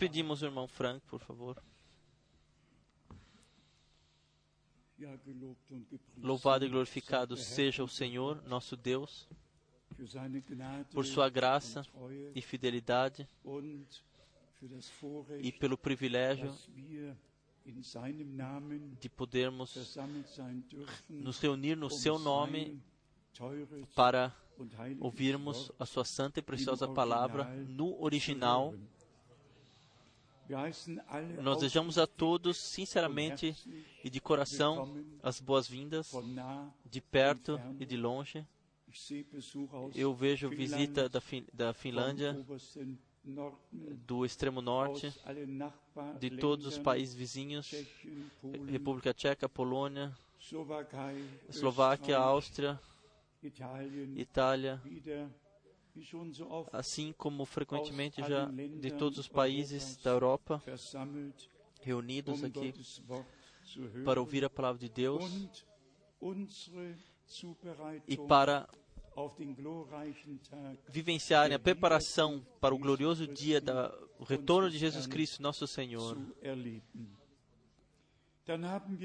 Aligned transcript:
pedimos 0.00 0.40
o 0.40 0.46
irmão 0.46 0.66
Frank, 0.66 1.06
por 1.06 1.20
favor. 1.20 1.62
Louvado 6.16 6.64
e 6.64 6.68
glorificado 6.70 7.36
seja 7.36 7.84
o 7.84 7.88
Senhor, 7.88 8.42
nosso 8.46 8.78
Deus, 8.78 9.28
por 10.94 11.04
sua 11.04 11.28
graça 11.28 11.84
e 12.34 12.40
fidelidade 12.40 13.28
e 15.42 15.52
pelo 15.52 15.76
privilégio 15.76 16.54
de 18.98 19.08
podermos 19.10 19.98
nos 21.10 21.38
reunir 21.40 21.76
no 21.76 21.90
seu 21.90 22.18
nome 22.18 22.82
para 23.94 24.34
ouvirmos 24.98 25.70
a 25.78 25.84
sua 25.84 26.06
santa 26.06 26.40
e 26.40 26.42
preciosa 26.42 26.88
palavra 26.88 27.44
no 27.68 28.02
original. 28.02 28.74
Nós 31.42 31.58
desejamos 31.58 31.98
a 31.98 32.06
todos, 32.06 32.56
sinceramente 32.56 33.54
e 34.02 34.10
de 34.10 34.20
coração, 34.20 34.96
as 35.22 35.40
boas-vindas, 35.40 36.12
de 36.84 37.00
perto 37.00 37.60
e 37.78 37.86
de 37.86 37.96
longe. 37.96 38.44
Eu 39.94 40.12
vejo 40.12 40.48
visita 40.48 41.08
da, 41.08 41.20
fin 41.20 41.44
da 41.52 41.72
Finlândia, 41.72 42.36
do 44.06 44.24
extremo 44.24 44.60
norte, 44.60 45.12
de 46.18 46.30
todos 46.30 46.66
os 46.66 46.78
países 46.78 47.14
vizinhos, 47.14 47.72
República 48.68 49.14
Tcheca, 49.14 49.48
Polônia, 49.48 50.12
Eslováquia, 51.48 52.18
Áustria, 52.18 52.80
Itália, 54.16 54.82
assim 56.72 57.12
como 57.12 57.44
frequentemente 57.44 58.20
já 58.22 58.46
de 58.46 58.90
todos 58.92 59.18
os 59.18 59.28
países 59.28 59.96
da 59.96 60.10
Europa, 60.10 60.62
reunidos 61.82 62.44
aqui 62.44 62.74
para 64.04 64.20
ouvir 64.20 64.44
a 64.44 64.50
palavra 64.50 64.78
de 64.78 64.88
Deus 64.88 65.24
e 68.06 68.16
para 68.16 68.68
vivenciarem 70.88 71.54
a 71.54 71.58
preparação 71.58 72.44
para 72.60 72.74
o 72.74 72.78
glorioso 72.78 73.26
dia 73.26 73.60
do 73.60 74.24
retorno 74.24 74.70
de 74.70 74.78
Jesus 74.78 75.06
Cristo, 75.06 75.42
nosso 75.42 75.66
Senhor. 75.66 76.16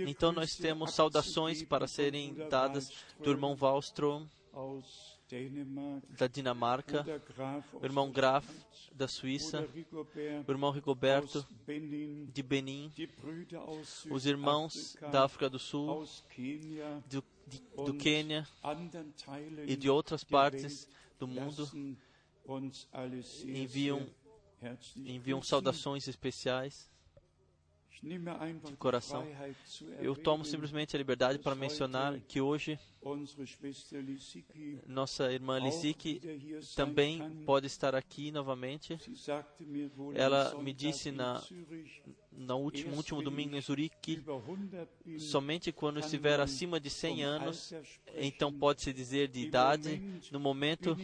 Então 0.07 0.31
nós 0.31 0.55
temos 0.55 0.93
saudações 0.93 1.63
para 1.63 1.87
serem 1.87 2.33
dadas 2.49 2.91
do 3.19 3.29
irmão 3.29 3.55
Wallström 3.59 4.27
da 6.17 6.27
Dinamarca, 6.27 7.05
o 7.73 7.85
irmão 7.85 8.11
Graf 8.11 8.47
da 8.93 9.07
Suíça, 9.07 9.67
o 10.47 10.51
irmão 10.51 10.71
Rigoberto 10.71 11.45
de 12.33 12.43
Benin, 12.43 12.91
os 14.09 14.25
irmãos 14.25 14.95
da 15.11 15.25
África 15.25 15.49
do 15.49 15.59
Sul, 15.59 16.05
do, 17.07 17.23
de, 17.47 17.61
do 17.75 17.93
Quênia 17.95 18.47
e 19.67 19.75
de 19.75 19.89
outras 19.89 20.23
partes 20.23 20.87
do 21.19 21.27
mundo 21.27 21.69
enviam, 23.45 24.07
enviam 24.95 25.41
saudações 25.41 26.07
especiais 26.07 26.89
coração. 28.77 29.27
Eu 29.99 30.15
tomo 30.15 30.45
simplesmente 30.45 30.95
a 30.95 30.99
liberdade 30.99 31.39
para 31.39 31.55
mencionar 31.55 32.19
que 32.27 32.41
hoje 32.41 32.79
nossa 34.87 35.31
irmã 35.31 35.59
Lissiki 35.59 36.19
também 36.75 37.21
pode 37.45 37.67
estar 37.67 37.93
aqui 37.93 38.31
novamente. 38.31 38.97
Ela 40.15 40.59
me 40.61 40.73
disse 40.73 41.11
na, 41.11 41.43
no 42.31 42.57
último, 42.57 42.95
último 42.95 43.21
domingo 43.21 43.55
em 43.55 43.61
Zurique 43.61 43.95
que 44.01 44.23
somente 45.19 45.71
quando 45.71 45.99
estiver 45.99 46.39
acima 46.39 46.79
de 46.79 46.89
100 46.89 47.23
anos, 47.23 47.73
então 48.15 48.51
pode-se 48.51 48.91
dizer 48.91 49.27
de 49.27 49.39
idade. 49.39 50.01
No 50.31 50.39
momento, 50.39 50.97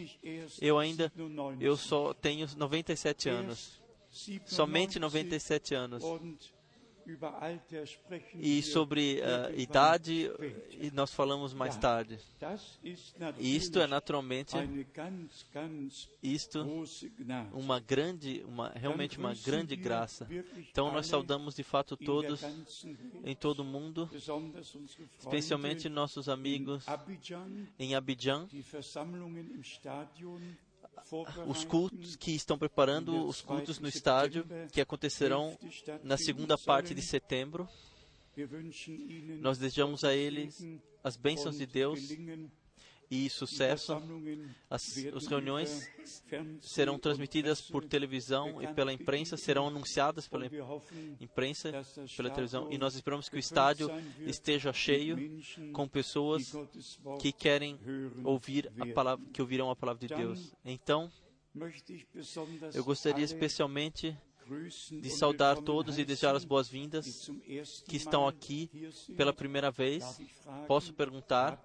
eu 0.60 0.78
ainda 0.78 1.12
eu 1.60 1.76
só 1.76 2.12
tenho 2.12 2.48
97 2.56 3.28
anos. 3.28 3.80
Somente 4.44 4.98
97 4.98 5.74
anos. 5.74 6.02
E 8.34 8.62
sobre 8.62 9.20
uh, 9.20 9.58
idade, 9.58 10.30
nós 10.92 11.12
falamos 11.12 11.52
mais 11.52 11.76
tarde. 11.76 12.18
Isto 13.38 13.80
é 13.80 13.86
naturalmente 13.86 14.56
isto 16.22 16.64
uma 17.52 17.80
grande, 17.80 18.44
uma 18.46 18.70
realmente 18.70 19.18
uma 19.18 19.34
grande 19.34 19.76
graça. 19.76 20.28
Então 20.70 20.92
nós 20.92 21.06
saudamos 21.06 21.54
de 21.54 21.62
fato 21.62 21.96
todos 21.96 22.42
em 23.24 23.34
todo 23.34 23.60
o 23.60 23.64
mundo, 23.64 24.08
especialmente 25.18 25.88
nossos 25.88 26.28
amigos 26.28 26.84
em 27.78 27.94
Abidjan, 27.94 28.48
os 31.46 31.64
cultos 31.64 32.16
que 32.16 32.32
estão 32.32 32.58
preparando 32.58 33.26
os 33.26 33.40
cultos 33.40 33.78
no 33.78 33.88
estádio 33.88 34.46
que 34.70 34.80
acontecerão 34.80 35.58
na 36.02 36.16
segunda 36.16 36.56
parte 36.56 36.94
de 36.94 37.02
setembro. 37.02 37.68
Nós 39.40 39.58
desejamos 39.58 40.04
a 40.04 40.14
eles 40.14 40.64
as 41.04 41.16
bênçãos 41.16 41.58
de 41.58 41.66
Deus 41.66 42.00
e 43.12 43.28
sucesso. 43.28 44.02
As, 44.70 44.96
as 45.14 45.26
reuniões 45.26 45.86
serão 46.62 46.98
transmitidas 46.98 47.60
por 47.60 47.84
televisão 47.84 48.62
e 48.62 48.72
pela 48.72 48.90
imprensa, 48.90 49.36
serão 49.36 49.68
anunciadas 49.68 50.26
pela 50.26 50.46
imprensa, 51.20 51.70
pela 52.16 52.30
televisão, 52.30 52.72
e 52.72 52.78
nós 52.78 52.94
esperamos 52.94 53.28
que 53.28 53.36
o 53.36 53.38
estádio 53.38 53.90
esteja 54.20 54.72
cheio 54.72 55.42
com 55.74 55.86
pessoas 55.86 56.54
que 57.20 57.32
querem 57.32 57.78
ouvir 58.24 58.72
a 58.80 58.86
palavra, 58.86 59.26
que 59.30 59.42
ouvirão 59.42 59.70
a 59.70 59.76
palavra 59.76 60.00
de 60.00 60.14
Deus. 60.14 60.54
Então, 60.64 61.12
eu 62.72 62.82
gostaria 62.82 63.24
especialmente 63.26 64.16
de 64.90 65.10
saudar 65.10 65.56
todos 65.62 65.98
e 65.98 66.04
desejar 66.04 66.34
as 66.34 66.44
boas-vindas 66.44 67.30
que 67.86 67.96
estão 67.96 68.26
aqui 68.26 68.70
pela 69.16 69.32
primeira 69.32 69.70
vez. 69.70 70.20
Posso 70.66 70.92
perguntar: 70.92 71.62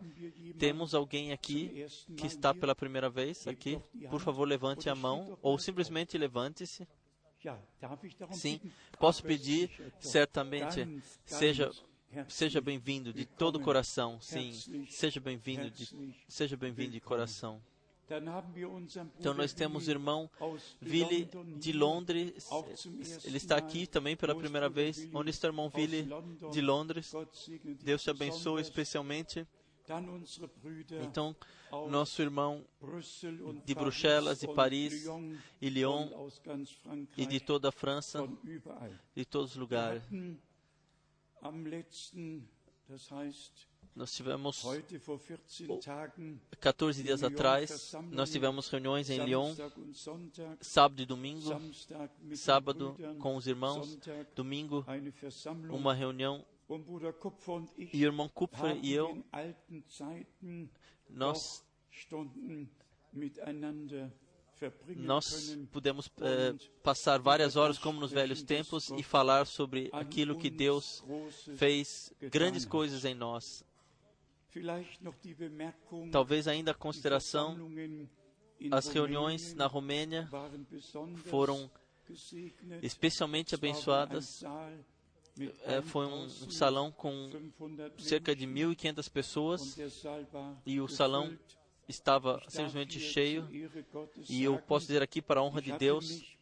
temos 0.58 0.94
alguém 0.94 1.32
aqui 1.32 1.86
que 2.16 2.28
está 2.28 2.54
pela 2.54 2.76
primeira 2.76 3.10
vez 3.10 3.48
aqui? 3.48 3.80
Por 4.10 4.20
favor, 4.20 4.46
levante 4.46 4.90
a 4.90 4.96
mão 4.96 5.38
ou 5.42 5.58
simplesmente 5.58 6.18
levante-se. 6.18 6.88
Sim, 8.32 8.60
posso 9.00 9.24
pedir 9.24 9.94
certamente, 10.00 11.02
seja 11.26 11.72
seja 12.28 12.62
bem-vindo 12.62 13.14
de 13.14 13.26
todo 13.26 13.58
o 13.58 13.62
coração. 13.62 14.20
Sim, 14.22 14.54
seja 14.90 15.20
bem-vindo, 15.20 15.72
seja 16.28 16.56
bem-vindo 16.58 16.92
de 16.92 17.00
coração. 17.00 17.62
Então 19.20 19.34
nós 19.34 19.54
temos 19.54 19.88
o 19.88 19.92
irmão 19.92 20.30
Ville 20.82 21.30
de 21.58 21.74
Londres, 21.74 22.48
ele 23.26 23.38
está 23.38 23.58
aqui 23.58 23.86
também 23.86 24.16
pela 24.16 24.34
primeira 24.34 24.70
vez. 24.70 25.08
Onde 25.14 25.30
está 25.30 25.48
o 25.48 25.52
irmão 25.52 25.70
Ville 25.70 26.08
de 26.52 26.62
Londres? 26.62 27.12
Deus 27.84 28.04
te 28.04 28.10
abençoe 28.10 28.62
especialmente. 28.62 29.46
Então, 31.02 31.36
nosso 31.90 32.22
irmão 32.22 32.66
de 33.66 33.76
Bruxelas, 33.76 34.40
de 34.40 34.48
Paris, 34.48 35.06
e 35.62 35.70
Lyon, 35.70 36.10
e 37.18 37.26
de 37.26 37.40
toda 37.40 37.70
a 37.70 37.72
França, 37.72 38.28
de 39.16 39.26
todos 39.26 39.52
os 39.52 39.58
lugares. 39.58 40.04
Nós 43.98 44.14
tivemos 44.14 44.64
14 46.60 47.02
dias 47.02 47.24
atrás, 47.24 47.96
nós 48.12 48.30
tivemos 48.30 48.70
reuniões 48.70 49.10
em 49.10 49.26
Lyon, 49.26 49.56
sábado 50.62 51.02
e 51.02 51.06
domingo, 51.06 51.50
sábado 52.36 52.96
com 53.20 53.36
os 53.36 53.48
irmãos, 53.48 53.98
domingo 54.36 54.86
uma 55.72 55.96
reunião 55.96 56.46
e 57.92 58.06
o 58.06 58.08
irmão 58.08 58.30
Kupfer 58.30 58.78
e 58.84 58.94
eu, 58.94 59.26
nós 61.10 61.66
nós 64.96 65.58
podemos 65.72 66.10
eh, 66.22 66.54
passar 66.84 67.20
várias 67.20 67.56
horas 67.56 67.80
como 67.80 68.00
nos 68.00 68.12
velhos 68.12 68.44
tempos 68.44 68.90
e 68.92 69.02
falar 69.02 69.46
sobre 69.46 69.90
aquilo 69.92 70.38
que 70.38 70.50
Deus 70.52 71.04
fez, 71.58 72.14
grandes 72.32 72.64
coisas 72.64 73.04
em 73.06 73.16
nós. 73.16 73.64
Talvez 76.12 76.48
ainda 76.48 76.72
a 76.72 76.74
consideração, 76.74 77.58
as 78.72 78.88
reuniões 78.88 79.54
na 79.54 79.68
Romênia 79.68 80.30
foram 81.26 81.70
especialmente 82.82 83.56
abençoadas. 83.56 84.44
É, 85.66 85.82
foi 85.84 86.08
um, 86.08 86.24
um, 86.24 86.50
salão 86.50 86.92
com 86.92 87.30
cerca 88.00 88.36
de 88.36 88.48
1.500 88.48 89.12
pessoas 89.12 89.78
e 90.66 90.82
o 90.82 90.88
salão 90.88 91.38
estava 91.88 92.42
simplesmente 92.48 93.00
cheio. 93.00 93.48
E 94.28 94.44
eu 94.44 94.58
posso 94.60 94.88
dizer 94.88 95.04
aqui, 95.04 95.22
para 95.22 95.40
a 95.40 95.44
honra 95.44 95.62
de 95.62 95.72
Deus, 95.74 96.36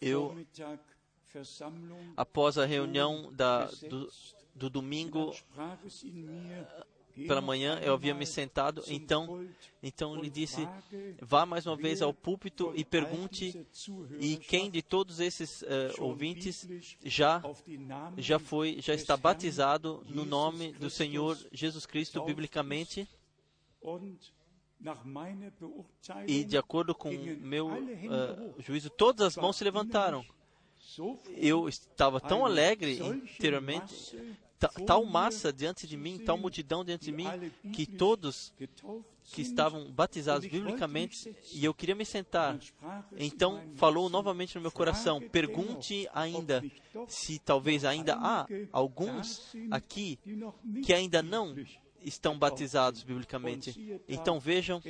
eu, 0.00 0.36
após 2.16 2.58
a 2.58 2.66
reunião 2.66 3.32
da, 3.32 3.66
do, 3.66 4.10
do 4.54 4.70
domingo 4.70 5.32
pela 7.26 7.40
manhã, 7.40 7.78
eu 7.82 7.94
havia 7.94 8.14
me 8.14 8.26
sentado, 8.26 8.82
então, 8.88 9.46
então 9.82 10.16
ele 10.18 10.28
disse, 10.28 10.68
vá 11.20 11.46
mais 11.46 11.66
uma 11.66 11.76
vez 11.76 12.02
ao 12.02 12.12
púlpito 12.12 12.72
e 12.74 12.84
pergunte, 12.84 13.66
e 14.20 14.36
quem 14.36 14.70
de 14.70 14.82
todos 14.82 15.18
esses 15.18 15.62
uh, 15.62 15.66
ouvintes 15.98 16.68
já, 17.02 17.42
já 18.18 18.38
foi, 18.38 18.80
já 18.80 18.92
está 18.92 19.16
batizado 19.16 20.04
no 20.08 20.26
nome 20.26 20.72
do 20.72 20.90
Senhor 20.90 21.38
Jesus 21.50 21.86
Cristo 21.86 22.22
biblicamente? 22.22 23.08
E 26.26 26.44
de 26.44 26.58
acordo 26.58 26.94
com 26.94 27.10
meu 27.10 27.68
uh, 27.68 28.54
juízo, 28.58 28.90
todas 28.90 29.26
as 29.28 29.36
mãos 29.36 29.56
se 29.56 29.64
levantaram. 29.64 30.24
Eu 31.36 31.68
estava 31.68 32.20
tão 32.20 32.44
alegre 32.44 32.98
interiormente, 32.98 34.16
tal 34.86 35.04
massa 35.04 35.52
diante 35.52 35.86
de 35.86 35.96
mim, 35.96 36.18
tal 36.18 36.38
multidão 36.38 36.84
diante 36.84 37.06
de 37.06 37.12
mim, 37.12 37.26
que 37.72 37.86
todos 37.86 38.52
que 39.24 39.42
estavam 39.42 39.90
batizados 39.90 40.48
biblicamente, 40.48 41.34
e 41.52 41.64
eu 41.64 41.74
queria 41.74 41.94
me 41.94 42.04
sentar. 42.04 42.58
Então 43.16 43.62
falou 43.74 44.08
novamente 44.08 44.54
no 44.54 44.60
meu 44.60 44.70
coração: 44.70 45.20
pergunte 45.20 46.08
ainda 46.12 46.64
se 47.08 47.38
talvez 47.38 47.84
ainda 47.84 48.14
há 48.14 48.46
alguns 48.72 49.54
aqui 49.70 50.18
que 50.84 50.92
ainda 50.92 51.22
não 51.22 51.56
estão 52.00 52.38
batizados 52.38 53.02
biblicamente. 53.02 54.00
Então 54.08 54.38
vejam, 54.38 54.80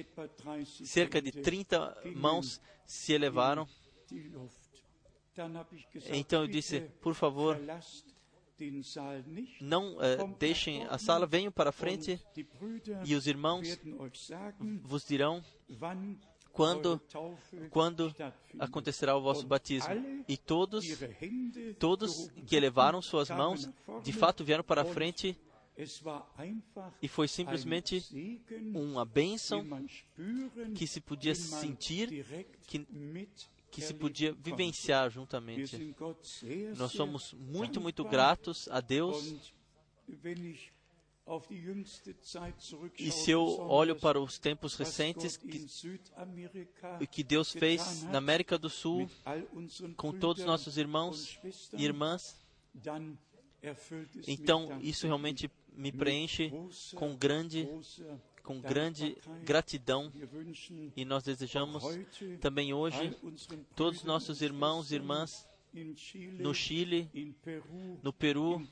cerca 0.84 1.20
de 1.20 1.32
30 1.32 1.96
mãos 2.14 2.60
se 2.84 3.12
elevaram. 3.14 3.66
Então 6.12 6.42
eu 6.42 6.48
disse, 6.48 6.80
por 7.00 7.14
favor, 7.14 7.58
não 9.60 9.96
uh, 9.96 10.34
deixem 10.38 10.84
a 10.84 10.98
sala, 10.98 11.26
venham 11.26 11.52
para 11.52 11.70
a 11.70 11.72
frente 11.72 12.18
e 13.04 13.14
os 13.14 13.26
irmãos 13.26 13.78
vos 14.82 15.04
dirão 15.04 15.42
quando, 16.52 16.98
quando 17.70 18.14
acontecerá 18.58 19.14
o 19.14 19.20
vosso 19.20 19.46
batismo. 19.46 19.94
E 20.26 20.38
todos, 20.38 20.86
todos 21.78 22.30
que 22.46 22.56
elevaram 22.56 23.02
suas 23.02 23.28
mãos, 23.28 23.68
de 24.02 24.12
fato 24.12 24.42
vieram 24.42 24.64
para 24.64 24.80
a 24.80 24.86
frente 24.86 25.36
e 27.02 27.08
foi 27.08 27.28
simplesmente 27.28 28.02
uma 28.74 29.04
bênção 29.04 29.66
que 30.74 30.86
se 30.86 31.02
podia 31.02 31.34
sentir, 31.34 32.24
que, 32.66 32.86
que 33.76 33.82
se 33.82 33.92
podia 33.92 34.32
vivenciar 34.32 35.10
juntamente. 35.10 35.94
Nós 36.78 36.92
somos 36.92 37.34
muito, 37.34 37.78
muito 37.78 38.02
gratos 38.04 38.66
a 38.70 38.80
Deus. 38.80 39.52
E 42.98 43.10
se 43.10 43.30
eu 43.30 43.42
olho 43.44 43.94
para 43.94 44.18
os 44.18 44.38
tempos 44.38 44.76
recentes 44.76 45.36
que, 45.36 45.66
que 47.10 47.22
Deus 47.22 47.52
fez 47.52 48.04
na 48.04 48.16
América 48.16 48.56
do 48.56 48.70
Sul 48.70 49.10
com 49.94 50.10
todos 50.10 50.40
os 50.40 50.46
nossos 50.46 50.78
irmãos 50.78 51.38
e 51.74 51.84
irmãs, 51.84 52.34
então 54.26 54.78
isso 54.80 55.06
realmente 55.06 55.50
me 55.70 55.92
preenche 55.92 56.50
com 56.94 57.14
grande 57.14 57.68
com 58.46 58.60
grande 58.60 59.18
gratidão. 59.42 60.12
e 60.96 61.04
nós 61.04 61.24
desejamos 61.24 61.82
também 62.40 62.72
hoje 62.72 63.10
todos 63.74 63.98
os 63.98 64.04
nossos 64.04 64.40
irmãos 64.40 64.92
e 64.92 64.94
irmãs 64.94 65.44
no 66.38 66.54
Chile, 66.54 67.10
no 68.02 68.12
Peru, 68.12 68.62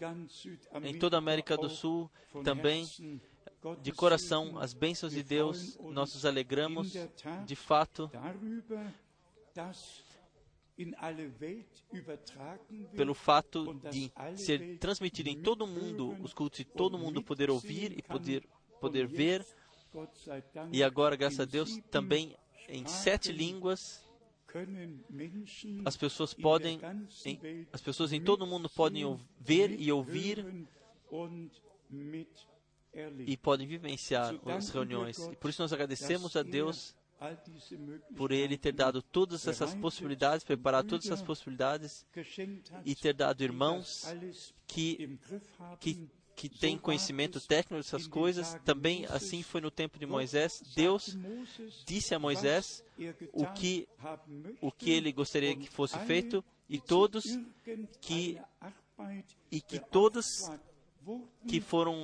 em 0.84 0.96
toda 0.96 1.16
a 1.16 1.18
América 1.18 1.56
do 1.56 1.68
Sul, 1.68 2.08
também 2.44 2.86
de 3.82 3.92
coração 3.92 4.58
as 4.58 4.72
bênçãos 4.72 5.12
de 5.12 5.24
Deus, 5.24 5.76
nós 5.80 6.14
nos 6.14 6.24
alegramos 6.24 6.92
de 7.44 7.56
fato 7.56 8.08
pelo 12.96 13.14
fato 13.14 13.74
de 13.90 14.12
ser 14.36 14.78
transmitido 14.78 15.28
em 15.28 15.42
todo 15.42 15.64
o 15.64 15.68
mundo 15.68 16.16
os 16.22 16.32
cultos 16.32 16.60
e 16.60 16.64
todo 16.64 16.96
mundo 16.96 17.22
poder 17.22 17.50
ouvir 17.50 17.98
e 17.98 18.02
poder, 18.02 18.48
poder 18.80 19.06
ver. 19.06 19.44
E 20.72 20.82
agora, 20.82 21.16
graças 21.16 21.40
a 21.40 21.44
Deus, 21.44 21.78
também 21.90 22.36
em 22.68 22.86
sete 22.86 23.30
línguas 23.32 24.04
as 25.84 25.96
pessoas 25.96 26.32
podem, 26.32 26.80
em, 27.24 27.66
as 27.72 27.80
pessoas 27.80 28.12
em 28.12 28.22
todo 28.22 28.42
o 28.42 28.46
mundo 28.46 28.68
podem 28.68 29.18
ver 29.40 29.80
e 29.80 29.90
ouvir 29.90 30.46
e 33.26 33.36
podem 33.36 33.66
vivenciar 33.66 34.34
as 34.46 34.70
reuniões. 34.70 35.18
E 35.18 35.36
por 35.36 35.50
isso 35.50 35.60
nós 35.60 35.72
agradecemos 35.72 36.36
a 36.36 36.42
Deus 36.42 36.94
por 38.16 38.30
Ele 38.30 38.56
ter 38.56 38.72
dado 38.72 39.02
todas 39.02 39.46
essas 39.48 39.74
possibilidades, 39.74 40.44
preparado 40.44 40.88
todas 40.88 41.06
essas 41.06 41.22
possibilidades 41.22 42.06
e 42.84 42.94
ter 42.94 43.14
dado 43.14 43.42
irmãos 43.42 44.14
que, 44.68 45.18
que, 45.80 46.08
que 46.36 46.48
têm 46.48 46.76
conhecimento 46.76 47.40
técnico 47.40 47.82
dessas 47.82 48.06
coisas. 48.06 48.56
Também 48.64 49.06
assim 49.06 49.42
foi 49.42 49.60
no 49.60 49.70
tempo 49.70 49.98
de 49.98 50.06
Moisés. 50.06 50.62
Deus 50.74 51.16
disse 51.86 52.14
a 52.14 52.18
Moisés 52.18 52.84
o 53.32 53.46
que, 53.52 53.88
o 54.60 54.70
que 54.70 54.90
ele 54.90 55.12
gostaria 55.12 55.56
que 55.56 55.68
fosse 55.68 55.98
feito 56.00 56.44
e 56.68 56.78
todos 56.78 57.24
que 58.00 58.38
e 59.50 59.60
que 59.60 59.78
todos 59.78 60.50
que 61.46 61.60
foram 61.60 61.94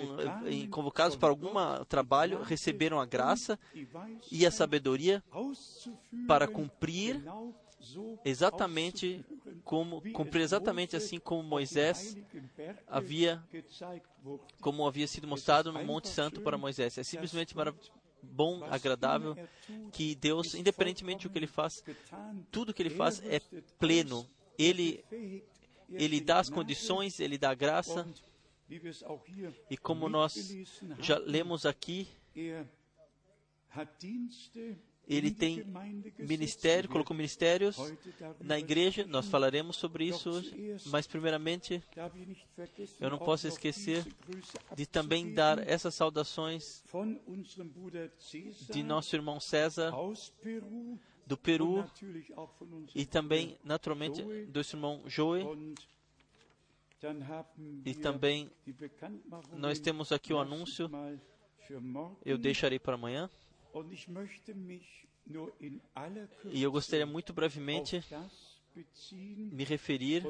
eh, 0.45 0.67
convocados 0.69 1.17
para 1.17 1.31
algum 1.31 1.53
trabalho 1.89 2.43
receberam 2.43 3.01
a 3.01 3.07
graça 3.07 3.59
e 4.31 4.45
a 4.45 4.51
sabedoria 4.51 5.23
para 6.27 6.47
cumprir 6.47 7.23
exatamente 8.25 9.25
como 9.65 10.01
cumprir 10.13 10.43
exatamente 10.43 10.97
assim 10.97 11.19
como 11.19 11.43
Moisés 11.43 12.17
havia 12.87 13.43
como 14.61 14.87
havia 14.87 15.07
sido 15.07 15.27
mostrado 15.27 15.73
no 15.73 15.85
Monte 15.85 16.09
Santo 16.09 16.41
para 16.41 16.59
Moisés. 16.59 16.99
É 16.99 17.03
simplesmente 17.03 17.55
bom, 18.23 18.65
agradável 18.65 19.37
que 19.93 20.15
Deus, 20.15 20.55
independentemente 20.55 21.27
do 21.27 21.33
que 21.33 21.39
ele 21.39 21.47
faz, 21.47 21.83
tudo 22.51 22.75
que 22.75 22.83
ele 22.83 22.91
faz 22.91 23.23
é 23.25 23.41
pleno. 23.79 24.29
Ele 24.59 25.05
ele 25.93 26.21
dá 26.21 26.39
as 26.39 26.49
condições, 26.49 27.19
ele 27.19 27.37
dá 27.37 27.51
a 27.51 27.55
graça 27.55 28.07
e 29.69 29.77
como 29.77 30.09
nós 30.09 30.55
já 31.01 31.19
lemos 31.19 31.67
aqui, 31.67 32.07
ele 35.11 35.31
tem 35.33 35.65
ministério, 36.19 36.89
colocou 36.89 37.17
ministérios 37.17 37.77
na 38.41 38.59
igreja, 38.59 39.05
nós 39.07 39.27
falaremos 39.27 39.77
sobre 39.77 40.05
isso 40.05 40.31
hoje, 40.31 40.77
mas 40.87 41.07
primeiramente, 41.07 41.83
eu 43.01 43.11
não 43.11 43.19
posso 43.19 43.49
esquecer 43.49 44.07
de 44.77 44.87
também 44.87 45.35
dar 45.35 45.59
essas 45.69 45.95
saudações 45.95 46.85
de 48.71 48.83
nosso 48.85 49.17
irmão 49.17 49.41
César, 49.41 49.93
do 51.27 51.37
Peru, 51.37 51.85
e 52.95 53.05
também, 53.05 53.59
naturalmente, 53.65 54.23
do 54.47 54.63
seu 54.63 54.77
irmão 54.77 55.03
Joey, 55.07 55.45
e 57.85 57.95
também 57.95 58.51
nós 59.53 59.81
temos 59.81 60.13
aqui 60.13 60.33
o 60.33 60.39
anúncio, 60.39 60.89
eu 62.25 62.39
deixarei 62.39 62.79
para 62.79 62.95
amanhã. 62.95 63.29
E 66.45 66.63
eu 66.63 66.73
gostaria 66.73 67.07
muito 67.07 67.33
brevemente 67.33 68.03
me 69.17 69.65
referir 69.65 70.25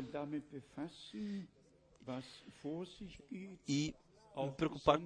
e 3.69 3.95
me 4.37 4.51
preocupar, 4.57 5.01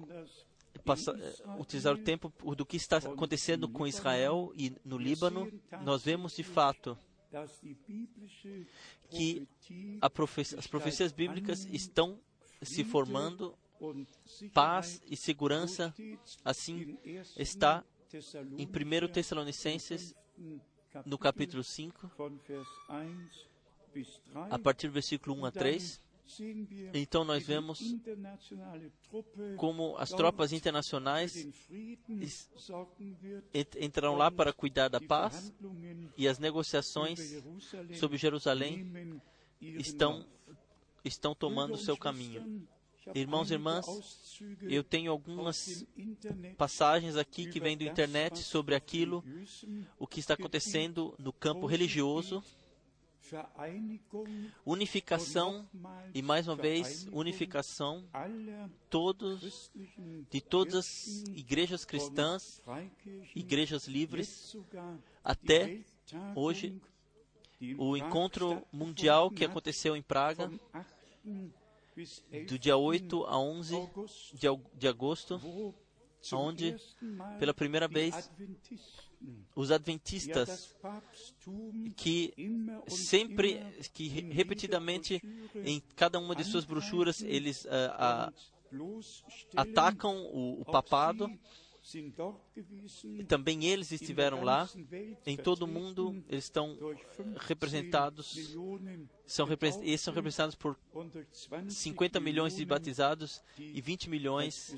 passar, 0.83 1.15
utilizar 1.59 1.93
o 1.93 1.97
tempo 1.97 2.31
do 2.55 2.65
que 2.65 2.77
está 2.77 2.97
acontecendo 2.97 3.69
com 3.69 3.87
Israel 3.87 4.51
e 4.55 4.75
no 4.83 4.97
Líbano. 4.97 5.51
Nós 5.83 6.03
vemos 6.03 6.35
de 6.35 6.43
fato 6.43 6.97
que 9.09 9.47
profe 10.13 10.41
as 10.41 10.67
profecias 10.67 11.11
bíblicas 11.11 11.65
estão 11.65 12.19
se 12.61 12.83
formando, 12.83 13.57
paz 14.53 15.01
e 15.07 15.17
segurança, 15.17 15.93
assim 16.43 16.97
está 17.35 17.83
em 18.57 18.65
1 18.65 19.07
Tessalonicenses, 19.11 20.15
no 21.05 21.17
capítulo 21.17 21.63
5, 21.63 22.11
a 24.49 24.59
partir 24.59 24.87
do 24.87 24.93
versículo 24.93 25.35
1 25.37 25.45
a 25.45 25.51
3, 25.51 26.01
Então 26.93 27.23
nós 27.23 27.45
vemos 27.45 27.79
como 29.57 29.95
as 29.97 30.09
tropas 30.09 30.51
internacionais 30.51 31.47
entrarão 33.79 34.15
lá 34.15 34.31
para 34.31 34.51
cuidar 34.51 34.87
da 34.87 34.99
paz 34.99 35.53
e 36.17 36.27
as 36.27 36.39
negociações 36.39 37.43
sobre 37.93 38.17
Jerusalém 38.17 39.21
estão, 39.61 40.25
estão 41.03 41.35
tomando 41.35 41.77
seu 41.77 41.95
caminho. 41.95 42.67
Irmãos 43.13 43.51
e 43.51 43.53
irmãs, 43.53 43.85
eu 44.63 44.83
tenho 44.83 45.11
algumas 45.11 45.85
passagens 46.57 47.15
aqui 47.15 47.47
que 47.47 47.59
vêm 47.59 47.77
do 47.77 47.83
internet 47.83 48.39
sobre 48.39 48.73
aquilo, 48.73 49.23
o 49.99 50.07
que 50.07 50.19
está 50.19 50.33
acontecendo 50.33 51.13
no 51.19 51.31
campo 51.31 51.67
religioso, 51.67 52.43
unificação 54.65 55.67
e 56.13 56.21
mais 56.21 56.47
uma 56.47 56.55
vez 56.55 57.07
unificação 57.11 58.03
todos 58.89 59.71
de 60.29 60.41
todas 60.41 60.75
as 60.75 61.07
igrejas 61.35 61.85
cristãs, 61.85 62.61
igrejas 63.35 63.87
livres, 63.87 64.55
até 65.23 65.79
hoje 66.35 66.81
o 67.77 67.95
encontro 67.95 68.65
mundial 68.71 69.29
que 69.29 69.45
aconteceu 69.45 69.95
em 69.95 70.01
Praga 70.01 70.51
do 72.47 72.59
dia 72.59 72.75
8 72.75 73.23
a 73.25 73.39
11 73.39 73.89
de 74.73 74.87
agosto, 74.87 75.39
onde 76.33 76.75
pela 77.39 77.53
primeira 77.53 77.87
vez 77.87 78.29
os 79.55 79.71
adventistas 79.71 80.75
que 81.95 82.33
sempre, 82.87 83.61
que 83.93 84.07
repetidamente 84.07 85.21
em 85.55 85.81
cada 85.95 86.19
uma 86.19 86.35
de 86.35 86.43
suas 86.43 86.65
brochuras 86.65 87.21
eles 87.21 87.65
uh, 87.65 88.31
uh, 88.31 88.99
atacam 89.55 90.17
o, 90.33 90.61
o 90.61 90.65
papado 90.65 91.29
também 93.27 93.65
eles 93.65 93.91
estiveram 93.91 94.43
lá. 94.43 94.69
Em 95.25 95.37
todo 95.37 95.63
o 95.63 95.67
mundo, 95.67 96.23
eles 96.27 96.45
estão 96.45 96.77
representados. 97.37 98.55
São, 99.25 99.47
eles 99.81 100.01
são 100.01 100.13
representados 100.13 100.55
por 100.55 100.77
50 101.67 102.19
milhões 102.19 102.55
de 102.55 102.65
batizados 102.65 103.41
e 103.57 103.81
20 103.81 104.09
milhões 104.09 104.75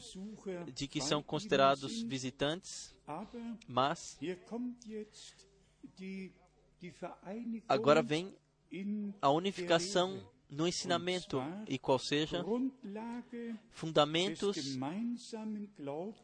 de 0.74 0.88
que 0.88 1.02
são 1.02 1.22
considerados 1.24 2.02
visitantes. 2.02 2.96
Mas 3.68 4.18
agora 7.68 8.02
vem 8.02 8.36
a 9.22 9.30
unificação 9.30 10.22
no 10.50 10.68
ensinamento, 10.68 11.42
e 11.68 11.78
qual 11.78 12.00
seja 12.00 12.44
fundamentos 13.70 14.78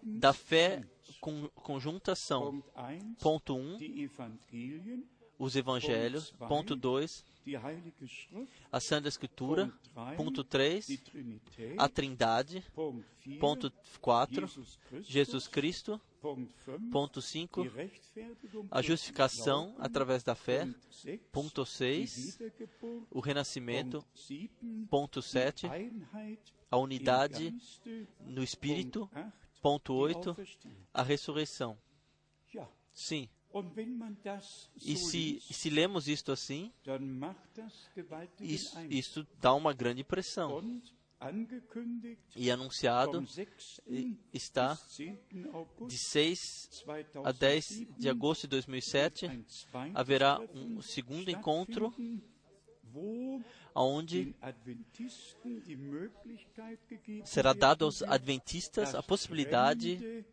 da 0.01 0.33
fé 0.33 0.83
conjunta 1.55 2.15
são, 2.15 2.63
ponto 3.19 3.55
1, 3.55 3.59
um, 3.59 5.03
os 5.37 5.55
evangelhos, 5.55 6.31
ponto 6.47 6.75
2, 6.75 7.25
a 8.71 8.79
Santa 8.79 9.07
Escritura, 9.09 9.71
ponto 10.15 10.43
3, 10.43 11.03
a 11.77 11.89
Trindade, 11.89 12.63
ponto 13.39 13.71
4, 13.99 14.49
Jesus 15.01 15.47
Cristo, 15.47 15.99
ponto 16.91 17.21
5, 17.21 17.65
a 18.71 18.81
justificação 18.81 19.75
através 19.77 20.23
da 20.23 20.35
fé, 20.35 20.67
ponto 21.31 21.65
6, 21.65 22.39
o 23.11 23.19
renascimento, 23.19 24.05
ponto 24.89 25.21
7, 25.21 25.67
a 26.71 26.77
unidade 26.77 27.53
no 28.21 28.43
Espírito, 28.43 29.09
ponto 29.61 29.93
8, 29.93 30.35
a 30.93 31.03
ressurreição. 31.03 31.77
Sim. 32.93 33.27
E 34.81 34.95
se, 34.97 35.39
se 35.41 35.69
lemos 35.69 36.07
isto 36.07 36.31
assim, 36.31 36.71
isso, 38.39 38.79
isso 38.89 39.27
dá 39.39 39.53
uma 39.53 39.73
grande 39.73 40.03
pressão. 40.03 40.81
E 42.35 42.51
anunciado 42.51 43.25
está 44.33 44.77
de 45.87 45.97
6 45.97 46.85
a 47.23 47.31
10 47.31 47.85
de 47.97 48.09
agosto 48.09 48.41
de 48.43 48.49
2007 48.49 49.45
haverá 49.93 50.39
um 50.53 50.81
segundo 50.81 51.29
encontro 51.29 51.93
onde 53.75 54.35
será 57.25 57.53
dado 57.53 57.85
aos 57.85 58.03
adventistas 58.03 58.93
a 58.93 59.01
possibilidade 59.01 60.25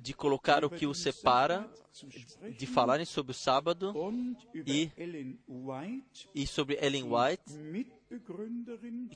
de 0.00 0.12
colocar 0.12 0.64
o 0.64 0.70
que 0.70 0.86
os 0.86 0.98
separa, 0.98 1.70
de 2.58 2.66
falarem 2.66 3.06
sobre 3.06 3.30
o 3.30 3.34
sábado 3.34 3.94
e, 4.66 4.90
e 6.34 6.46
sobre 6.46 6.76
Ellen 6.80 7.04
White, 7.04 7.88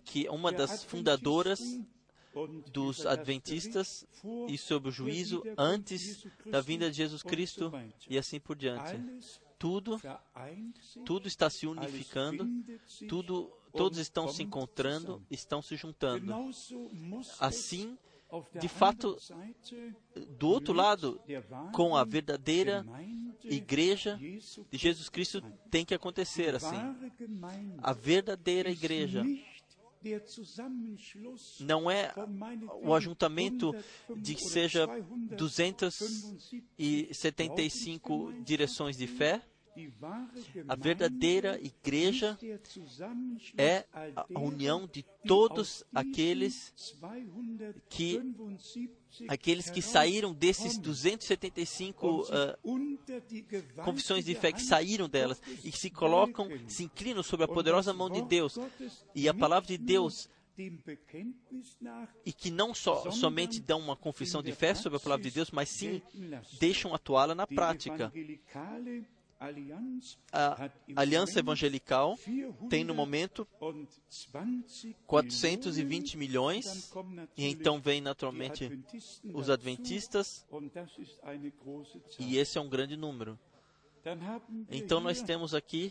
que 0.04 0.26
é 0.26 0.30
uma 0.30 0.50
das 0.52 0.84
fundadoras 0.84 1.60
dos 2.72 3.06
adventistas 3.06 4.06
e 4.48 4.56
sobre 4.56 4.88
o 4.88 4.92
juízo 4.92 5.42
antes 5.56 6.26
da 6.46 6.60
vinda 6.60 6.90
de 6.90 6.96
Jesus 6.96 7.22
Cristo 7.22 7.72
e 8.08 8.16
assim 8.18 8.38
por 8.38 8.56
diante. 8.56 9.00
Tudo, 9.58 10.00
tudo 11.04 11.28
está 11.28 11.50
se 11.50 11.66
unificando, 11.66 12.48
tudo, 13.08 13.52
todos 13.72 13.98
estão 13.98 14.28
se 14.28 14.42
encontrando, 14.42 15.22
estão 15.30 15.60
se 15.60 15.76
juntando. 15.76 16.32
Assim, 17.38 17.98
de 18.58 18.68
fato, 18.68 19.16
do 20.38 20.48
outro 20.48 20.72
lado, 20.72 21.20
com 21.72 21.94
a 21.96 22.04
verdadeira 22.04 22.86
igreja 23.42 24.16
de 24.70 24.78
Jesus 24.78 25.08
Cristo, 25.08 25.42
tem 25.70 25.84
que 25.84 25.94
acontecer 25.94 26.54
assim. 26.54 26.76
A 27.82 27.92
verdadeira 27.92 28.70
igreja 28.70 29.24
não 31.60 31.90
é 31.90 32.10
o 32.82 32.94
ajuntamento 32.94 33.74
de 34.16 34.34
que 34.34 34.44
seja 34.44 34.86
275 35.36 38.32
direções 38.42 38.96
de 38.96 39.06
fé, 39.06 39.42
a 40.68 40.74
verdadeira 40.76 41.60
igreja 41.60 42.38
é 43.56 43.84
a 43.94 44.38
união 44.38 44.86
de 44.86 45.04
todos 45.26 45.84
aqueles 45.94 46.74
que 47.88 48.20
aqueles 49.28 49.70
que 49.70 49.82
saíram 49.82 50.32
desses 50.32 50.78
275 50.78 52.06
uh, 52.06 52.26
ah, 52.32 53.84
confissões 53.84 54.24
de 54.24 54.34
fé 54.34 54.52
que 54.52 54.62
saíram 54.62 55.08
delas 55.08 55.40
e 55.64 55.70
que 55.70 55.78
se 55.78 55.90
colocam, 55.90 56.48
se 56.68 56.84
inclinam 56.84 57.22
sobre 57.22 57.44
a 57.44 57.48
poderosa 57.48 57.92
mão 57.92 58.10
de 58.10 58.22
Deus 58.22 58.58
e 59.14 59.28
a 59.28 59.34
palavra 59.34 59.68
de 59.68 59.78
Deus 59.78 60.28
e 62.24 62.32
que 62.32 62.50
não 62.50 62.74
só, 62.74 63.10
somente 63.10 63.60
dão 63.60 63.80
uma 63.80 63.96
confissão 63.96 64.42
de 64.42 64.52
fé 64.52 64.74
sobre 64.74 64.98
a 64.98 65.00
palavra 65.00 65.24
de 65.24 65.30
Deus, 65.30 65.50
mas 65.50 65.68
sim 65.68 66.02
deixam 66.58 66.94
atuá-la 66.94 67.34
na 67.34 67.46
prática. 67.46 68.12
A 70.30 70.70
Aliança 70.94 71.38
Evangelical 71.38 72.18
tem 72.68 72.84
no 72.84 72.94
momento 72.94 73.48
420 75.06 76.18
milhões, 76.18 76.92
e 77.38 77.46
então 77.46 77.80
vem 77.80 78.02
naturalmente 78.02 78.70
os 79.32 79.48
Adventistas, 79.48 80.46
e 82.18 82.36
esse 82.36 82.58
é 82.58 82.60
um 82.60 82.68
grande 82.68 82.98
número. 82.98 83.38
Então 84.70 85.00
nós 85.00 85.22
temos 85.22 85.54
aqui 85.54 85.90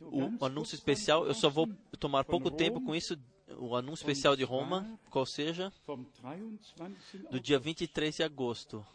o 0.00 0.44
anúncio 0.44 0.74
especial. 0.74 1.26
Eu 1.26 1.34
só 1.34 1.48
vou 1.48 1.68
tomar 2.00 2.24
pouco 2.24 2.50
tempo 2.50 2.80
com 2.80 2.94
isso. 2.94 3.16
O 3.58 3.76
anúncio 3.76 4.02
especial 4.02 4.34
de 4.34 4.44
Roma, 4.44 4.98
qual 5.10 5.26
seja, 5.26 5.72
do 7.30 7.40
dia 7.40 7.58
23 7.58 8.16
de 8.16 8.22
agosto. 8.22 8.86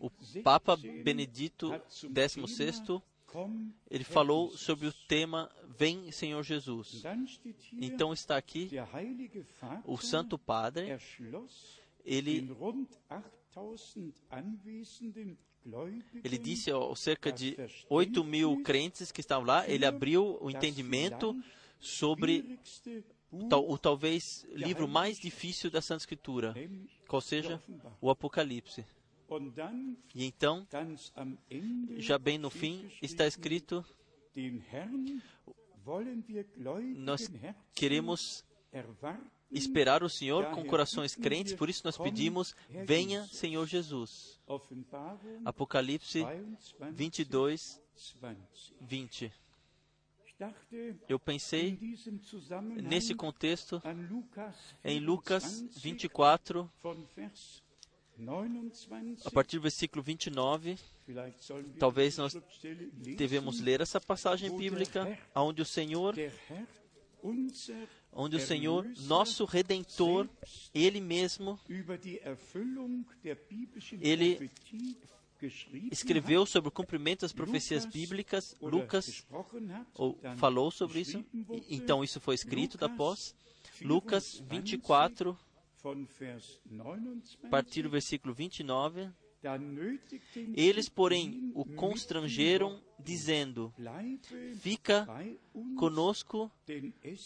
O 0.00 0.10
Papa 0.42 0.76
Benedito 0.76 1.72
XVI 1.88 3.02
ele 3.90 4.04
falou 4.04 4.50
sobre 4.56 4.88
o 4.88 4.92
tema 4.92 5.50
Vem 5.78 6.10
Senhor 6.10 6.42
Jesus. 6.42 7.02
Então 7.72 8.12
está 8.12 8.36
aqui 8.36 8.70
o 9.84 9.96
Santo 9.98 10.36
Padre, 10.38 10.98
ele 12.04 12.50
ele 16.24 16.38
disse 16.38 16.70
aos 16.70 16.98
cerca 17.00 17.30
de 17.30 17.56
8 17.88 18.24
mil 18.24 18.62
crentes 18.62 19.12
que 19.12 19.20
estavam 19.20 19.46
lá, 19.46 19.68
ele 19.68 19.84
abriu 19.84 20.38
o 20.40 20.50
entendimento 20.50 21.38
sobre 21.78 22.58
o, 23.30 23.72
o 23.72 23.78
talvez 23.78 24.46
livro 24.52 24.88
mais 24.88 25.18
difícil 25.18 25.70
da 25.70 25.80
Santa 25.80 26.02
Escritura, 26.02 26.54
qual 27.06 27.20
seja 27.20 27.62
o 28.00 28.10
Apocalipse. 28.10 28.84
E 30.14 30.24
então, 30.24 30.66
já 31.98 32.18
bem 32.18 32.36
no 32.36 32.50
fim, 32.50 32.90
está 33.00 33.26
escrito 33.26 33.84
Nós 36.96 37.30
queremos 37.74 38.44
esperar 39.50 40.02
o 40.02 40.08
Senhor 40.08 40.50
com 40.50 40.64
corações 40.64 41.14
crentes, 41.14 41.54
por 41.54 41.68
isso 41.68 41.82
nós 41.84 41.96
pedimos: 41.96 42.54
venha, 42.84 43.24
Senhor 43.26 43.66
Jesus. 43.66 44.40
Apocalipse 45.44 46.24
22, 46.92 47.80
20. 48.80 49.32
Eu 51.08 51.18
pensei 51.18 51.78
nesse 52.82 53.14
contexto 53.14 53.82
em 54.84 54.98
Lucas 54.98 55.64
24, 55.76 56.70
a 59.24 59.30
partir 59.30 59.56
do 59.56 59.62
versículo 59.62 60.02
29. 60.02 60.78
Talvez 61.78 62.16
nós 62.16 62.36
devemos 63.16 63.60
ler 63.60 63.80
essa 63.80 64.00
passagem 64.00 64.56
bíblica, 64.56 65.18
onde 65.34 65.62
o 65.62 65.64
Senhor, 65.64 66.14
onde 68.12 68.36
o 68.36 68.40
Senhor, 68.40 68.86
nosso 69.06 69.44
Redentor, 69.44 70.28
Ele 70.74 71.00
mesmo, 71.00 71.58
Ele 74.00 74.50
escreveu 75.90 76.44
sobre 76.46 76.68
o 76.68 76.72
cumprimento 76.72 77.20
das 77.20 77.32
profecias 77.32 77.84
bíblicas, 77.86 78.54
Lucas 78.60 79.26
ou, 79.94 80.18
falou 80.36 80.70
sobre 80.70 81.00
isso, 81.00 81.24
então 81.68 82.04
isso 82.04 82.20
foi 82.20 82.34
escrito 82.34 82.82
após. 82.84 83.34
Lucas 83.82 84.42
24, 84.48 85.38
a 87.42 87.48
partir 87.48 87.82
do 87.82 87.90
versículo 87.90 88.34
29. 88.34 89.08
Eles, 90.54 90.90
porém, 90.90 91.50
o 91.54 91.64
constrangeram, 91.64 92.82
dizendo: 92.98 93.72
Fica 94.56 95.06
conosco, 95.78 96.52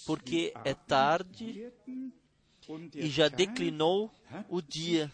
porque 0.07 0.53
é 0.65 0.75
tarde 0.75 1.73
e 2.95 3.09
já 3.09 3.29
declinou 3.29 4.13
o 4.49 4.63
dia 4.63 5.13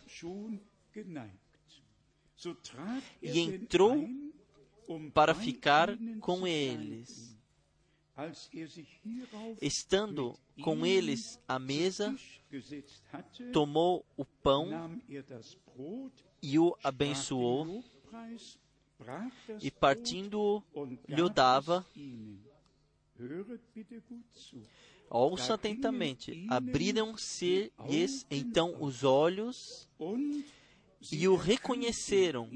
e 3.23 3.39
entrou 3.39 4.09
para 5.13 5.35
ficar 5.35 5.97
com 6.21 6.47
eles. 6.47 7.37
Estando 9.63 10.39
com 10.63 10.85
eles 10.85 11.41
à 11.49 11.59
mesa, 11.59 12.15
tomou 13.53 14.05
o 14.17 14.25
pão 14.25 15.01
e 16.43 16.59
o 16.59 16.77
abençoou, 16.83 17.83
e 19.61 19.71
partindo-o, 19.71 20.63
lhe 21.09 21.31
dava. 21.31 21.87
Ouça 25.09 25.55
atentamente. 25.55 26.47
Abriram-se-lhes 26.49 28.27
então 28.31 28.77
os 28.83 29.03
olhos 29.03 29.89
e 31.13 31.27
o 31.29 31.37
reconheceram. 31.37 32.49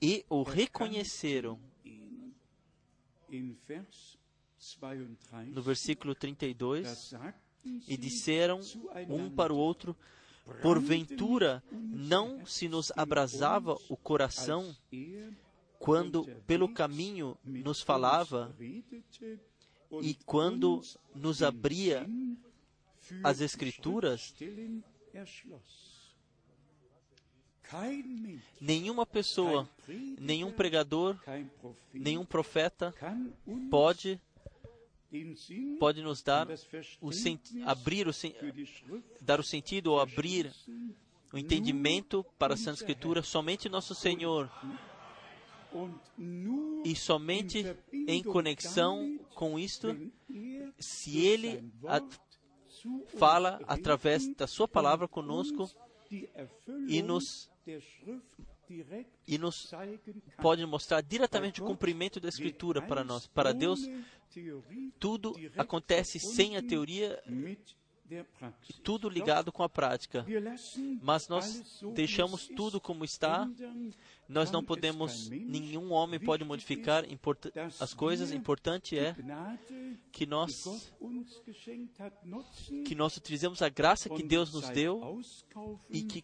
E 0.00 0.24
o 0.28 0.42
reconheceram. 0.42 1.58
No 5.46 5.62
versículo 5.62 6.14
32, 6.14 7.14
e 7.86 7.96
disseram 7.96 8.60
um 9.08 9.30
para 9.30 9.52
o 9.52 9.56
outro: 9.56 9.96
Porventura 10.62 11.62
não 11.70 12.44
se 12.46 12.68
nos 12.68 12.90
abrasava 12.96 13.76
o 13.88 13.96
coração 13.96 14.74
quando 15.78 16.24
pelo 16.46 16.72
caminho 16.72 17.36
nos 17.44 17.82
falava 17.82 18.54
e 20.02 20.14
quando 20.24 20.80
nos 21.14 21.42
abria 21.42 22.08
as 23.22 23.40
Escrituras? 23.40 24.34
Nenhuma 28.60 29.04
pessoa, 29.04 29.68
nenhum 30.18 30.50
pregador, 30.50 31.18
nenhum 31.92 32.24
profeta 32.24 32.94
pode 33.70 34.20
pode 35.78 36.02
nos 36.02 36.22
dar 36.22 36.46
o 37.00 37.10
abrir 37.64 38.08
o 38.08 38.12
dar 39.20 39.40
o 39.40 39.42
sentido 39.42 39.92
ou 39.92 40.00
abrir 40.00 40.52
o 41.32 41.38
entendimento 41.38 42.24
para 42.38 42.54
a 42.54 42.56
Santa 42.56 42.80
Escritura 42.80 43.22
somente 43.22 43.68
nosso 43.68 43.94
Senhor. 43.94 44.50
e 46.84 46.96
somente 46.96 47.76
em 47.92 48.22
conexão 48.22 49.18
com 49.34 49.58
isto 49.58 49.94
se 50.78 51.18
ele 51.18 51.70
fala 53.18 53.60
através 53.66 54.26
da 54.34 54.46
Sua 54.46 54.68
palavra 54.68 55.08
conosco 55.08 55.70
e 56.88 57.02
nos, 57.02 57.50
e 59.26 59.38
nos 59.38 59.70
pode 60.40 60.64
mostrar 60.66 61.02
diretamente 61.02 61.62
o 61.62 61.66
cumprimento 61.66 62.20
da 62.20 62.28
Escritura 62.28 62.82
para 62.82 63.04
nós. 63.04 63.26
Para 63.26 63.52
Deus, 63.52 63.80
tudo 64.98 65.34
acontece 65.56 66.18
sem 66.18 66.56
a 66.56 66.62
teoria 66.62 67.22
tudo 68.82 69.08
ligado 69.08 69.52
com 69.52 69.62
a 69.62 69.68
prática. 69.68 70.24
Mas 71.02 71.28
nós 71.28 71.82
deixamos 71.94 72.46
tudo 72.46 72.80
como 72.80 73.04
está. 73.04 73.48
Nós 74.28 74.50
não 74.50 74.62
podemos, 74.62 75.28
nenhum 75.30 75.92
homem 75.92 76.20
pode 76.20 76.44
modificar 76.44 77.04
as 77.80 77.94
coisas. 77.94 78.32
Importante 78.32 78.98
é 78.98 79.14
que 80.12 80.26
nós 80.26 80.64
que 82.84 82.94
nós 82.94 83.16
utilizemos 83.16 83.62
a 83.62 83.68
graça 83.68 84.08
que 84.08 84.22
Deus 84.22 84.52
nos 84.52 84.68
deu 84.70 85.20
e 85.90 86.02
que 86.02 86.22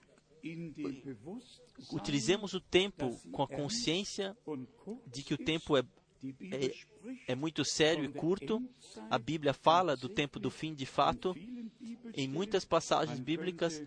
utilizemos 1.91 2.53
o 2.53 2.61
tempo 2.61 3.19
com 3.33 3.43
a 3.43 3.49
consciência 3.49 4.37
de 5.07 5.23
que 5.23 5.35
o 5.35 5.39
tempo 5.39 5.77
é 5.77 5.83
é, 6.51 7.33
é, 7.33 7.35
muito 7.35 7.65
sério 7.65 8.05
e 8.05 8.09
curto. 8.09 8.63
A 9.11 9.19
Bíblia 9.19 9.53
fala 9.53 9.97
do 9.97 10.09
tempo 10.09 10.39
do 10.39 10.51
fim 10.51 10.75
de 10.75 10.87
fato. 10.87 11.35
Em 12.15 12.29
muitas 12.29 12.65
passagens 12.65 13.19
bíblicas, 13.19 13.83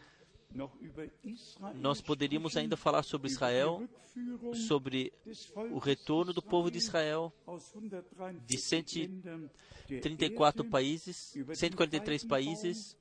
nós 1.76 2.02
poderíamos 2.02 2.58
ainda 2.58 2.78
falar 2.78 3.04
sobre 3.04 3.30
Israel, 3.30 3.88
sobre 4.68 5.14
o 5.72 5.78
retorno 5.78 6.34
do 6.34 6.42
povo 6.42 6.72
de 6.72 6.78
Israel 6.78 7.34
de 8.46 8.58
134 8.58 10.66
países, 10.66 11.36
143 11.54 12.24
países, 12.24 12.98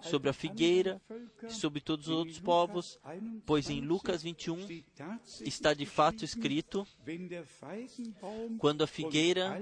sobre 0.00 0.28
a 0.28 0.32
figueira, 0.32 1.00
sobre 1.48 1.80
todos 1.80 2.08
os 2.08 2.14
outros 2.14 2.40
povos, 2.40 2.98
pois 3.46 3.70
em 3.70 3.80
Lucas 3.80 4.22
21 4.22 4.66
está 5.44 5.74
de 5.74 5.86
fato 5.86 6.24
escrito: 6.24 6.86
quando 8.58 8.82
a 8.82 8.86
figueira 8.86 9.60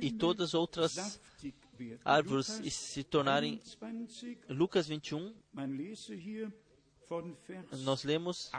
e 0.00 0.10
todas 0.10 0.50
as 0.50 0.54
outras 0.54 1.20
árvores 2.04 2.46
se 2.46 3.04
tornarem. 3.04 3.60
Lucas 4.48 4.86
21, 4.86 5.34
nós 7.84 8.04
lemos 8.04 8.50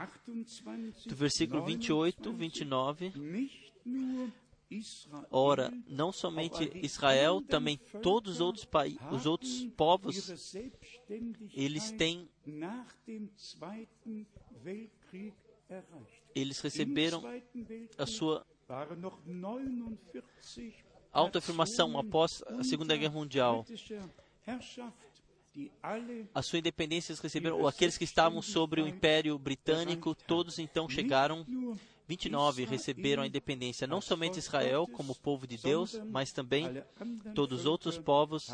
do 1.06 1.16
versículo 1.16 1.64
28, 1.64 2.32
29. 2.32 3.12
Ora, 5.30 5.72
não 5.86 6.10
somente 6.10 6.70
Israel, 6.82 7.40
também 7.40 7.78
todos 8.02 8.34
os 8.34 8.40
outros, 8.40 8.66
os 9.12 9.24
outros 9.24 9.64
povos, 9.76 10.52
eles 11.54 11.92
têm 11.92 12.28
eles 16.34 16.60
receberam 16.60 17.22
a 17.96 18.06
sua 18.06 18.44
autoafirmação 21.12 21.98
após 21.98 22.42
a 22.46 22.64
Segunda 22.64 22.96
Guerra 22.96 23.14
Mundial. 23.14 23.64
A 26.34 26.42
sua 26.42 26.58
independência 26.58 27.12
eles 27.12 27.20
receberam, 27.20 27.60
ou 27.60 27.68
aqueles 27.68 27.96
que 27.96 28.04
estavam 28.04 28.42
sobre 28.42 28.82
o 28.82 28.88
Império 28.88 29.38
Britânico, 29.38 30.14
todos 30.14 30.58
então 30.58 30.88
chegaram 30.88 31.46
29 32.08 32.64
receberam 32.64 33.22
a 33.22 33.26
independência, 33.26 33.86
não 33.86 34.00
somente 34.00 34.38
Israel 34.38 34.86
como 34.86 35.14
povo 35.14 35.46
de 35.46 35.56
Deus, 35.56 36.00
mas 36.06 36.32
também 36.32 36.82
todos 37.34 37.60
os 37.60 37.66
outros 37.66 37.98
povos 37.98 38.48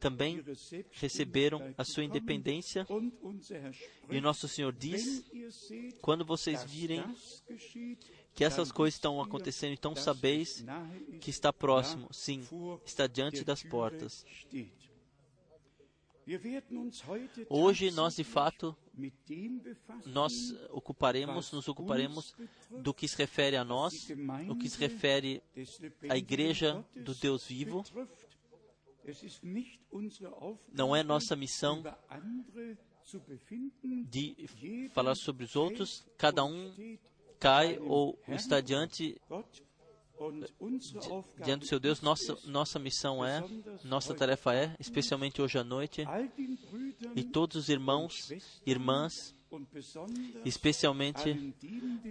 também 0.00 0.42
receberam 0.90 1.72
a 1.78 1.84
sua 1.84 2.04
independência. 2.04 2.86
E 4.10 4.20
nosso 4.20 4.48
Senhor 4.48 4.72
diz: 4.72 5.24
quando 6.00 6.24
vocês 6.24 6.64
virem 6.64 7.04
que 8.34 8.44
essas 8.44 8.72
coisas 8.72 8.94
estão 8.94 9.22
acontecendo, 9.22 9.72
então 9.72 9.94
sabeis 9.94 10.64
que 11.20 11.30
está 11.30 11.52
próximo, 11.52 12.08
sim, 12.12 12.44
está 12.84 13.06
diante 13.06 13.44
das 13.44 13.62
portas. 13.62 14.24
Hoje 17.48 17.90
nós 17.92 18.16
de 18.16 18.24
fato 18.24 18.76
nós 20.06 20.32
ocuparemos, 20.70 21.52
nos 21.52 21.68
ocuparemos 21.68 22.34
do 22.70 22.92
que 22.92 23.06
se 23.06 23.16
refere 23.16 23.56
a 23.56 23.64
nós, 23.64 24.08
o 24.48 24.56
que 24.56 24.68
se 24.68 24.78
refere 24.78 25.40
à 26.08 26.16
igreja 26.16 26.84
do 26.96 27.14
Deus 27.14 27.46
vivo. 27.46 27.84
Não 30.72 30.96
é 30.96 31.04
nossa 31.04 31.36
missão 31.36 31.84
de 34.08 34.48
falar 34.90 35.14
sobre 35.14 35.44
os 35.44 35.54
outros. 35.54 36.04
Cada 36.18 36.44
um 36.44 36.98
cai 37.38 37.78
ou 37.78 38.18
está 38.26 38.60
diante 38.60 39.20
diante 41.44 41.60
do 41.60 41.66
seu 41.66 41.78
Deus, 41.78 42.00
nossa, 42.00 42.38
nossa 42.44 42.78
missão 42.78 43.24
é, 43.24 43.44
nossa 43.84 44.14
tarefa 44.14 44.54
é, 44.54 44.74
especialmente 44.78 45.42
hoje 45.42 45.58
à 45.58 45.64
noite, 45.64 46.04
e 47.14 47.22
todos 47.22 47.56
os 47.56 47.68
irmãos, 47.68 48.32
irmãs, 48.64 49.34
especialmente 50.44 51.54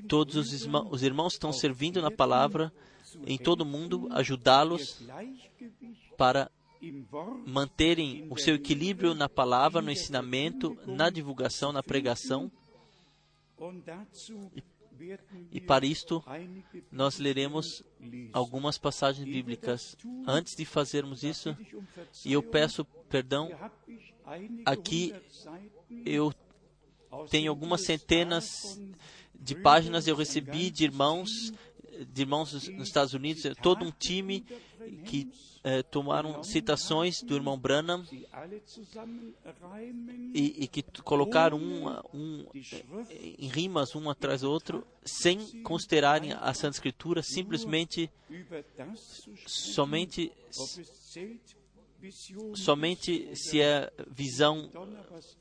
todos 0.08 0.36
os, 0.36 0.64
irmãos, 0.64 0.88
os 0.92 1.04
irmãos 1.04 1.30
que 1.34 1.38
estão 1.38 1.54
servindo 1.54 2.02
na 2.02 2.12
palavra 2.12 2.72
em 3.26 3.38
todo 3.38 3.62
o 3.62 3.66
mundo, 3.66 4.08
ajudá-los 4.12 5.02
para 6.18 6.52
manterem 7.46 8.28
o 8.30 8.38
seu 8.38 8.56
equilíbrio 8.56 9.14
na 9.14 9.28
palavra, 9.28 9.82
no 9.82 9.92
ensinamento, 9.92 10.78
na 10.86 11.10
divulgação, 11.10 11.72
na 11.72 11.82
pregação. 11.82 12.52
E 14.56 14.62
e 15.52 15.60
para 15.62 15.86
isto, 15.86 16.24
nós 16.92 17.18
leremos 17.18 17.84
algumas 18.34 18.78
passagens 18.78 19.26
bíblicas. 19.26 19.96
Antes 20.28 20.56
de 20.56 20.66
fazermos 20.66 21.24
isso, 21.24 21.56
e 22.24 22.34
eu 22.34 22.44
peço 22.44 22.86
perdão, 23.10 23.50
aqui 24.66 25.14
eu 26.06 26.34
tenho 27.30 27.50
algumas 27.52 27.82
centenas 27.82 28.80
de 29.34 29.56
páginas 29.56 30.08
eu 30.08 30.16
recebi 30.16 30.72
de 30.72 30.84
irmãos, 30.84 31.52
de 32.12 32.22
irmãos 32.22 32.54
nos 32.70 32.88
Estados 32.88 33.14
Unidos, 33.14 33.44
todo 33.62 33.86
um 33.86 33.92
time 33.92 34.46
que 35.06 35.32
eh, 35.64 35.82
tomaram 35.84 36.44
citações 36.44 37.22
do 37.22 37.36
irmão 37.36 37.58
Branham 37.58 38.06
e, 40.34 40.64
e 40.64 40.68
que 40.68 40.84
colocaram 41.02 41.58
um, 41.58 41.88
um, 42.14 42.46
em 42.54 43.48
rimas 43.48 43.96
um 43.96 44.10
atrás 44.10 44.42
do 44.42 44.52
outro, 44.52 44.86
sem 45.04 45.40
considerarem 45.64 46.34
a 46.34 46.54
Santa 46.54 46.76
Escritura, 46.76 47.24
simplesmente 47.24 48.12
somente 49.48 50.32
somente 52.54 53.36
se 53.36 53.60
é 53.60 53.92
visão 54.08 54.70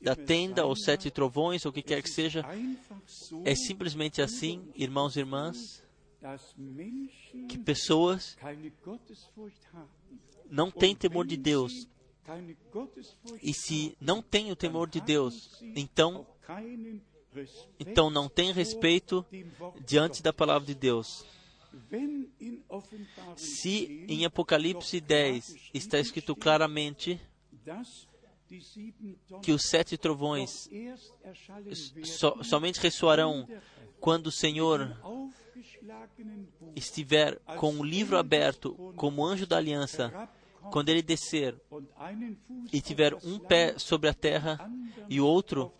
da 0.01 0.15
tenda 0.15 0.65
ou 0.65 0.75
sete 0.75 1.11
trovões 1.11 1.65
ou 1.65 1.69
o 1.69 1.73
que 1.73 1.81
quer 1.81 2.01
que 2.01 2.09
seja, 2.09 2.43
é 3.43 3.53
simplesmente 3.55 4.21
assim, 4.21 4.67
irmãos 4.75 5.15
e 5.15 5.19
irmãs, 5.19 5.83
que 7.47 7.57
pessoas 7.57 8.37
não 10.49 10.71
têm 10.71 10.95
temor 10.95 11.25
de 11.25 11.37
Deus. 11.37 11.87
E 13.41 13.53
se 13.53 13.95
não 13.99 14.21
tem 14.21 14.51
o 14.51 14.55
temor 14.55 14.89
de 14.89 14.99
Deus, 14.99 15.61
então, 15.75 16.25
então 17.79 18.09
não 18.09 18.27
tem 18.27 18.51
respeito 18.51 19.25
diante 19.85 20.23
da 20.23 20.33
palavra 20.33 20.65
de 20.65 20.73
Deus. 20.73 21.25
Se 23.35 24.05
em 24.07 24.25
Apocalipse 24.25 24.99
10 24.99 25.69
está 25.73 25.99
escrito 25.99 26.35
claramente 26.35 27.19
que 29.41 29.51
os 29.51 29.63
sete 29.63 29.97
trovões 29.97 30.69
so, 32.03 32.43
somente 32.43 32.79
ressoarão 32.79 33.47
quando 33.99 34.27
o 34.27 34.31
Senhor 34.31 34.97
estiver 36.75 37.39
com 37.57 37.75
o 37.75 37.83
livro 37.83 38.17
aberto 38.17 38.73
como 38.95 39.25
anjo 39.25 39.45
da 39.45 39.57
aliança, 39.57 40.29
quando 40.71 40.89
ele 40.89 41.01
descer 41.01 41.55
e 42.73 42.81
tiver 42.81 43.13
um 43.23 43.37
pé 43.37 43.77
sobre 43.77 44.09
a 44.09 44.13
terra 44.13 44.69
e 45.09 45.21
o 45.21 45.25
outro 45.25 45.71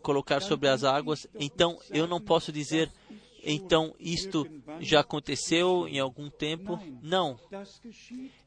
colocar 0.00 0.40
sobre 0.40 0.68
as 0.68 0.84
águas, 0.84 1.26
então 1.34 1.78
eu 1.90 2.06
não 2.06 2.20
posso 2.20 2.52
dizer 2.52 2.90
então 3.44 3.94
isto 3.98 4.46
já 4.80 5.00
aconteceu 5.00 5.88
em 5.88 5.98
algum 5.98 6.30
tempo? 6.30 6.78
Não. 7.02 7.38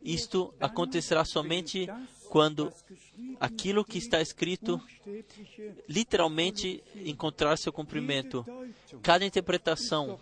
Isto 0.02 0.54
acontecerá 0.60 1.26
somente 1.26 1.88
quando 2.26 2.72
aquilo 3.40 3.86
que 3.86 3.98
está 3.98 4.22
escrito 4.22 4.82
literalmente 5.88 6.84
encontrar 6.96 7.58
seu 7.58 7.72
cumprimento. 7.72 8.46
Cada 9.02 9.26
interpretação 9.26 10.20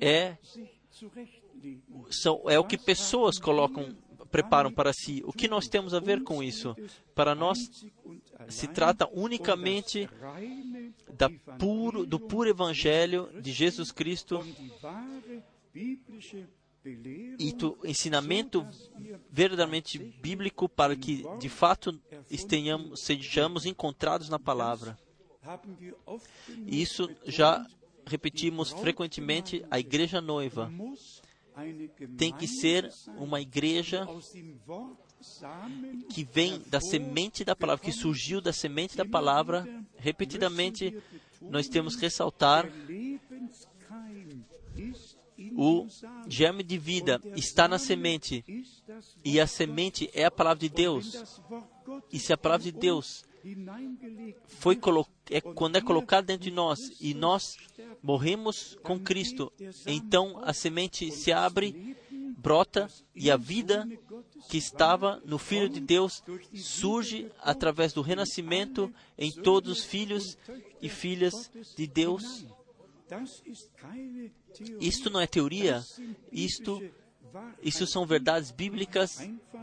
é 0.00 0.36
são, 2.10 2.42
é 2.48 2.58
o 2.58 2.64
que 2.64 2.76
pessoas 2.76 3.38
colocam, 3.38 3.96
preparam 4.30 4.72
para 4.72 4.92
si. 4.92 5.22
O 5.24 5.32
que 5.32 5.48
nós 5.48 5.68
temos 5.68 5.94
a 5.94 6.00
ver 6.00 6.22
com 6.22 6.42
isso? 6.42 6.76
Para 7.14 7.34
nós, 7.34 7.58
se 8.48 8.66
trata 8.68 9.08
unicamente 9.12 10.08
da 11.12 11.30
puro, 11.58 12.04
do 12.04 12.18
puro 12.18 12.48
Evangelho 12.48 13.30
de 13.40 13.52
Jesus 13.52 13.92
Cristo 13.92 14.44
e 17.38 17.52
do 17.52 17.78
ensinamento 17.84 18.66
verdadeiramente 19.30 19.98
bíblico 19.98 20.68
para 20.68 20.96
que, 20.96 21.24
de 21.38 21.48
fato, 21.48 22.00
estejamos, 22.30 23.00
sejamos 23.00 23.66
encontrados 23.66 24.28
na 24.28 24.38
palavra. 24.38 24.98
Isso 26.66 27.08
já 27.26 27.66
repetimos 28.06 28.70
frequentemente, 28.70 29.64
a 29.70 29.78
igreja 29.78 30.20
noiva 30.20 30.70
tem 32.16 32.32
que 32.32 32.48
ser 32.48 32.90
uma 33.16 33.40
igreja 33.40 34.06
que 36.08 36.24
vem 36.24 36.62
da 36.66 36.80
semente 36.80 37.44
da 37.44 37.54
palavra, 37.54 37.84
que 37.84 37.92
surgiu 37.92 38.40
da 38.40 38.52
semente 38.52 38.96
da 38.96 39.04
palavra. 39.04 39.68
Repetidamente, 39.96 40.96
nós 41.40 41.68
temos 41.68 41.94
que 41.94 42.02
ressaltar 42.02 42.70
o 45.52 45.86
germe 46.28 46.62
de 46.62 46.78
vida 46.78 47.20
está 47.36 47.66
na 47.68 47.78
semente 47.78 48.44
e 49.24 49.40
a 49.40 49.46
semente 49.46 50.10
é 50.12 50.24
a 50.24 50.30
palavra 50.30 50.60
de 50.60 50.68
Deus. 50.68 51.42
E 52.12 52.18
se 52.18 52.32
a 52.32 52.38
palavra 52.38 52.64
de 52.64 52.72
Deus 52.72 53.24
foi 54.46 54.78
é, 55.30 55.40
quando 55.40 55.76
é 55.76 55.80
colocada 55.80 56.26
dentro 56.26 56.44
de 56.44 56.50
nós 56.50 56.92
e 57.00 57.14
nós 57.14 57.56
morremos 58.02 58.76
com 58.82 58.98
Cristo, 58.98 59.52
então 59.86 60.40
a 60.42 60.52
semente 60.52 61.10
se 61.10 61.32
abre, 61.32 61.96
brota 62.36 62.88
e 63.14 63.30
a 63.30 63.36
vida 63.36 63.88
que 64.48 64.58
estava 64.58 65.22
no 65.24 65.38
Filho 65.38 65.68
de 65.68 65.80
Deus 65.80 66.22
surge 66.54 67.30
através 67.40 67.92
do 67.92 68.02
renascimento 68.02 68.92
em 69.16 69.30
todos 69.30 69.78
os 69.78 69.84
filhos 69.84 70.36
e 70.82 70.88
filhas 70.88 71.50
de 71.76 71.86
Deus. 71.86 72.44
Isto 74.80 75.10
não 75.10 75.20
é 75.20 75.26
teoria, 75.26 75.82
isto, 76.32 76.80
isso 77.62 77.86
são 77.86 78.06
verdades 78.06 78.50
bíblicas 78.50 79.18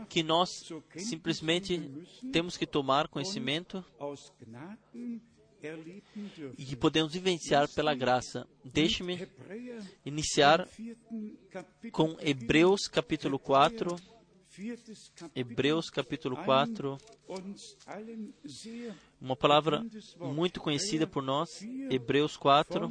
que 0.08 0.22
nós 0.22 0.50
simplesmente 0.96 1.78
temos 2.32 2.56
que 2.56 2.66
tomar 2.66 3.08
conhecimento 3.08 3.84
e 6.56 6.64
que 6.64 6.76
podemos 6.76 7.12
vivenciar 7.12 7.68
pela 7.74 7.94
graça. 7.94 8.46
Deixe-me 8.64 9.28
iniciar 10.04 10.68
com 11.92 12.16
Hebreus 12.20 12.86
capítulo 12.86 13.38
4. 13.38 13.96
Hebreus 15.36 15.88
capítulo 15.88 16.36
4, 16.44 16.98
uma 19.20 19.36
palavra 19.36 19.84
muito 20.18 20.60
conhecida 20.60 21.06
por 21.06 21.22
nós, 21.22 21.62
Hebreus 21.88 22.36
4, 22.36 22.90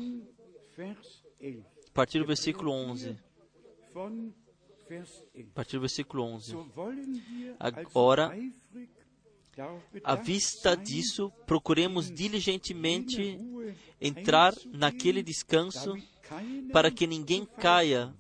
a 0.80 1.92
partir 1.94 2.20
do 2.20 2.26
versículo 2.26 2.72
11. 2.72 3.18
A 3.96 5.54
partir 5.54 5.78
do 5.78 5.82
versículo 5.82 6.24
11. 6.24 6.56
Agora, 7.60 8.32
à 10.04 10.16
vista 10.16 10.76
disso, 10.78 11.32
procuremos 11.46 12.12
diligentemente 12.12 13.40
entrar 14.00 14.54
naquele 14.68 15.24
descanso 15.24 15.96
para 16.72 16.92
que 16.92 17.08
ninguém 17.08 17.46
caia 17.46 18.14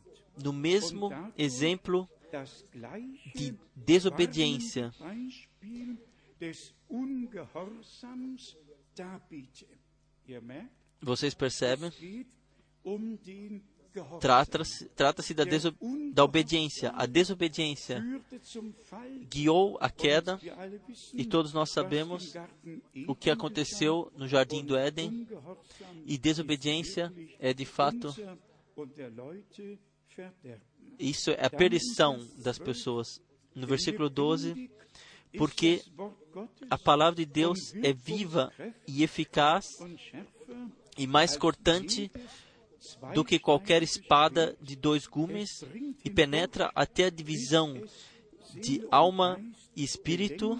no 0.43 0.51
mesmo 0.51 1.09
exemplo 1.37 2.09
de 3.35 3.55
desobediência. 3.75 4.91
Vocês 11.01 11.33
percebem? 11.33 11.91
Trata-se 14.19 14.85
trata 14.89 15.23
da, 15.33 15.43
da 16.13 16.23
obediência. 16.23 16.91
A 16.95 17.05
desobediência 17.05 18.03
guiou 19.29 19.77
a 19.81 19.89
queda, 19.89 20.39
e 21.13 21.25
todos 21.25 21.53
nós 21.53 21.71
sabemos 21.71 22.33
o 23.07 23.15
que 23.15 23.29
aconteceu 23.29 24.11
no 24.15 24.27
jardim 24.27 24.63
do 24.63 24.77
Éden, 24.77 25.27
e 26.05 26.17
desobediência 26.17 27.11
é 27.39 27.53
de 27.53 27.65
fato. 27.65 28.13
Isso 30.99 31.31
é 31.31 31.45
a 31.45 31.49
perdição 31.49 32.25
das 32.37 32.59
pessoas. 32.59 33.21
No 33.55 33.65
versículo 33.65 34.09
12, 34.09 34.69
porque 35.35 35.81
a 36.69 36.77
palavra 36.77 37.15
de 37.15 37.25
Deus 37.25 37.73
é 37.81 37.91
viva 37.91 38.53
e 38.87 39.03
eficaz 39.03 39.65
e 40.95 41.07
mais 41.07 41.35
cortante 41.35 42.11
do 43.13 43.23
que 43.23 43.39
qualquer 43.39 43.83
espada 43.83 44.57
de 44.61 44.75
dois 44.75 45.07
gumes 45.07 45.63
e 46.03 46.09
penetra 46.09 46.71
até 46.75 47.05
a 47.05 47.09
divisão 47.09 47.81
de 48.53 48.85
alma 48.91 49.39
e 49.75 49.83
espírito 49.83 50.59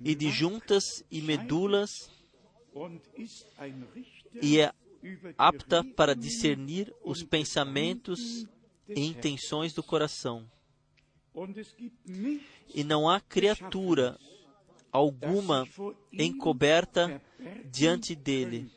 e 0.00 0.14
de 0.14 0.30
juntas 0.30 1.04
e 1.10 1.20
medulas 1.20 1.90
e 4.40 4.60
é 4.60 4.72
apta 5.36 5.84
para 5.84 6.14
discernir 6.14 6.92
os 7.04 7.22
pensamentos 7.22 8.46
e 8.88 9.06
intenções 9.06 9.72
do 9.72 9.82
coração. 9.82 10.48
E 12.74 12.82
não 12.84 13.08
há 13.08 13.20
criatura 13.20 14.18
alguma 14.90 15.66
encoberta 16.12 17.20
diante 17.70 18.14
dele. 18.14 18.70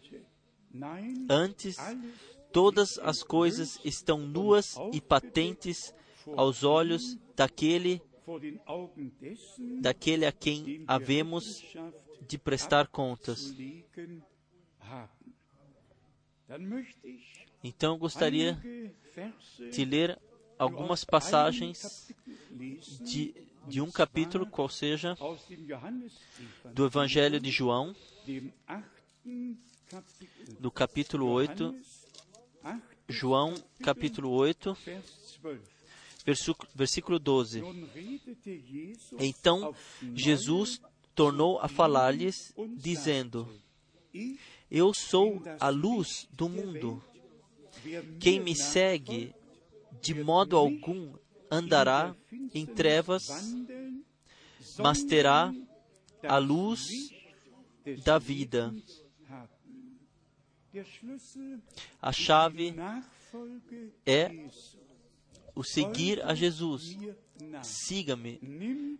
Antes, 1.29 1.75
todas 2.51 2.99
as 2.99 3.23
coisas 3.23 3.79
estão 3.83 4.19
nuas 4.19 4.75
e 4.93 5.01
patentes 5.01 5.93
aos 6.35 6.63
olhos 6.63 7.17
daquele 7.35 8.01
daquele 9.81 10.25
a 10.25 10.31
quem 10.31 10.83
havemos 10.87 11.63
de 12.27 12.37
prestar 12.37 12.87
contas. 12.87 13.53
Então 17.63 17.97
gostaria 17.97 18.59
de 19.71 19.85
ler 19.85 20.19
algumas 20.57 21.03
passagens 21.03 22.13
de, 23.01 23.33
de 23.67 23.81
um 23.81 23.91
capítulo, 23.91 24.45
qual 24.45 24.69
seja, 24.69 25.17
do 26.73 26.85
Evangelho 26.85 27.39
de 27.39 27.49
João, 27.49 27.95
do 30.59 30.71
capítulo 30.71 31.27
8, 31.27 31.75
João, 33.07 33.55
capítulo 33.83 34.29
8, 34.31 34.77
versículo 36.75 37.19
12. 37.19 37.61
Então 39.19 39.75
Jesus 40.13 40.81
tornou 41.13 41.59
a 41.59 41.67
falar-lhes, 41.67 42.53
dizendo: 42.77 43.47
Eu 44.69 44.93
sou 44.93 45.41
a 45.59 45.69
luz 45.69 46.27
do 46.31 46.47
mundo. 46.47 47.03
Quem 48.19 48.39
me 48.39 48.55
segue, 48.55 49.33
de 50.01 50.13
modo 50.13 50.55
algum 50.55 51.13
andará 51.49 52.15
em 52.53 52.65
trevas, 52.65 53.27
mas 54.77 55.03
terá 55.03 55.53
a 56.23 56.37
luz 56.37 57.11
da 58.03 58.17
vida. 58.17 58.73
A 62.01 62.11
chave 62.11 62.73
é 64.05 64.31
o 65.55 65.63
seguir 65.63 66.23
a 66.23 66.33
Jesus. 66.33 66.97
Siga-me. 67.63 68.99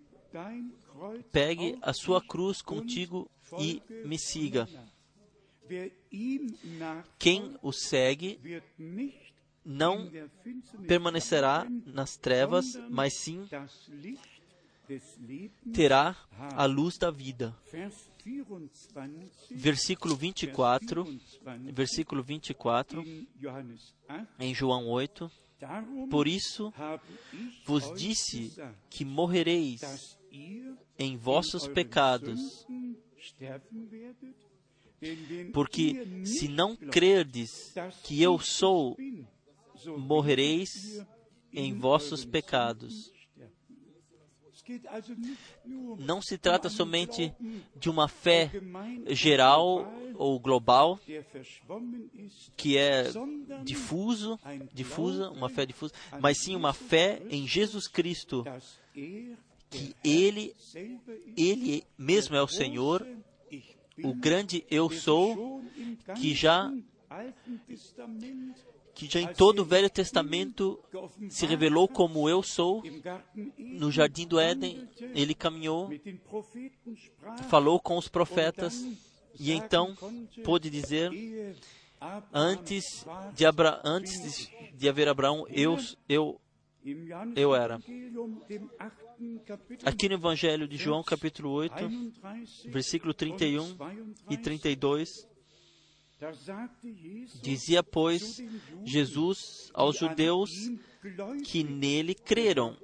Pegue 1.32 1.78
a 1.82 1.94
sua 1.94 2.22
cruz 2.22 2.62
contigo 2.62 3.30
e 3.60 3.82
me 4.06 4.18
siga. 4.18 4.68
Quem 7.18 7.56
o 7.62 7.72
segue 7.72 8.40
não 9.64 10.10
permanecerá 10.88 11.68
nas 11.86 12.18
trevas, 12.18 12.76
mas 12.90 13.14
sim 13.14 13.48
terá 15.74 16.16
a 16.56 16.66
luz 16.66 16.98
da 16.98 17.12
vida. 17.12 17.56
Versículo 19.50 20.16
24, 20.16 21.06
versículo 21.72 22.24
24, 22.24 23.04
em 24.40 24.54
João 24.54 24.88
8. 24.88 25.32
Por 26.10 26.28
isso 26.28 26.74
vos 27.66 27.94
disse 27.94 28.52
que 28.90 29.06
morrereis 29.06 30.18
em 30.98 31.18
vossos 31.18 31.68
pecados, 31.68 32.66
porque 35.54 36.26
se 36.26 36.48
não 36.48 36.76
crerdes 36.76 37.74
que 38.04 38.22
eu 38.22 38.40
sou, 38.40 38.98
morrereis 39.98 41.06
em 41.54 41.74
vossos 41.78 42.26
pecados. 42.26 43.12
Não 46.00 46.22
se 46.22 46.38
trata 46.38 46.70
somente 46.70 47.34
de 47.76 47.90
uma 47.90 48.08
fé 48.08 48.52
geral 49.08 49.92
ou 50.16 50.40
global, 50.40 51.00
que 52.56 52.78
é 52.78 53.04
difuso, 53.64 54.40
difusa, 54.74 55.30
uma 55.30 55.50
fé 55.50 55.66
difusa, 55.66 55.94
mas 56.20 56.38
sim 56.38 56.56
uma 56.56 56.74
fé 56.74 57.22
em 57.30 57.48
Jesus 57.48 57.88
Cristo, 57.88 58.44
que 58.94 59.96
Ele, 60.04 60.54
Ele 61.36 61.84
mesmo 61.98 62.36
é 62.36 62.42
o 62.42 62.48
Senhor, 62.48 63.06
o 64.04 64.14
grande 64.14 64.66
Eu 64.70 64.90
sou, 64.90 65.64
que 66.20 66.34
já 66.34 66.72
que 68.94 69.10
já 69.10 69.20
em 69.20 69.34
todo 69.34 69.60
o 69.60 69.66
Velho 69.66 69.90
Testamento 69.90 70.80
se 71.30 71.46
revelou 71.46 71.88
como 71.88 72.30
eu 72.30 72.44
sou. 72.44 72.84
No 73.58 73.92
jardim 73.92 74.28
do 74.28 74.40
Éden, 74.40 74.88
ele 75.16 75.34
caminhou, 75.34 75.90
falou 77.50 77.80
com 77.80 77.98
os 77.98 78.08
profetas 78.08 78.86
e 79.40 79.52
então 79.52 79.96
pôde 80.44 80.70
dizer: 80.70 81.12
antes 82.34 83.06
de, 83.34 83.46
Abra, 83.46 83.82
antes 83.84 84.22
de, 84.22 84.72
de 84.74 84.90
haver 84.90 85.08
Abraão, 85.08 85.46
eu, 85.50 85.78
eu, 86.08 86.40
eu 87.36 87.56
era. 87.56 87.80
Aqui 89.86 90.10
no 90.10 90.16
Evangelho 90.16 90.68
de 90.68 90.78
João, 90.78 91.04
capítulo 91.04 91.52
8, 91.52 91.76
versículo 92.68 93.14
31 93.14 93.78
e 94.30 94.38
32, 94.38 95.28
Dizia, 97.42 97.82
pois, 97.82 98.44
Jesus 98.84 99.72
aos 99.74 99.98
judeus 99.98 100.52
que 101.44 101.64
nele 101.64 102.14
creram. 102.14 102.78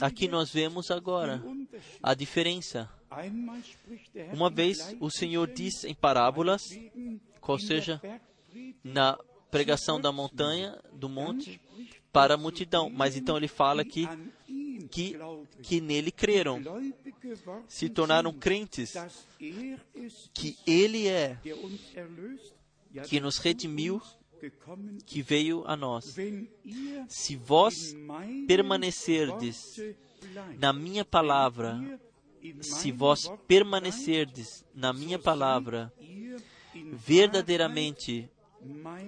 Aqui 0.00 0.28
nós 0.28 0.50
vemos 0.52 0.90
agora 0.90 1.42
a 2.02 2.14
diferença. 2.14 2.90
Uma 4.32 4.50
vez 4.50 4.96
o 5.00 5.10
Senhor 5.10 5.46
diz 5.48 5.84
em 5.84 5.94
parábolas, 5.94 6.78
qual 7.40 7.58
seja, 7.58 8.00
na 8.84 9.18
pregação 9.50 10.00
da 10.00 10.12
montanha, 10.12 10.78
do 10.92 11.08
monte, 11.08 11.60
para 12.12 12.34
a 12.34 12.36
multidão. 12.36 12.90
Mas 12.90 13.16
então 13.16 13.36
ele 13.36 13.48
fala 13.48 13.84
que, 13.84 14.06
que, 14.90 15.16
que 15.62 15.80
nele 15.80 16.10
creram, 16.10 16.60
se 17.68 17.88
tornaram 17.88 18.32
crentes, 18.32 18.94
que 20.34 20.58
ele 20.66 21.06
é, 21.06 21.38
que 23.06 23.20
nos 23.20 23.38
redimiu, 23.38 24.02
que 25.06 25.22
veio 25.22 25.64
a 25.66 25.76
nós. 25.76 26.16
Se 27.08 27.36
vós 27.36 27.94
permanecerdes 28.46 29.76
na 30.58 30.72
minha 30.72 31.04
palavra, 31.04 32.00
se 32.60 32.90
vós 32.90 33.30
permanecerdes 33.46 34.64
na 34.74 34.92
minha 34.92 35.18
palavra, 35.18 35.92
verdadeiramente 36.92 38.30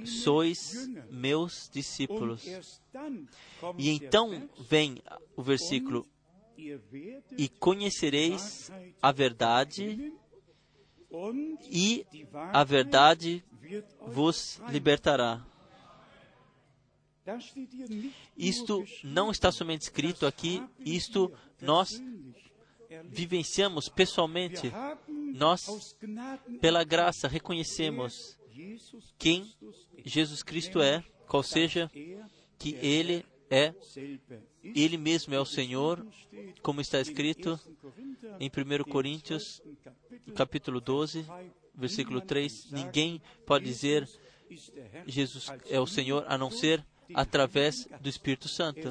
sois 0.04 0.88
meus 1.10 1.68
discípulos. 1.72 2.44
E 3.78 3.90
então 3.90 4.48
vem 4.60 5.02
o 5.36 5.42
versículo: 5.42 6.06
E 7.36 7.48
conhecereis 7.58 8.70
a 9.00 9.12
verdade, 9.12 10.12
e 11.70 12.06
a 12.52 12.64
verdade 12.64 13.44
vos 14.06 14.60
libertará. 14.68 15.44
Isto 18.36 18.84
não 19.04 19.30
está 19.30 19.52
somente 19.52 19.82
escrito 19.82 20.26
aqui, 20.26 20.62
isto 20.84 21.32
nós 21.60 22.02
vivenciamos 23.04 23.88
pessoalmente. 23.88 24.72
Nós, 25.34 25.96
pela 26.60 26.84
graça, 26.84 27.28
reconhecemos 27.28 28.36
quem 29.18 29.52
Jesus 30.04 30.42
Cristo 30.42 30.80
é, 30.80 31.04
qual 31.26 31.42
seja 31.42 31.90
que 32.58 32.74
Ele 32.76 33.24
é, 33.50 33.74
Ele 34.62 34.96
mesmo 34.96 35.34
é 35.34 35.40
o 35.40 35.44
Senhor, 35.44 36.06
como 36.62 36.80
está 36.80 37.00
escrito 37.00 37.60
em 38.40 38.48
1 38.48 38.84
Coríntios, 38.90 39.60
capítulo 40.34 40.80
12, 40.80 41.26
versículo 41.74 42.20
3. 42.20 42.70
Ninguém 42.70 43.20
pode 43.46 43.64
dizer 43.64 44.08
Jesus 45.06 45.48
é 45.68 45.80
o 45.80 45.86
Senhor 45.86 46.24
a 46.28 46.36
não 46.36 46.50
ser 46.50 46.84
através 47.14 47.86
do 48.00 48.08
Espírito 48.08 48.48
Santo. 48.48 48.88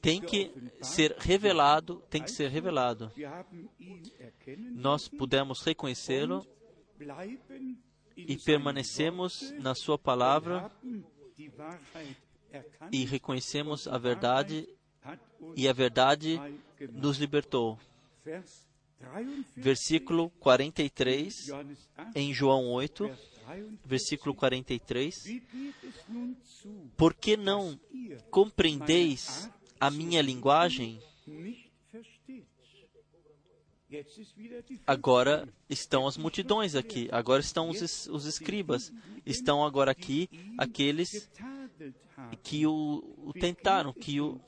Tem 0.00 0.20
que 0.20 0.52
ser 0.80 1.16
revelado, 1.18 2.02
tem 2.08 2.22
que 2.22 2.30
ser 2.30 2.50
revelado. 2.50 3.10
Nós 4.72 5.08
pudemos 5.08 5.62
reconhecê-lo 5.62 6.46
e 8.26 8.36
permanecemos 8.36 9.52
na 9.58 9.74
Sua 9.74 9.98
palavra 9.98 10.70
e 12.90 13.04
reconhecemos 13.04 13.86
a 13.86 13.96
verdade 13.96 14.68
e 15.56 15.68
a 15.68 15.72
verdade 15.72 16.40
nos 16.92 17.18
libertou. 17.18 17.78
Versículo 19.56 20.30
43 20.40 21.50
em 22.14 22.34
João 22.34 22.66
8, 22.72 23.08
versículo 23.84 24.34
43. 24.34 25.40
Por 26.96 27.14
que 27.14 27.36
não 27.36 27.78
compreendeis 28.30 29.48
a 29.80 29.90
minha 29.90 30.20
linguagem? 30.20 31.00
Agora 34.86 35.48
estão 35.68 36.06
as 36.06 36.16
multidões 36.16 36.74
aqui, 36.74 37.08
agora 37.10 37.40
estão 37.40 37.70
os, 37.70 38.06
os 38.06 38.26
escribas, 38.26 38.92
estão 39.24 39.64
agora 39.64 39.90
aqui 39.90 40.28
aqueles 40.58 41.30
que 42.42 42.66
o, 42.66 43.16
o 43.18 43.32
tentaram, 43.32 43.92
que 43.92 44.20
o. 44.20 44.40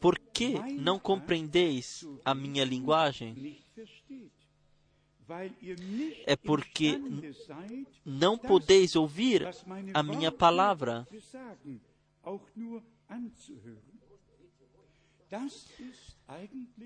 Por 0.00 0.18
que 0.18 0.58
não 0.74 0.98
compreendeis 0.98 2.06
a 2.24 2.34
minha 2.34 2.64
linguagem? 2.64 3.58
É 6.26 6.36
porque 6.36 7.00
não 8.04 8.36
podeis 8.36 8.96
ouvir 8.96 9.48
a 9.94 10.02
minha 10.02 10.30
palavra. 10.30 11.06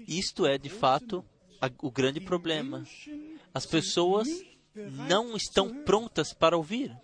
Isto 0.06 0.46
é, 0.46 0.58
de 0.58 0.68
fato, 0.68 1.24
o 1.82 1.90
grande 1.90 2.20
problema. 2.20 2.84
As 3.52 3.66
pessoas 3.66 4.28
não 5.08 5.36
estão 5.36 5.82
prontas 5.84 6.32
para 6.32 6.56
ouvir. 6.56 6.94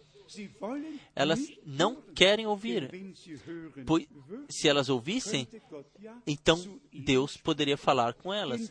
Elas 1.15 1.41
não 1.67 2.01
querem 2.15 2.47
ouvir. 2.47 2.91
Pois, 3.85 4.07
se 4.49 4.69
elas 4.69 4.89
ouvissem, 4.89 5.49
então 6.27 6.81
Deus 6.93 7.37
poderia 7.37 7.77
falar 7.77 8.15
com 8.15 8.33
elas. 8.33 8.71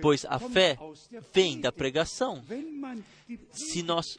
Pois 0.00 0.24
a 0.24 0.38
fé 0.38 0.76
vem 1.32 1.60
da 1.60 1.70
pregação. 1.70 2.42
Se 3.50 3.82
nós, 3.82 4.16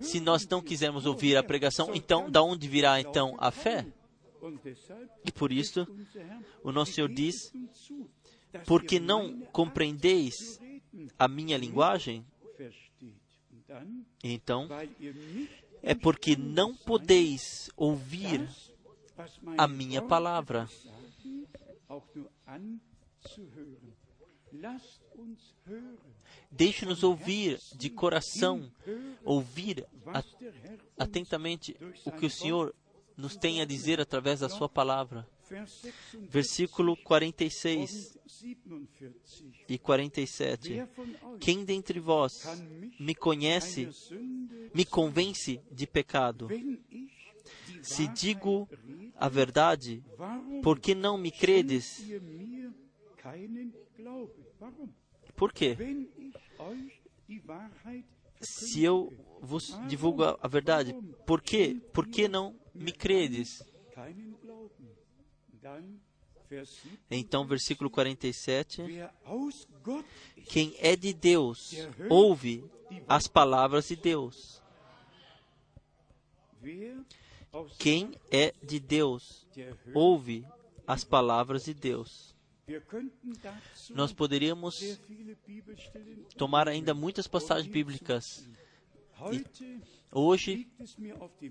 se 0.00 0.20
nós 0.20 0.46
não 0.46 0.60
quisermos 0.60 1.06
ouvir 1.06 1.36
a 1.36 1.42
pregação, 1.42 1.94
então 1.94 2.30
da 2.30 2.42
onde 2.42 2.68
virá 2.68 3.00
então 3.00 3.34
a 3.38 3.50
fé? 3.50 3.86
E 5.24 5.30
por 5.30 5.52
isso, 5.52 5.86
o 6.62 6.72
nosso 6.72 6.92
Senhor 6.92 7.08
diz: 7.08 7.52
porque 8.66 8.98
não 8.98 9.40
compreendeis 9.52 10.60
a 11.18 11.28
minha 11.28 11.56
linguagem? 11.56 12.26
Então, 14.22 14.68
é 15.82 15.94
porque 15.94 16.36
não 16.36 16.74
podeis 16.74 17.70
ouvir 17.76 18.48
a 19.56 19.66
minha 19.66 20.02
palavra. 20.02 20.68
Deixe-nos 26.50 27.02
ouvir 27.02 27.58
de 27.74 27.88
coração, 27.88 28.70
ouvir 29.24 29.86
atentamente 30.98 31.76
o 32.04 32.12
que 32.12 32.26
o 32.26 32.30
Senhor 32.30 32.74
nos 33.16 33.36
tem 33.36 33.60
a 33.60 33.64
dizer 33.64 34.00
através 34.00 34.40
da 34.40 34.48
Sua 34.48 34.68
palavra. 34.68 35.26
Versículo 36.28 36.96
46 36.96 38.16
e 39.68 39.78
47. 39.78 40.82
Quem 41.38 41.64
dentre 41.64 42.00
vós 42.00 42.46
me 42.98 43.14
conhece, 43.14 43.88
me 44.74 44.84
convence 44.84 45.60
de 45.70 45.86
pecado? 45.86 46.48
Se 47.82 48.06
digo 48.08 48.68
a 49.16 49.28
verdade, 49.28 50.02
por 50.62 50.78
que 50.78 50.94
não 50.94 51.18
me 51.18 51.30
credes? 51.30 52.02
Por 55.36 55.52
quê? 55.52 55.76
Se 58.40 58.82
eu 58.82 59.12
vos 59.42 59.76
divulgo 59.88 60.22
a 60.22 60.48
verdade, 60.48 60.94
por 61.26 61.42
quê? 61.42 61.76
Por 61.92 62.06
que 62.06 62.28
não 62.28 62.54
me 62.72 62.92
credes? 62.92 63.62
Então, 67.10 67.44
versículo 67.44 67.90
47: 67.90 68.82
Quem 70.48 70.74
é 70.78 70.94
de 70.94 71.12
Deus 71.12 71.74
ouve 72.08 72.64
as 73.08 73.26
palavras 73.26 73.88
de 73.88 73.96
Deus. 73.96 74.62
Quem 77.78 78.14
é 78.30 78.54
de 78.62 78.78
Deus 78.78 79.46
ouve 79.92 80.46
as 80.86 81.02
palavras 81.02 81.64
de 81.64 81.74
Deus. 81.74 82.32
Nós 83.90 84.12
poderíamos 84.12 85.00
tomar 86.36 86.68
ainda 86.68 86.94
muitas 86.94 87.26
passagens 87.26 87.66
bíblicas. 87.66 88.46
Hoje, 90.14 90.68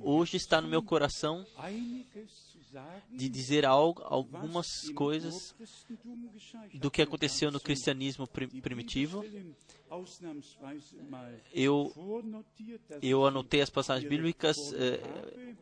hoje 0.01 0.37
está 0.37 0.61
no 0.61 0.67
meu 0.67 0.83
coração 0.83 1.45
de 3.09 3.27
dizer 3.27 3.65
algo, 3.65 4.01
algumas 4.03 4.67
coisas 4.89 5.55
do 6.73 6.91
que 6.91 7.01
aconteceu 7.01 7.51
no 7.51 7.59
cristianismo 7.59 8.27
primitivo. 8.27 9.23
Eu, 11.53 11.91
eu 13.01 13.25
anotei 13.25 13.61
as 13.61 13.69
passagens 13.69 14.07
bíblicas, 14.07 14.57
eh, 14.73 15.55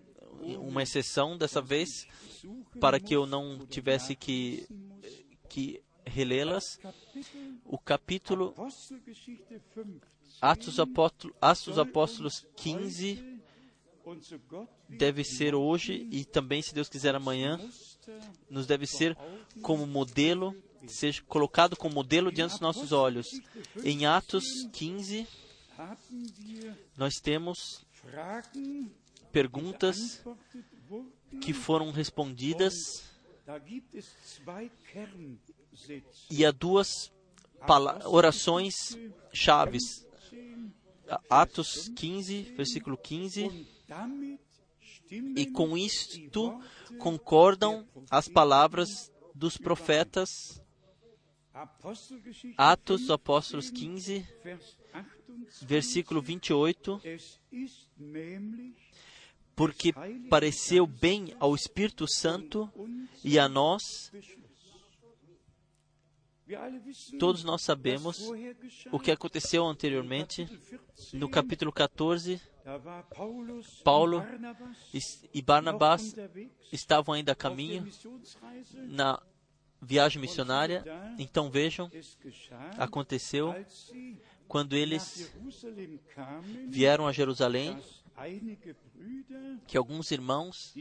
uma 0.58 0.84
exceção 0.84 1.38
dessa 1.38 1.62
vez, 1.62 1.90
para 2.80 3.00
que 3.00 3.16
eu 3.16 3.26
não 3.26 3.66
tivesse 3.66 4.16
que, 4.16 4.68
que 5.48 5.82
relê-las. 6.06 6.80
O 7.66 7.78
capítulo 7.78 8.54
Atos, 10.42 10.80
Apóstolo, 10.80 11.36
Atos 11.42 11.78
Apóstolos 11.78 12.46
15 12.56 13.40
deve 14.88 15.24
ser 15.24 15.54
hoje 15.54 16.08
e 16.12 16.26
também, 16.26 16.62
se 16.62 16.74
Deus 16.74 16.90
quiser, 16.90 17.14
amanhã, 17.14 17.60
nos 18.50 18.66
deve 18.66 18.88
ser 18.88 19.16
como 19.62 19.86
modelo, 19.86 20.56
seja 20.88 21.22
colocado 21.24 21.76
como 21.76 21.96
modelo 21.96 22.32
diante 22.32 22.52
dos 22.52 22.60
nossos 22.60 22.92
olhos. 22.92 23.28
Em 23.84 24.06
Atos 24.06 24.46
15, 24.74 25.28
nós 26.98 27.16
temos 27.16 27.86
perguntas 29.32 30.24
que 31.42 31.54
foram 31.54 31.92
respondidas 31.92 33.04
e 36.30 36.46
há 36.46 36.52
duas 36.52 37.12
orações 38.06 38.98
chaves. 39.34 40.09
Atos 41.30 41.90
15, 41.90 42.54
versículo 42.56 42.98
15 42.98 43.68
e 45.12 45.46
com 45.48 45.78
isto 45.78 46.60
concordam 47.00 47.88
as 48.10 48.28
palavras 48.28 49.12
dos 49.34 49.58
profetas. 49.58 50.62
Atos 52.58 53.02
dos 53.02 53.10
Apóstolos 53.10 53.70
15, 53.70 54.26
versículo 55.64 56.22
28. 56.22 57.02
Porque 59.56 59.92
pareceu 60.30 60.86
bem 60.88 61.36
ao 61.40 61.56
Espírito 61.56 62.06
Santo 62.08 62.72
e 63.24 63.38
a 63.40 63.50
nós 63.50 64.12
Todos 67.20 67.44
nós 67.44 67.62
sabemos 67.62 68.30
o 68.92 69.00
que 69.00 69.12
aconteceu 69.12 69.66
anteriormente 69.66 70.48
no 71.14 71.30
capítulo 71.30 71.72
14. 71.72 72.42
Paulo 73.84 74.24
e 75.34 75.42
Barnabás 75.42 76.16
estavam 76.72 77.16
ainda 77.16 77.32
a 77.32 77.36
caminho 77.36 77.88
na 78.74 79.22
viagem 79.82 80.22
missionária. 80.22 80.84
Então 81.18 81.50
vejam, 81.50 81.92
aconteceu 82.78 83.54
quando 84.48 84.76
eles 84.76 85.32
vieram 86.68 87.08
a 87.08 87.12
Jerusalém, 87.12 87.78
que 89.68 89.78
alguns 89.78 90.12
irmãos 90.12 90.74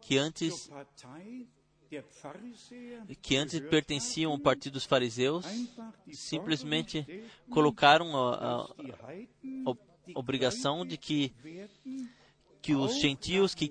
que 0.00 0.16
antes 0.16 0.70
que 3.22 3.36
antes 3.36 3.60
pertenciam 3.60 4.32
ao 4.32 4.38
partido 4.38 4.74
dos 4.74 4.84
fariseus 4.84 5.44
simplesmente 6.12 7.24
colocaram 7.50 8.16
a, 8.16 8.34
a, 8.34 8.60
a 9.66 10.18
obrigação 10.18 10.84
de 10.84 10.96
que 10.96 11.32
que 12.66 12.74
os 12.74 12.98
gentios 12.98 13.54
que, 13.54 13.68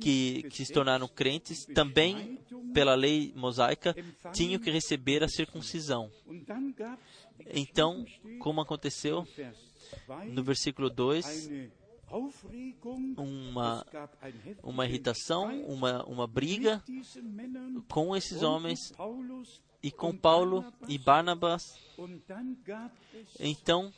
que, 0.00 0.44
que 0.44 0.64
se 0.64 0.72
tornaram 0.72 1.06
crentes 1.06 1.66
também 1.66 2.38
pela 2.72 2.94
lei 2.94 3.30
mosaica 3.36 3.94
tinham 4.32 4.58
que 4.58 4.70
receber 4.70 5.22
a 5.22 5.28
circuncisão. 5.28 6.10
Então, 7.52 8.06
como 8.38 8.62
aconteceu 8.62 9.28
no 10.28 10.42
versículo 10.42 10.88
2, 10.88 11.50
uma, 13.16 13.86
uma 14.62 14.86
irritação, 14.86 15.62
uma, 15.64 16.04
uma 16.04 16.26
briga 16.26 16.82
com 17.88 18.14
esses 18.14 18.42
homens 18.42 18.92
e 19.82 19.90
com 19.90 20.16
Paulo 20.16 20.64
e 20.88 20.98
Barnabas. 20.98 21.78
Então, 23.40 23.92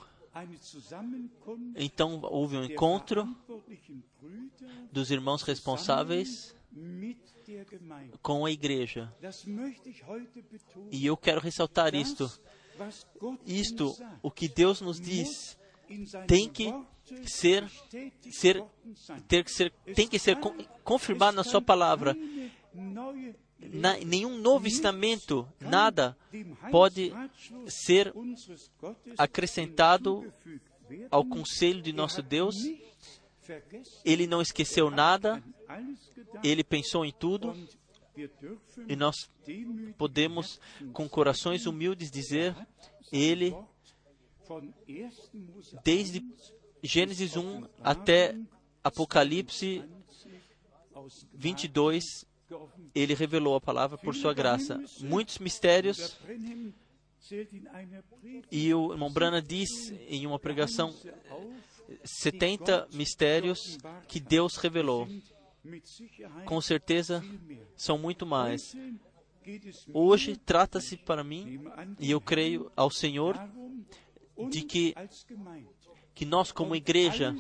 então 1.77 2.21
houve 2.23 2.57
um 2.57 2.65
encontro 2.65 3.29
dos 4.93 5.11
irmãos 5.11 5.43
responsáveis 5.43 6.55
com 8.23 8.45
a 8.45 8.51
igreja. 8.51 9.13
E 10.91 11.07
eu 11.07 11.17
quero 11.17 11.41
ressaltar 11.41 11.95
isto. 11.95 12.31
Isto, 13.47 13.97
o 14.21 14.31
que 14.31 14.49
Deus 14.49 14.81
nos 14.81 15.01
diz, 15.01 15.57
tem 16.27 16.49
que 16.49 16.73
ser, 17.27 17.69
ser, 18.31 18.65
ter 19.29 19.45
que 19.45 19.51
ser, 19.51 19.73
tem 19.95 20.09
que 20.09 20.19
ser 20.19 20.37
confirmado 20.83 21.37
na 21.37 21.45
sua 21.45 21.61
palavra. 21.61 22.17
Na, 23.61 23.97
nenhum 23.99 24.37
novo 24.39 24.67
estamento, 24.67 25.49
nada 25.61 26.17
pode 26.71 27.13
ser 27.67 28.13
acrescentado 29.17 30.33
ao 31.11 31.25
conselho 31.25 31.81
de 31.81 31.93
nosso 31.93 32.23
Deus. 32.23 32.57
Ele 34.05 34.27
não 34.27 34.41
esqueceu 34.41 34.91
nada, 34.91 35.43
ele 36.43 36.65
pensou 36.65 37.05
em 37.05 37.13
tudo, 37.13 37.55
e 38.89 38.97
nós 38.97 39.29
podemos, 39.99 40.61
com 40.93 41.09
corações 41.09 41.67
humildes, 41.67 42.11
dizer: 42.11 42.55
Ele, 43.13 43.55
desde 45.83 46.23
Gênesis 46.83 47.37
1 47.37 47.67
até 47.83 48.37
Apocalipse 48.83 49.83
22, 51.33 52.05
ele 52.95 53.15
revelou 53.15 53.57
a 53.57 53.61
palavra 53.61 53.97
por 53.99 54.15
sua 54.15 54.35
graça. 54.35 54.83
Muitos 55.01 55.39
mistérios. 55.39 56.19
E 58.51 58.73
o 58.75 58.93
irmão 58.93 59.11
Brana 59.11 59.41
diz 59.41 59.91
em 60.09 60.27
uma 60.27 60.39
pregação 60.39 60.95
70 62.05 62.89
mistérios 62.93 63.79
que 64.07 64.21
Deus 64.21 64.57
revelou. 64.57 65.09
Com 66.45 66.61
certeza 66.61 67.25
são 67.77 67.97
muito 67.97 68.27
mais. 68.27 68.77
Hoje 69.93 70.37
trata-se 70.37 70.97
para 70.97 71.25
mim, 71.25 71.61
e 71.99 72.11
eu 72.11 72.21
creio 72.21 72.71
ao 72.77 72.91
Senhor, 72.91 73.39
de 74.51 74.63
que 74.63 74.95
que 76.15 76.25
nós, 76.25 76.53
como 76.53 76.77
igreja, 76.77 77.35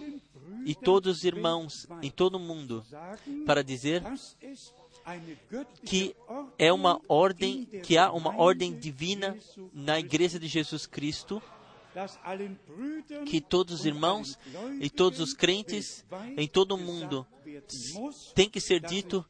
e 0.66 0.74
todos 0.74 1.18
os 1.18 1.24
irmãos 1.24 1.86
em 2.03 2.11
todo 2.11 2.36
o 2.36 2.40
mundo, 2.40 2.84
para 3.47 3.62
dizer 3.62 4.03
que 5.84 6.16
é 6.59 6.72
uma 6.72 7.01
ordem, 7.09 7.66
que 7.82 7.97
há 7.97 8.11
uma 8.11 8.36
ordem 8.36 8.76
divina 8.76 9.38
na 9.72 9.99
igreja 9.99 10.38
de 10.38 10.49
Jesus 10.49 10.86
Cristo, 10.86 11.42
que 13.26 13.40
todos 13.40 13.80
os 13.80 13.86
irmãos 13.86 14.36
e 14.80 14.90
todos 14.90 15.20
os 15.20 15.32
crentes 15.32 16.05
em 16.36 16.49
todo 16.49 16.74
o 16.74 16.78
mundo 16.78 17.24
tem 18.34 18.51
que 18.51 18.61
ser 18.61 18.80
dito 18.80 19.24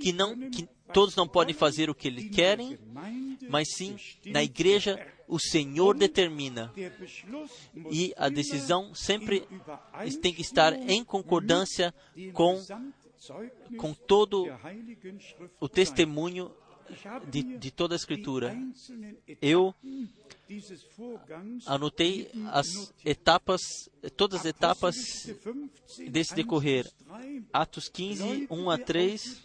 que 0.00 0.12
não 0.12 0.50
que 0.50 0.66
todos 0.92 1.16
não 1.16 1.26
podem 1.26 1.54
fazer 1.54 1.90
o 1.90 1.94
que 1.94 2.08
eles 2.08 2.34
querem, 2.34 2.78
mas 3.48 3.68
sim 3.74 3.96
na 4.26 4.42
igreja 4.42 4.98
o 5.26 5.38
Senhor 5.38 5.96
determina. 5.96 6.72
E 7.90 8.12
a 8.16 8.28
decisão 8.28 8.94
sempre 8.94 9.46
tem 10.20 10.32
que 10.32 10.42
estar 10.42 10.72
em 10.74 11.02
concordância 11.04 11.94
com, 12.32 12.62
com 13.78 13.94
todo 13.94 14.46
o 15.60 15.68
testemunho 15.68 16.52
de, 17.30 17.42
de 17.58 17.70
toda 17.70 17.94
a 17.94 17.96
Escritura. 17.96 18.56
Eu 19.40 19.74
anotei 21.66 22.30
as 22.50 22.92
etapas, 23.04 23.60
todas 24.16 24.40
as 24.40 24.46
etapas 24.46 24.96
desse 26.10 26.34
decorrer. 26.34 26.90
Atos 27.52 27.88
15, 27.88 28.46
1 28.50 28.70
a 28.70 28.78
3. 28.78 29.42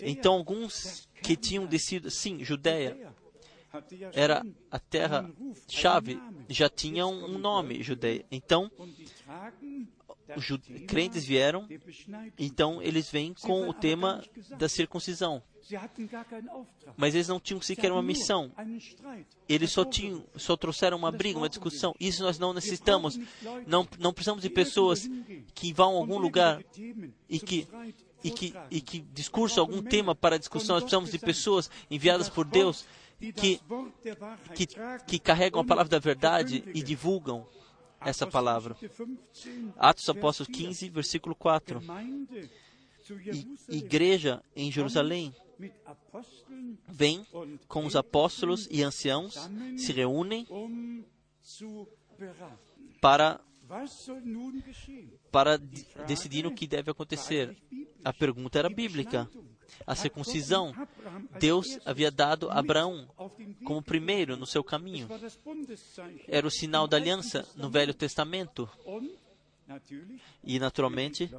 Então, 0.00 0.34
alguns 0.34 1.08
que 1.22 1.36
tinham 1.36 1.66
descido, 1.66 2.10
sim, 2.10 2.44
Judéia, 2.44 3.12
era 4.12 4.44
a 4.70 4.78
terra-chave, 4.78 6.20
já 6.48 6.68
tinha 6.68 7.06
um 7.06 7.38
nome, 7.38 7.82
Judeia. 7.82 8.24
Então, 8.30 8.70
os 10.36 10.46
crentes 10.86 11.24
vieram, 11.24 11.66
então 12.38 12.82
eles 12.82 13.10
vêm 13.10 13.34
com 13.34 13.68
o 13.68 13.72
tema 13.72 14.22
da 14.58 14.68
circuncisão. 14.68 15.42
Mas 16.96 17.14
eles 17.14 17.28
não 17.28 17.38
tinham 17.38 17.60
sequer 17.60 17.92
uma 17.92 18.02
missão. 18.02 18.50
Eles 19.48 19.70
só 19.70 19.84
tinham, 19.84 20.24
só 20.36 20.56
trouxeram 20.56 20.96
uma 20.96 21.12
briga, 21.12 21.38
uma 21.38 21.48
discussão. 21.48 21.94
Isso 22.00 22.22
nós 22.22 22.38
não 22.38 22.54
necessitamos. 22.54 23.18
Não, 23.66 23.86
não 23.98 24.12
precisamos 24.12 24.42
de 24.42 24.50
pessoas 24.50 25.08
que 25.54 25.72
vão 25.72 25.96
a 25.96 25.98
algum 25.98 26.18
lugar 26.18 26.62
e 27.28 27.38
que 27.38 27.68
e 28.22 28.30
que, 28.30 28.54
e 28.70 28.80
que 28.80 29.00
discursam 29.00 29.62
algum 29.62 29.82
tema 29.82 30.14
para 30.14 30.38
discussão. 30.38 30.76
Nós 30.76 30.84
precisamos 30.84 31.10
de 31.10 31.18
pessoas 31.18 31.70
enviadas 31.90 32.28
por 32.28 32.44
Deus 32.44 32.84
que, 33.18 33.60
que, 34.54 34.66
que 35.06 35.18
carregam 35.18 35.60
a 35.60 35.64
palavra 35.64 35.90
da 35.90 35.98
verdade 35.98 36.64
e 36.74 36.82
divulgam 36.82 37.46
essa 38.00 38.26
palavra. 38.26 38.76
Atos 39.76 40.08
Apóstolos 40.08 40.54
15, 40.56 40.88
versículo 40.88 41.34
4. 41.34 41.82
igreja 43.68 44.42
em 44.54 44.70
Jerusalém 44.70 45.34
vem 46.86 47.26
com 47.66 47.84
os 47.84 47.96
apóstolos 47.96 48.68
e 48.70 48.82
anciãos, 48.82 49.34
se 49.76 49.92
reúnem 49.92 50.46
para 53.00 53.40
para 55.30 55.58
decidir 56.06 56.46
o 56.46 56.54
que 56.54 56.66
deve 56.66 56.90
acontecer. 56.90 57.56
A 58.04 58.12
pergunta 58.12 58.58
era 58.58 58.68
bíblica. 58.68 59.28
A 59.86 59.94
circuncisão, 59.94 60.74
Deus 61.38 61.78
havia 61.84 62.10
dado 62.10 62.50
a 62.50 62.58
Abraão 62.58 63.08
como 63.64 63.82
primeiro 63.82 64.36
no 64.36 64.46
seu 64.46 64.64
caminho. 64.64 65.08
Era 66.26 66.46
o 66.46 66.50
sinal 66.50 66.86
da 66.88 66.96
aliança 66.96 67.46
no 67.56 67.70
Velho 67.70 67.94
Testamento. 67.94 68.68
E, 70.42 70.58
naturalmente, 70.58 71.30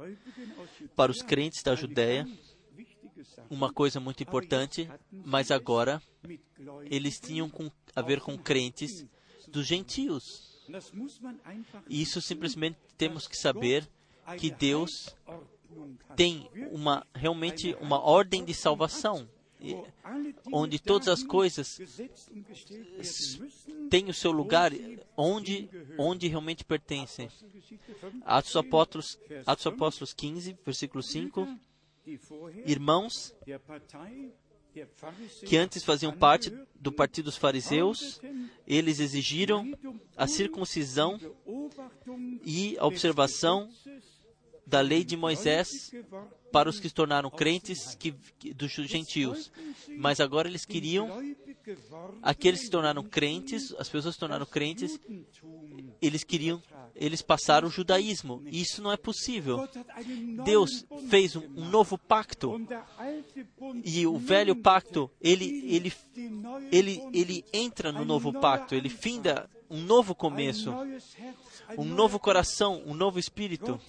para 0.94 1.10
os 1.10 1.22
crentes 1.22 1.62
da 1.62 1.74
Judéia, 1.74 2.26
uma 3.50 3.72
coisa 3.72 3.98
muito 3.98 4.22
importante, 4.22 4.88
mas 5.10 5.50
agora 5.50 6.00
eles 6.84 7.18
tinham 7.18 7.50
a 7.94 8.02
ver 8.02 8.20
com 8.20 8.38
crentes 8.38 9.04
dos 9.48 9.66
gentios. 9.66 10.49
Isso 11.88 12.20
simplesmente 12.20 12.78
temos 12.96 13.26
que 13.26 13.36
saber 13.36 13.88
que 14.38 14.50
Deus 14.50 15.14
tem 16.16 16.48
uma 16.70 17.06
realmente 17.14 17.74
uma 17.80 18.00
ordem 18.00 18.44
de 18.44 18.54
salvação 18.54 19.28
onde 20.52 20.78
todas 20.78 21.08
as 21.08 21.22
coisas 21.22 21.78
têm 23.90 24.08
o 24.08 24.14
seu 24.14 24.32
lugar 24.32 24.72
onde 25.16 25.68
onde 25.98 26.28
realmente 26.28 26.64
pertencem. 26.64 27.28
Atos 28.24 28.56
Apóstolos, 28.56 29.18
Atos 29.46 29.66
Apóstolos 29.66 30.12
15, 30.14 30.56
versículo 30.64 31.02
5. 31.02 31.46
Irmãos 32.66 33.34
que 35.46 35.56
antes 35.56 35.82
faziam 35.82 36.12
parte 36.12 36.52
do 36.74 36.92
partido 36.92 37.26
dos 37.26 37.36
fariseus, 37.36 38.20
eles 38.66 39.00
exigiram 39.00 39.72
a 40.16 40.26
circuncisão 40.26 41.18
e 42.44 42.76
a 42.78 42.86
observação 42.86 43.68
da 44.66 44.80
lei 44.80 45.04
de 45.04 45.16
Moisés 45.16 45.92
para 46.50 46.68
os 46.68 46.80
que 46.80 46.88
se 46.88 46.94
tornaram 46.94 47.30
crentes 47.30 47.94
que, 47.94 48.14
dos 48.54 48.72
gentios. 48.72 49.50
Mas 49.96 50.20
agora 50.20 50.48
eles 50.48 50.64
queriam 50.64 51.08
aqueles 52.22 52.60
que 52.60 52.66
se 52.66 52.70
tornaram 52.70 53.02
crentes, 53.02 53.74
as 53.78 53.88
pessoas 53.88 54.14
se 54.14 54.20
tornaram 54.20 54.46
crentes, 54.46 54.98
eles 56.00 56.24
queriam, 56.24 56.62
eles 56.94 57.22
passaram 57.22 57.68
o 57.68 57.70
judaísmo. 57.70 58.42
E 58.46 58.60
isso 58.60 58.82
não 58.82 58.92
é 58.92 58.96
possível. 58.96 59.68
Deus 60.44 60.84
fez 61.08 61.36
um, 61.36 61.42
um 61.56 61.68
novo 61.68 61.98
pacto 61.98 62.60
e 63.84 64.06
o 64.06 64.18
velho 64.18 64.56
pacto, 64.56 65.10
ele, 65.20 65.44
ele, 65.74 65.92
ele, 66.72 67.02
ele 67.12 67.44
entra 67.52 67.92
no 67.92 68.04
novo 68.04 68.32
pacto, 68.32 68.74
ele 68.74 68.88
finda 68.88 69.48
um 69.68 69.80
novo 69.80 70.14
começo, 70.14 70.72
um 71.78 71.84
novo 71.84 72.18
coração, 72.18 72.82
um 72.86 72.94
novo 72.94 73.18
espírito. 73.18 73.80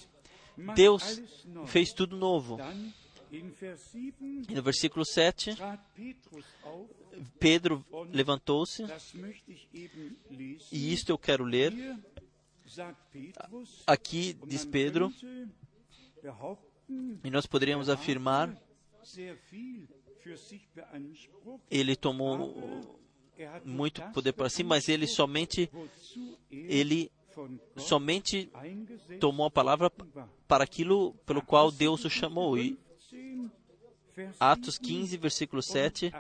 Deus 0.76 1.22
fez 1.68 1.94
tudo 1.94 2.16
novo. 2.18 2.58
E 3.32 4.54
no 4.54 4.62
versículo 4.62 5.06
7, 5.06 5.56
Pedro 7.40 7.86
levantou-se, 8.12 8.84
e 10.72 10.94
isto 10.94 11.10
eu 11.10 11.18
quero 11.18 11.46
ler. 11.46 11.74
Aqui 13.88 14.38
diz 14.46 14.66
Pedro, 14.66 15.14
e 17.24 17.30
nós 17.30 17.46
poderíamos 17.46 17.90
afirmar, 17.90 18.54
ele 21.70 21.96
tomou 21.96 23.00
muito 23.64 24.02
poder 24.12 24.34
para 24.34 24.50
si, 24.50 24.64
mas 24.64 24.90
ele 24.90 25.08
somente 25.08 25.72
ele 26.52 27.10
somente 27.78 28.52
tomou 29.20 29.46
a 29.46 29.52
palavra 29.52 29.92
para 30.48 30.64
aquilo 30.64 31.14
pelo 31.26 31.42
qual 31.42 31.72
Deus 31.72 32.04
o 32.06 32.10
chamou. 32.10 32.58
E 32.58 32.78
Atos 34.40 34.78
15, 34.78 35.18
versículo 35.18 35.62
7 35.62 36.14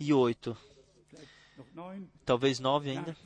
e 0.00 0.12
8. 0.12 0.56
Talvez 2.24 2.58
9 2.58 2.90
ainda. 2.90 3.16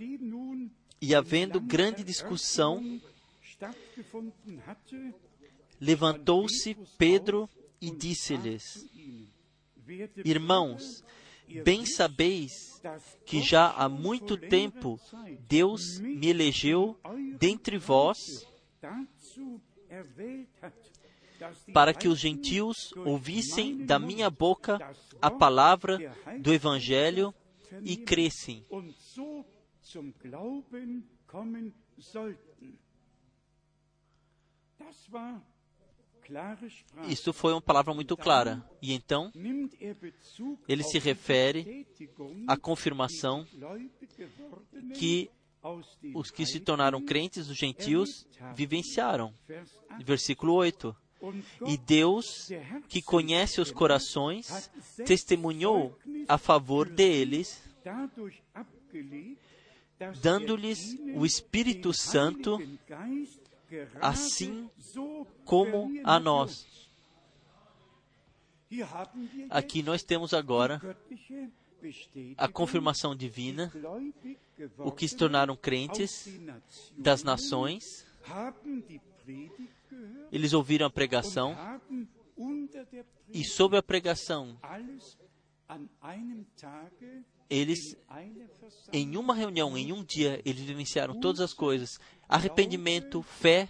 E 1.01 1.15
havendo 1.15 1.61
grande 1.61 2.03
discussão, 2.03 3.01
levantou-se 5.81 6.77
Pedro 6.97 7.49
e 7.81 7.91
disse-lhes: 7.91 8.87
Irmãos, 10.25 11.05
bem 11.65 11.87
sabeis 11.87 12.68
que 13.25 13.41
já 13.43 13.71
há 13.71 13.89
muito 13.89 14.37
tempo 14.37 14.99
Deus 15.49 15.99
me 16.01 16.29
elegeu 16.29 16.99
dentre 17.39 17.79
vós 17.79 18.47
para 21.73 21.95
que 21.95 22.09
os 22.09 22.19
gentios 22.19 22.93
ouvissem 22.97 23.85
da 23.85 23.99
minha 23.99 24.29
boca 24.31 24.79
a 25.21 25.31
palavra 25.31 25.99
do 26.41 26.53
Evangelho 26.53 27.35
e 27.83 27.97
crescem. 27.97 28.65
Isso 37.09 37.33
foi 37.33 37.53
uma 37.53 37.61
palavra 37.63 37.95
muito 37.95 38.17
clara. 38.17 38.65
E 38.83 38.93
então, 38.93 39.33
ele 40.69 40.83
se 40.83 40.99
refere 40.99 41.87
à 42.47 42.57
confirmação 42.57 43.47
que 44.95 45.31
os 46.15 46.31
que 46.31 46.47
se 46.47 46.61
tornaram 46.61 47.03
crentes, 47.05 47.49
os 47.49 47.57
gentios, 47.57 48.27
vivenciaram. 48.55 49.33
Versículo 50.05 50.55
8. 50.55 50.95
E 51.67 51.77
Deus, 51.77 52.49
que 52.89 53.03
conhece 53.03 53.61
os 53.61 53.73
corações, 53.73 54.71
testemunhou 55.05 55.99
a 56.29 56.39
favor 56.39 56.89
deles, 56.89 57.61
dando-lhes 60.23 60.97
o 61.17 61.27
Espírito 61.27 61.93
Santo, 61.93 62.59
assim 64.01 64.71
como 65.45 65.91
a 66.05 66.19
nós. 66.19 66.67
Aqui 69.51 69.83
nós 69.83 70.03
temos 70.03 70.35
agora 70.35 70.81
a 72.37 72.49
confirmação 72.49 73.15
divina, 73.15 73.73
o 74.79 74.93
que 74.93 75.09
se 75.09 75.17
tornaram 75.17 75.57
crentes 75.57 76.29
das 76.97 77.23
nações, 77.23 78.07
eles 80.31 80.53
ouviram 80.53 80.87
a 80.87 80.91
pregação 80.91 81.57
e, 83.33 83.45
sob 83.45 83.77
a 83.77 83.83
pregação, 83.83 84.59
eles, 87.51 87.97
em 88.93 89.17
uma 89.17 89.35
reunião, 89.35 89.77
em 89.77 89.93
um 89.93 90.05
dia, 90.05 90.41
eles 90.45 90.63
vivenciaram 90.63 91.19
todas 91.19 91.41
as 91.41 91.55
coisas: 91.55 91.99
arrependimento, 92.29 93.23
fé, 93.23 93.69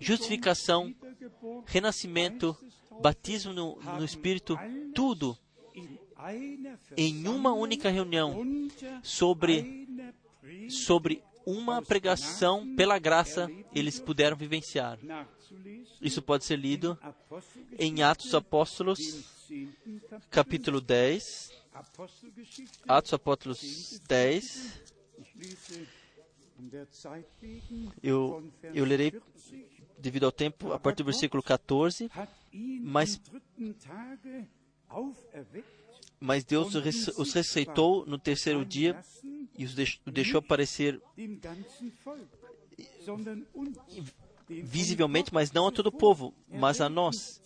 justificação, 0.00 0.94
renascimento, 1.66 2.56
batismo 3.00 3.52
no, 3.52 3.76
no 3.76 4.04
Espírito, 4.04 4.58
tudo 4.94 5.36
em 6.96 7.28
uma 7.28 7.52
única 7.52 7.90
reunião 7.90 8.68
sobre, 9.02 9.88
sobre 10.68 11.22
uma 11.46 11.80
pregação 11.80 12.74
pela 12.74 12.98
graça 12.98 13.50
eles 13.74 13.98
puderam 13.98 14.36
vivenciar. 14.36 14.98
Isso 16.00 16.20
pode 16.20 16.44
ser 16.44 16.58
lido 16.58 16.98
em 17.78 18.02
Atos 18.02 18.34
Apóstolos, 18.34 19.24
capítulo 20.30 20.80
10. 20.80 21.57
Atos 22.88 23.12
Apóstolos 23.14 24.00
10. 24.06 24.82
Eu, 28.02 28.52
eu 28.74 28.84
lerei, 28.84 29.12
devido 29.98 30.26
ao 30.26 30.32
tempo, 30.32 30.72
a 30.72 30.78
partir 30.78 31.02
do 31.02 31.06
versículo 31.06 31.42
14. 31.42 32.10
Mas 32.82 33.20
mas 36.20 36.44
Deus 36.44 36.74
os 36.74 37.32
receitou 37.32 38.04
no 38.06 38.18
terceiro 38.18 38.64
dia 38.64 39.00
e 39.56 39.64
os 39.64 39.74
deixou 40.06 40.38
aparecer 40.40 41.00
visivelmente, 44.48 45.32
mas 45.32 45.52
não 45.52 45.68
a 45.68 45.72
todo 45.72 45.88
o 45.88 45.92
povo, 45.92 46.34
mas 46.48 46.80
a 46.80 46.88
nós, 46.88 47.40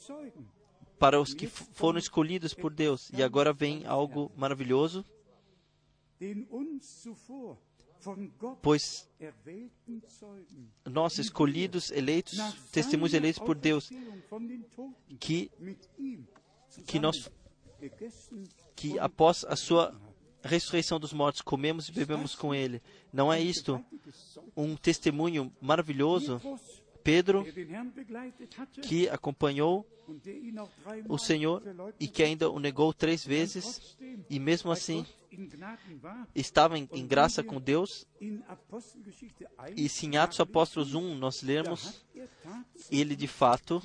para 1.02 1.20
os 1.20 1.34
que 1.34 1.48
foram 1.48 1.98
escolhidos 1.98 2.54
por 2.54 2.72
Deus. 2.72 3.10
E 3.12 3.24
agora 3.24 3.52
vem 3.52 3.84
algo 3.84 4.30
maravilhoso, 4.36 5.04
pois 8.62 9.08
nós, 10.88 11.18
escolhidos, 11.18 11.90
eleitos, 11.90 12.38
testemunhos 12.70 13.14
eleitos 13.14 13.42
por 13.42 13.56
Deus, 13.56 13.90
que, 15.18 15.50
que 16.86 17.00
nós 17.00 17.28
que 18.76 18.96
após 19.00 19.44
a 19.44 19.56
sua 19.56 20.00
ressurreição 20.40 21.00
dos 21.00 21.12
mortos 21.12 21.42
comemos 21.42 21.88
e 21.88 21.92
bebemos 21.92 22.36
com 22.36 22.54
ele. 22.54 22.80
Não 23.12 23.32
é 23.32 23.40
isto 23.40 23.84
um 24.56 24.76
testemunho 24.76 25.52
maravilhoso? 25.60 26.40
Pedro, 27.02 27.44
que 28.82 29.08
acompanhou 29.08 29.86
o 31.08 31.18
Senhor 31.18 31.62
e 31.98 32.06
que 32.08 32.22
ainda 32.22 32.50
o 32.50 32.58
negou 32.58 32.92
três 32.92 33.24
vezes, 33.24 33.96
e 34.28 34.38
mesmo 34.38 34.70
assim 34.70 35.06
estava 36.34 36.78
em, 36.78 36.88
em 36.92 37.06
graça 37.06 37.42
com 37.42 37.60
Deus. 37.60 38.06
E 39.76 39.88
se 39.88 40.06
em 40.06 40.16
Atos 40.16 40.40
Apóstolos 40.40 40.94
1 40.94 41.14
nós 41.16 41.42
lermos, 41.42 42.04
ele 42.90 43.16
de 43.16 43.28
fato 43.28 43.82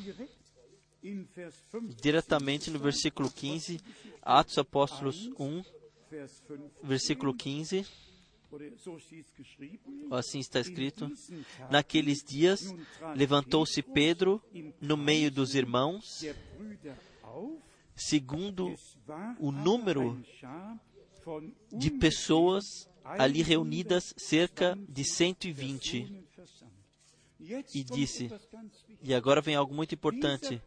diretamente 2.01 2.69
no 2.69 2.79
versículo 2.79 3.31
15, 3.31 3.79
Atos 4.21 4.57
Apóstolos 4.57 5.29
1, 5.39 5.63
versículo 6.83 7.33
15. 7.33 7.85
Assim 10.11 10.39
está 10.39 10.59
escrito: 10.59 11.11
Naqueles 11.69 12.23
dias 12.23 12.73
levantou-se 13.15 13.81
Pedro 13.81 14.41
no 14.79 14.95
meio 14.95 15.31
dos 15.31 15.55
irmãos, 15.55 16.23
segundo 17.95 18.73
o 19.39 19.51
número 19.51 20.21
de 21.71 21.91
pessoas 21.91 22.89
ali 23.03 23.41
reunidas, 23.41 24.13
cerca 24.17 24.77
de 24.87 25.03
120 25.03 26.26
e 27.39 27.83
disse: 27.83 28.31
E 29.01 29.13
agora 29.13 29.41
vem 29.41 29.55
algo 29.55 29.73
muito 29.73 29.93
importante. 29.93 30.61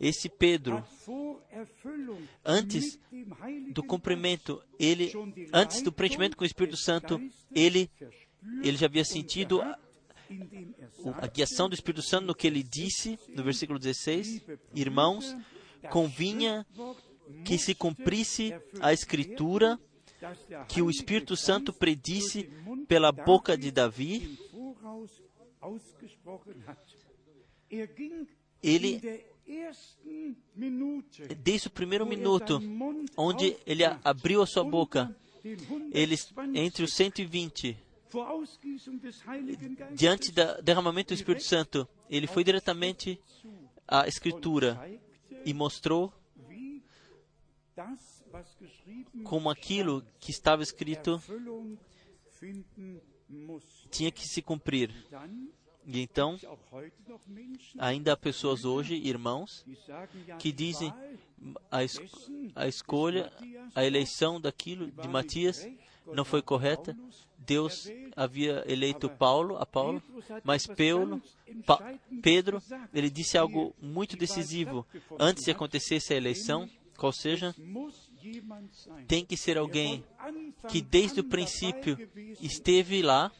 Esse 0.00 0.28
Pedro, 0.28 0.84
antes 2.44 2.98
do 3.70 3.82
cumprimento, 3.82 4.62
ele, 4.78 5.12
antes 5.52 5.82
do 5.82 5.92
preenchimento 5.92 6.36
com 6.36 6.44
o 6.44 6.46
Espírito 6.46 6.76
Santo, 6.76 7.20
ele, 7.54 7.90
ele 8.62 8.76
já 8.76 8.86
havia 8.86 9.04
sentido 9.04 9.60
a, 9.62 9.78
a 11.20 11.26
guiação 11.26 11.68
do 11.68 11.74
Espírito 11.74 12.02
Santo 12.02 12.26
no 12.26 12.34
que 12.34 12.46
ele 12.46 12.62
disse, 12.62 13.18
no 13.28 13.42
versículo 13.42 13.78
16: 13.78 14.42
Irmãos, 14.74 15.36
convinha 15.90 16.66
que 17.44 17.58
se 17.58 17.74
cumprisse 17.74 18.54
a 18.80 18.92
Escritura 18.92 19.78
que 20.66 20.82
o 20.82 20.90
Espírito 20.90 21.36
Santo 21.36 21.72
predisse 21.72 22.50
pela 22.88 23.12
boca 23.12 23.56
de 23.56 23.70
Davi. 23.70 24.38
Ele, 28.62 29.24
desde 31.38 31.68
o 31.68 31.70
primeiro 31.70 32.06
minuto, 32.06 32.60
onde 33.16 33.56
ele 33.66 33.84
abriu 34.04 34.42
a 34.42 34.46
sua 34.46 34.64
boca, 34.64 35.14
eles, 35.92 36.32
entre 36.54 36.84
os 36.84 36.92
120, 36.94 37.76
diante 39.92 40.32
do 40.32 40.62
derramamento 40.62 41.14
do 41.14 41.16
Espírito 41.16 41.44
Santo, 41.44 41.88
ele 42.08 42.26
foi 42.26 42.42
diretamente 42.42 43.20
à 43.86 44.06
Escritura 44.06 45.00
e 45.44 45.54
mostrou 45.54 46.12
como 49.24 49.48
aquilo 49.48 50.04
que 50.18 50.30
estava 50.30 50.62
escrito 50.62 51.22
tinha 53.90 54.10
que 54.10 54.26
se 54.26 54.42
cumprir. 54.42 54.92
E 55.90 56.02
então, 56.02 56.38
ainda 57.78 58.12
há 58.12 58.16
pessoas 58.16 58.66
hoje, 58.66 58.94
irmãos, 58.94 59.64
que 60.38 60.52
dizem 60.52 60.92
a, 61.70 61.82
es 61.82 61.98
a 62.54 62.68
escolha, 62.68 63.32
a 63.74 63.82
eleição 63.86 64.38
daquilo 64.38 64.90
de 64.90 65.08
Matias 65.08 65.66
não 66.06 66.26
foi 66.26 66.42
correta. 66.42 66.94
Deus 67.38 67.88
havia 68.14 68.62
eleito 68.66 69.08
Paulo, 69.08 69.56
a 69.56 69.64
Paulo, 69.64 70.02
mas 70.44 70.66
pa, 71.64 71.94
Pedro, 72.20 72.62
ele 72.92 73.08
disse 73.08 73.38
algo 73.38 73.74
muito 73.80 74.14
decisivo 74.14 74.86
antes 75.18 75.44
de 75.44 75.50
acontecesse 75.50 76.12
a 76.12 76.16
eleição, 76.18 76.68
qual 76.98 77.12
seja, 77.12 77.54
tem 79.06 79.24
que 79.24 79.36
ser 79.36 79.58
alguém 79.58 80.04
que 80.68 80.80
desde 80.80 81.20
o 81.20 81.24
princípio 81.24 81.96
esteve 82.40 83.02
lá, 83.02 83.32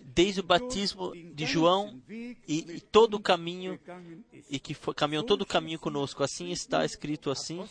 desde 0.00 0.40
o 0.40 0.44
batismo 0.44 1.12
de 1.34 1.46
João 1.46 2.00
e, 2.08 2.36
e 2.48 2.80
todo 2.80 3.14
o 3.14 3.20
caminho, 3.20 3.78
e 4.48 4.58
que 4.58 4.74
foi, 4.74 4.94
caminhou 4.94 5.24
todo 5.24 5.42
o 5.42 5.46
caminho 5.46 5.78
conosco. 5.78 6.22
Assim 6.22 6.50
está 6.50 6.84
escrito 6.84 7.30
assim, 7.30 7.64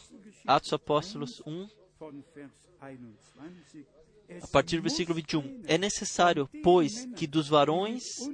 Atos 0.45 0.73
Apóstolos 0.73 1.41
1, 1.45 1.69
a 4.41 4.47
partir 4.47 4.77
do 4.77 4.83
versículo 4.83 5.15
21. 5.15 5.61
É 5.65 5.77
necessário, 5.77 6.49
pois, 6.63 7.05
que 7.15 7.27
dos 7.27 7.47
varões 7.47 8.29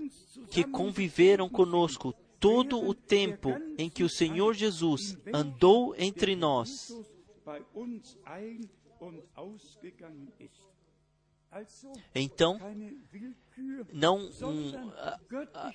que 0.52 0.64
conviveram 0.64 1.50
conosco 1.50 2.14
todo 2.40 2.80
o 2.80 2.94
tempo 2.94 3.50
em 3.78 3.90
que 3.90 4.04
o 4.04 4.10
Senhor 4.10 4.54
Jesus 4.54 5.18
andou 5.34 5.96
entre 5.98 6.36
nós, 6.36 6.94
então, 12.14 12.60
não 13.94 14.30
um, 14.42 14.90
a, 14.98 15.20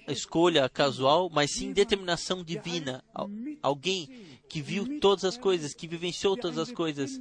a 0.07 0.13
escolha 0.13 0.69
casual, 0.69 1.31
mas 1.31 1.55
sim 1.55 1.73
determinação 1.73 2.45
divina. 2.45 3.03
Alguém 3.63 4.27
que 4.49 4.61
viu 4.61 5.01
todas 5.01 5.25
as 5.25 5.39
coisas, 5.39 5.73
que 5.73 5.89
vivenciou 5.89 6.37
todas 6.37 6.59
as 6.59 6.71
coisas, 6.71 7.19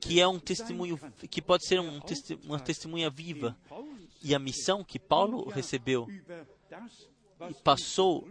que 0.00 0.20
é 0.20 0.26
um 0.26 0.40
testemunho, 0.40 0.98
que 1.30 1.40
pode 1.40 1.66
ser 1.66 1.78
um, 1.80 2.00
uma 2.44 2.58
testemunha 2.58 3.08
viva. 3.08 3.56
E 4.20 4.34
a 4.34 4.38
missão 4.38 4.82
que 4.82 4.98
Paulo 4.98 5.48
recebeu 5.48 6.08
passou 7.62 8.28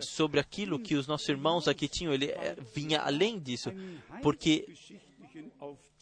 sobre 0.00 0.40
aquilo 0.40 0.78
que 0.78 0.94
os 0.94 1.06
nossos 1.06 1.28
irmãos 1.28 1.68
aqui 1.68 1.88
tinham, 1.88 2.12
ele 2.12 2.26
eh, 2.26 2.56
vinha 2.74 3.00
além 3.00 3.38
disso, 3.38 3.70
porque 4.22 4.66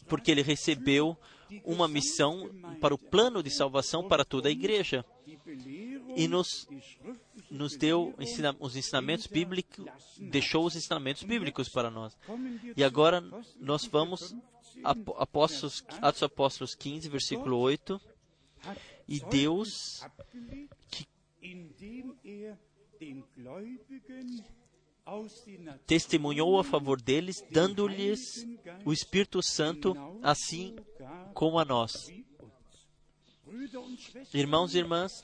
porque 0.07 0.31
ele 0.31 0.41
recebeu 0.41 1.17
uma 1.63 1.87
missão 1.87 2.49
para 2.81 2.93
o 2.93 2.97
plano 2.97 3.41
de 3.41 3.49
salvação 3.49 4.07
para 4.07 4.25
toda 4.25 4.49
a 4.49 4.51
igreja 4.51 5.05
e 6.15 6.27
nos 6.27 6.67
nos 7.49 7.75
deu 7.75 8.13
os 8.59 8.75
ensinamentos 8.75 9.27
bíblicos, 9.27 9.85
deixou 10.17 10.65
os 10.65 10.75
ensinamentos 10.75 11.23
bíblicos 11.23 11.69
para 11.69 11.89
nós. 11.89 12.17
E 12.75 12.83
agora 12.83 13.21
nós 13.59 13.85
vamos 13.85 14.33
Apóstolos, 14.83 15.83
Atos 16.01 16.23
Apóstolos 16.23 16.75
15, 16.75 17.09
versículo 17.09 17.57
8. 17.57 18.01
E 19.07 19.19
Deus 19.19 20.01
testemunhou 25.87 26.59
a 26.59 26.63
favor 26.63 27.01
deles, 27.01 27.43
dando-lhes 27.51 28.45
o 28.85 28.93
Espírito 28.93 29.41
Santo, 29.41 29.93
assim 30.21 30.75
como 31.33 31.59
a 31.59 31.65
nós. 31.65 32.11
Irmãos 34.33 34.75
e 34.75 34.77
irmãs, 34.77 35.23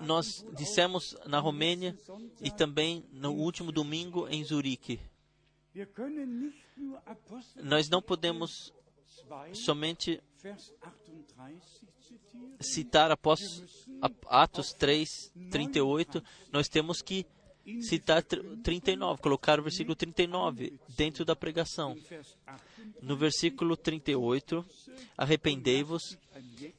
nós 0.00 0.46
dissemos 0.56 1.16
na 1.26 1.40
Romênia 1.40 1.96
e 2.40 2.50
também 2.50 3.04
no 3.10 3.32
último 3.32 3.72
domingo 3.72 4.28
em 4.28 4.44
Zurique. 4.44 5.00
Nós 7.56 7.88
não 7.88 8.00
podemos 8.00 8.72
somente 9.52 10.22
citar 12.60 13.10
após 13.10 13.40
Atos 14.28 14.72
3, 14.72 15.32
38, 15.50 16.22
nós 16.52 16.68
temos 16.68 17.02
que 17.02 17.26
citar 17.80 18.22
39, 18.22 19.20
colocar 19.20 19.58
o 19.58 19.62
versículo 19.62 19.96
39 19.96 20.78
dentro 20.96 21.24
da 21.24 21.34
pregação. 21.34 21.96
No 23.02 23.16
versículo 23.16 23.76
38, 23.76 24.64
arrependei-vos 25.16 26.16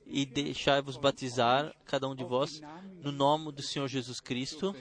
e 0.05 0.25
deixai-vos 0.25 0.97
batizar, 0.97 1.75
cada 1.85 2.07
um 2.07 2.15
de 2.15 2.23
vós, 2.23 2.61
no 3.01 3.11
nome 3.11 3.51
do 3.51 3.61
Senhor 3.61 3.87
Jesus 3.87 4.21
Cristo, 4.21 4.73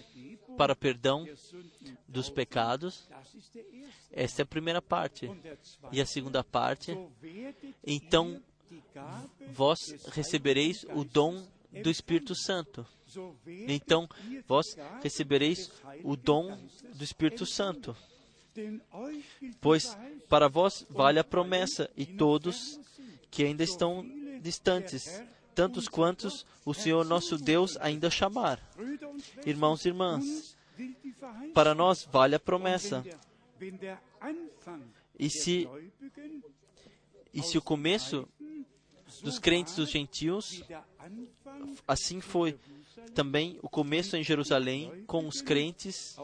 para 0.56 0.76
perdão 0.76 1.26
dos 2.06 2.30
pecados. 2.30 3.08
Esta 4.12 4.42
é 4.42 4.44
a 4.44 4.46
primeira 4.46 4.80
parte. 4.80 5.28
E 5.90 6.00
a 6.00 6.06
segunda 6.06 6.44
parte, 6.44 6.96
então 7.84 8.40
vós 9.52 9.78
recebereis 10.12 10.84
o 10.94 11.04
dom 11.04 11.46
do 11.82 11.90
Espírito 11.90 12.34
Santo. 12.34 12.86
Então, 13.68 14.08
vós 14.46 14.76
recebereis 15.02 15.70
o 16.02 16.16
dom 16.16 16.58
do 16.94 17.04
Espírito 17.04 17.46
Santo. 17.46 17.96
Pois 19.60 19.96
para 20.28 20.48
vós 20.48 20.86
vale 20.88 21.18
a 21.18 21.24
promessa, 21.24 21.90
e 21.96 22.06
todos 22.06 22.80
que 23.30 23.44
ainda 23.44 23.62
estão 23.62 24.04
distantes, 24.40 25.22
tantos 25.54 25.88
quantos 25.88 26.46
o 26.64 26.72
Senhor 26.74 27.04
nosso 27.04 27.36
Deus 27.36 27.76
ainda 27.78 28.10
chamar. 28.10 28.60
Irmãos 29.44 29.84
e 29.84 29.88
irmãs, 29.88 30.56
para 31.54 31.74
nós 31.74 32.08
vale 32.10 32.34
a 32.34 32.40
promessa. 32.40 33.04
E 35.18 35.30
se, 35.30 35.68
e 37.32 37.42
se 37.42 37.56
o 37.56 37.62
começo 37.62 38.28
dos 39.22 39.38
crentes 39.38 39.76
dos 39.76 39.90
gentios, 39.90 40.62
assim 41.86 42.20
foi 42.20 42.58
também 43.14 43.58
o 43.62 43.68
começo 43.68 44.16
em 44.16 44.22
Jerusalém 44.22 45.04
com 45.06 45.26
os 45.26 45.40
crentes 45.40 46.16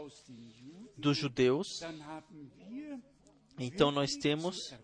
dos 0.97 1.17
judeus. 1.17 1.83
Então 3.59 3.91
nós 3.91 4.17
temos 4.17 4.75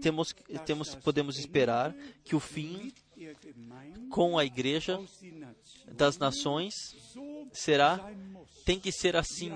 temos 0.00 0.34
temos 0.66 0.94
podemos 0.94 1.38
esperar 1.38 1.94
que 2.24 2.34
o 2.34 2.40
fim 2.40 2.92
com 4.10 4.38
a 4.38 4.44
igreja 4.44 4.98
das 5.92 6.18
nações 6.18 6.96
será 7.52 8.00
tem 8.64 8.80
que 8.80 8.90
ser 8.90 9.16
assim 9.16 9.52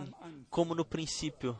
como 0.51 0.74
no 0.74 0.85
princípio 0.85 1.59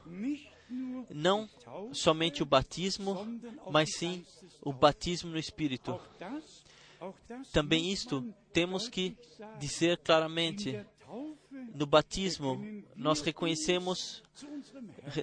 não 1.11 1.49
somente 1.93 2.43
o 2.43 2.47
batismo, 2.47 3.41
mas 3.71 3.95
sim 3.97 4.25
o 4.63 4.73
batismo 4.73 5.31
no 5.31 5.39
Espírito. 5.39 6.01
Também 7.53 7.91
isto 7.91 8.35
temos 8.53 8.89
que 8.89 9.17
dizer 9.59 9.99
claramente. 9.99 10.85
No 11.75 11.87
batismo, 11.87 12.61
nós 12.97 13.21
reconhecemos, 13.21 14.23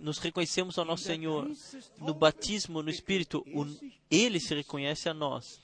nos 0.01 0.17
reconhecemos 0.17 0.77
ao 0.77 0.85
nosso 0.85 1.03
Senhor. 1.03 1.51
No 1.97 2.13
batismo 2.13 2.81
no 2.81 2.89
Espírito, 2.89 3.43
Ele 4.09 4.39
se 4.39 4.55
reconhece 4.55 5.09
a 5.09 5.13
nós. 5.13 5.61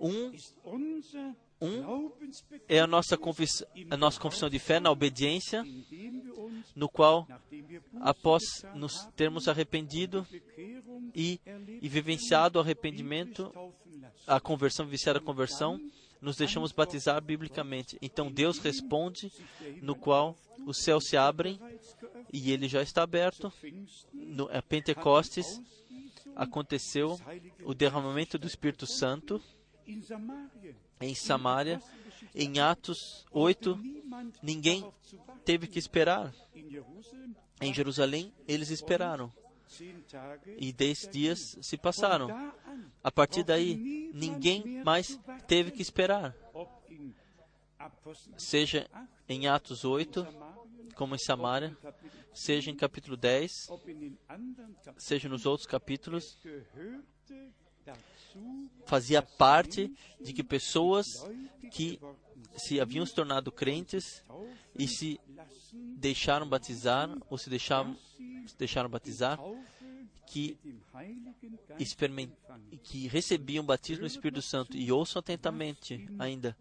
Um 0.00 0.32
um 1.60 2.10
é 2.68 2.80
a 2.80 2.86
nossa, 2.86 3.16
confissão, 3.16 3.66
a 3.90 3.96
nossa 3.96 4.20
confissão 4.20 4.48
de 4.48 4.58
fé 4.58 4.78
na 4.78 4.90
obediência, 4.90 5.64
no 6.74 6.88
qual, 6.88 7.26
após 8.00 8.42
nos 8.74 9.06
termos 9.16 9.48
arrependido 9.48 10.26
e, 11.14 11.40
e 11.80 11.88
vivenciado 11.88 12.58
o 12.58 12.62
arrependimento, 12.62 13.52
a 14.26 14.40
conversão, 14.40 14.86
vivenciado 14.86 15.18
a 15.18 15.22
conversão, 15.22 15.80
nos 16.20 16.36
deixamos 16.36 16.72
batizar 16.72 17.20
biblicamente. 17.22 17.98
Então 18.00 18.30
Deus 18.30 18.58
responde, 18.58 19.32
no 19.82 19.94
qual 19.94 20.36
os 20.66 20.78
céus 20.78 21.08
se 21.08 21.16
abrem 21.16 21.58
e 22.32 22.52
ele 22.52 22.68
já 22.68 22.82
está 22.82 23.02
aberto. 23.02 23.52
No 24.12 24.48
é 24.50 24.60
Pentecostes 24.60 25.60
aconteceu 26.36 27.18
o 27.64 27.74
derramamento 27.74 28.38
do 28.38 28.46
Espírito 28.46 28.86
Santo 28.86 29.42
em 31.00 31.14
Samaria. 31.14 31.80
Em 32.34 32.58
Atos 32.60 33.26
8, 33.30 33.78
ninguém 34.42 34.90
teve 35.44 35.66
que 35.66 35.78
esperar. 35.78 36.32
Em 37.60 37.72
Jerusalém, 37.72 38.32
eles 38.46 38.70
esperaram. 38.70 39.32
E 40.56 40.72
dez 40.72 41.08
dias 41.10 41.56
se 41.60 41.76
passaram. 41.76 42.28
A 43.02 43.10
partir 43.10 43.44
daí, 43.44 44.10
ninguém 44.14 44.82
mais 44.84 45.18
teve 45.46 45.70
que 45.70 45.82
esperar. 45.82 46.34
Seja 48.36 48.88
em 49.28 49.46
Atos 49.46 49.84
8, 49.84 50.26
como 50.94 51.14
em 51.14 51.18
Samaria, 51.18 51.76
seja 52.34 52.70
em 52.70 52.74
capítulo 52.74 53.16
10, 53.16 53.68
seja 54.96 55.28
nos 55.28 55.46
outros 55.46 55.66
capítulos, 55.66 56.38
fazia 58.86 59.22
parte 59.22 59.92
de 60.20 60.32
que 60.32 60.42
pessoas 60.42 61.06
que 61.70 62.00
se 62.56 62.80
haviam 62.80 63.04
se 63.06 63.14
tornado 63.14 63.52
crentes 63.52 64.24
e 64.78 64.86
se 64.88 65.20
deixaram 65.96 66.48
batizar 66.48 67.08
ou 67.28 67.38
se 67.38 67.50
deixaram, 67.50 67.96
se 68.46 68.56
deixaram 68.56 68.88
batizar, 68.88 69.38
que, 70.26 70.58
que 72.82 73.08
recebiam 73.08 73.64
batismo 73.64 74.02
no 74.02 74.06
Espírito 74.06 74.42
Santo. 74.42 74.76
E 74.76 74.92
ouçam 74.92 75.20
atentamente 75.20 76.06
ainda 76.18 76.56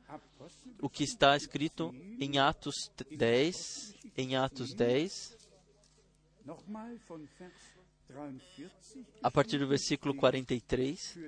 o 0.81 0.89
que 0.89 1.03
está 1.03 1.35
escrito 1.35 1.93
em 2.19 2.37
Atos 2.37 2.91
10, 3.11 3.95
em 4.15 4.35
Atos 4.35 4.73
10, 4.73 5.37
a 9.21 9.31
partir 9.31 9.59
do 9.59 9.67
versículo 9.67 10.13
43. 10.15 11.19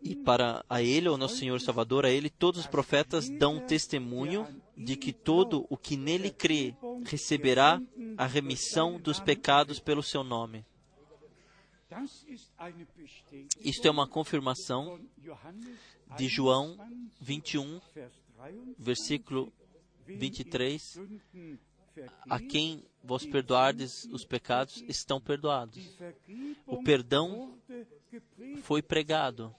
E 0.00 0.16
para 0.16 0.64
a 0.68 0.82
Ele, 0.82 1.08
o 1.08 1.16
nosso 1.16 1.36
Senhor 1.36 1.60
Salvador, 1.60 2.06
a 2.06 2.10
Ele, 2.10 2.30
todos 2.30 2.60
os 2.60 2.66
profetas 2.66 3.28
dão 3.28 3.60
testemunho 3.66 4.46
de 4.76 4.96
que 4.96 5.12
todo 5.12 5.66
o 5.68 5.76
que 5.76 5.96
nele 5.96 6.30
crê 6.30 6.74
receberá 7.04 7.80
a 8.16 8.26
remissão 8.26 8.98
dos 8.98 9.20
pecados 9.20 9.78
pelo 9.78 10.02
seu 10.02 10.24
nome. 10.24 10.64
Isto 13.60 13.88
é 13.88 13.90
uma 13.90 14.08
confirmação 14.08 15.00
de 16.16 16.28
João 16.28 16.78
21, 17.20 17.80
versículo 18.78 19.52
23. 20.16 21.00
A 22.28 22.38
quem 22.38 22.84
vos 23.02 23.26
perdoardes 23.26 24.04
os 24.12 24.24
pecados, 24.24 24.84
estão 24.88 25.20
perdoados. 25.20 25.96
O 26.66 26.82
perdão 26.82 27.58
foi 28.62 28.82
pregado. 28.82 29.54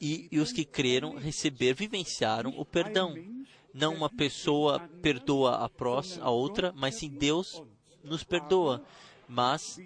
E, 0.00 0.28
e, 0.30 0.38
os 0.38 0.52
que 0.52 0.64
creram, 0.64 1.16
receber, 1.16 1.74
vivenciaram 1.74 2.50
o 2.58 2.64
perdão. 2.64 3.14
Não 3.72 3.94
uma 3.94 4.10
pessoa 4.10 4.80
perdoa 5.02 5.64
a, 5.64 5.68
prós, 5.68 6.18
a 6.20 6.30
outra, 6.30 6.72
mas 6.74 6.96
sim 6.96 7.08
Deus 7.10 7.62
nos 8.02 8.24
perdoa. 8.24 8.84
Mas, 9.28 9.78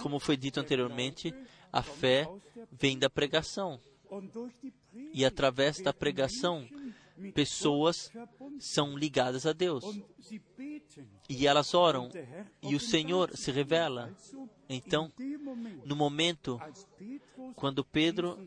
como 0.00 0.18
foi 0.18 0.36
dito 0.36 0.58
anteriormente, 0.58 1.34
a 1.72 1.82
fé 1.82 2.28
vem 2.72 2.98
da 2.98 3.10
pregação. 3.10 3.80
E 5.12 5.24
através 5.24 5.80
da 5.80 5.92
pregação, 5.92 6.68
pessoas 7.34 8.10
são 8.58 8.96
ligadas 8.96 9.46
a 9.46 9.52
Deus. 9.52 9.84
E 11.28 11.46
elas 11.46 11.74
oram, 11.74 12.10
e 12.62 12.74
o 12.74 12.80
Senhor 12.80 13.36
se 13.36 13.50
revela. 13.50 14.14
Então, 14.68 15.12
no 15.84 15.94
momento, 15.94 16.60
quando 17.54 17.84
Pedro 17.84 18.38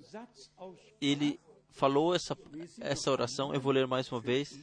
ele 1.00 1.40
falou 1.72 2.16
essa, 2.16 2.38
essa 2.80 3.12
oração, 3.12 3.54
eu 3.54 3.60
vou 3.60 3.72
ler 3.72 3.88
mais 3.88 4.12
uma 4.12 4.22
vez. 4.22 4.60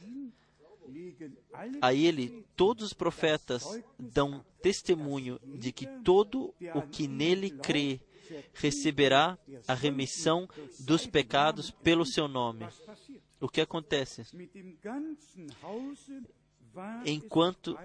A 1.81 1.93
ele, 1.93 2.45
todos 2.55 2.85
os 2.85 2.93
profetas 2.93 3.81
dão 3.97 4.43
testemunho 4.61 5.39
de 5.43 5.71
que 5.71 5.85
todo 6.03 6.53
o 6.75 6.81
que 6.81 7.07
nele 7.07 7.51
crê 7.51 8.01
receberá 8.53 9.37
a 9.67 9.73
remissão 9.73 10.47
dos 10.79 11.05
pecados 11.05 11.71
pelo 11.71 12.05
seu 12.05 12.27
nome. 12.27 12.67
O 13.39 13.49
que 13.49 13.61
acontece? 13.61 14.23
Enquanto 17.05 17.77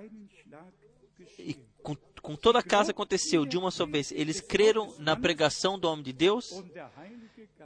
e 1.39 1.55
com, 1.83 1.97
com, 2.21 2.37
toda 2.37 2.59
a 2.59 2.63
casa 2.63 2.91
aconteceu 2.91 3.47
de 3.47 3.57
uma 3.57 3.71
só 3.71 3.87
vez. 3.87 4.13
Eles 4.13 4.41
creram 4.41 4.95
na 4.99 5.17
pregação 5.17 5.79
do 5.79 5.89
homem 5.89 6.05
de 6.05 6.13
Deus 6.13 6.63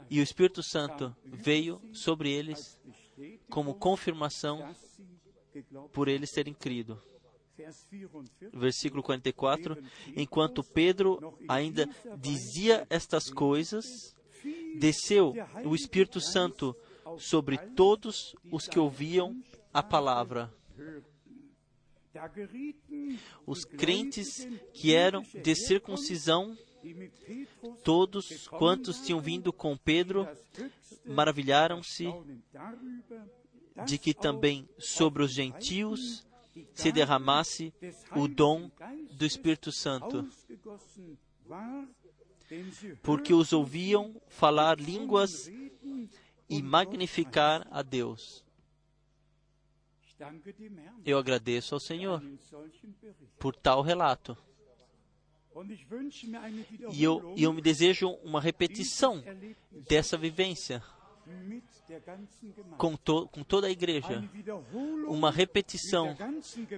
e 0.09 0.19
o 0.19 0.23
Espírito 0.23 0.63
Santo 0.63 1.15
veio 1.25 1.81
sobre 1.93 2.31
eles 2.31 2.79
como 3.49 3.75
confirmação 3.75 4.73
por 5.91 6.07
eles 6.07 6.31
terem 6.31 6.53
crido 6.53 7.01
versículo 8.53 9.03
44, 9.03 9.77
enquanto 10.15 10.63
Pedro 10.63 11.37
ainda 11.47 11.87
dizia 12.17 12.85
estas 12.89 13.29
coisas, 13.29 14.15
desceu 14.79 15.33
o 15.65 15.75
Espírito 15.75 16.19
Santo 16.19 16.75
sobre 17.17 17.57
todos 17.57 18.35
os 18.51 18.67
que 18.67 18.79
ouviam 18.79 19.41
a 19.73 19.83
palavra. 19.83 20.51
Os 23.45 23.63
crentes 23.63 24.47
que 24.73 24.93
eram 24.93 25.21
de 25.21 25.55
circuncisão, 25.55 26.57
todos 27.83 28.47
quantos 28.47 28.99
tinham 29.01 29.21
vindo 29.21 29.53
com 29.53 29.77
Pedro, 29.77 30.27
maravilharam-se 31.05 32.07
de 33.85 33.97
que 33.97 34.13
também 34.13 34.67
sobre 34.77 35.23
os 35.23 35.33
gentios 35.33 36.25
se 36.73 36.91
derramasse 36.91 37.73
o 38.15 38.27
dom 38.27 38.69
do 39.11 39.25
Espírito 39.25 39.71
Santo, 39.71 40.27
porque 43.01 43.33
os 43.33 43.53
ouviam 43.53 44.21
falar 44.27 44.79
línguas 44.79 45.49
e 46.49 46.61
magnificar 46.61 47.67
a 47.71 47.81
Deus. 47.81 48.43
Eu 51.05 51.17
agradeço 51.17 51.73
ao 51.73 51.79
Senhor 51.79 52.21
por 53.39 53.55
tal 53.55 53.81
relato. 53.81 54.37
E 56.93 57.03
eu, 57.03 57.33
eu 57.37 57.51
me 57.51 57.61
desejo 57.61 58.09
uma 58.23 58.39
repetição 58.39 59.23
dessa 59.71 60.17
vivência 60.17 60.83
com, 62.77 62.95
to, 62.95 63.27
com 63.27 63.43
toda 63.43 63.67
a 63.67 63.71
igreja, 63.71 64.23
uma 65.07 65.31
repetição 65.31 66.15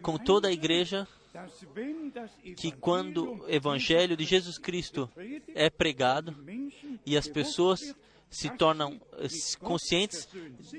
com 0.02 0.18
toda 0.18 0.48
a 0.48 0.52
igreja, 0.52 1.08
que 2.56 2.72
quando 2.72 3.44
o 3.44 3.50
Evangelho 3.50 4.16
de 4.16 4.26
Jesus 4.26 4.58
Cristo 4.58 5.10
é 5.56 5.70
pregado 5.70 6.36
e 7.06 7.18
as 7.18 7.28
pessoas 7.28 7.96
se 8.30 8.50
tornam 8.50 9.00
conscientes 9.60 10.28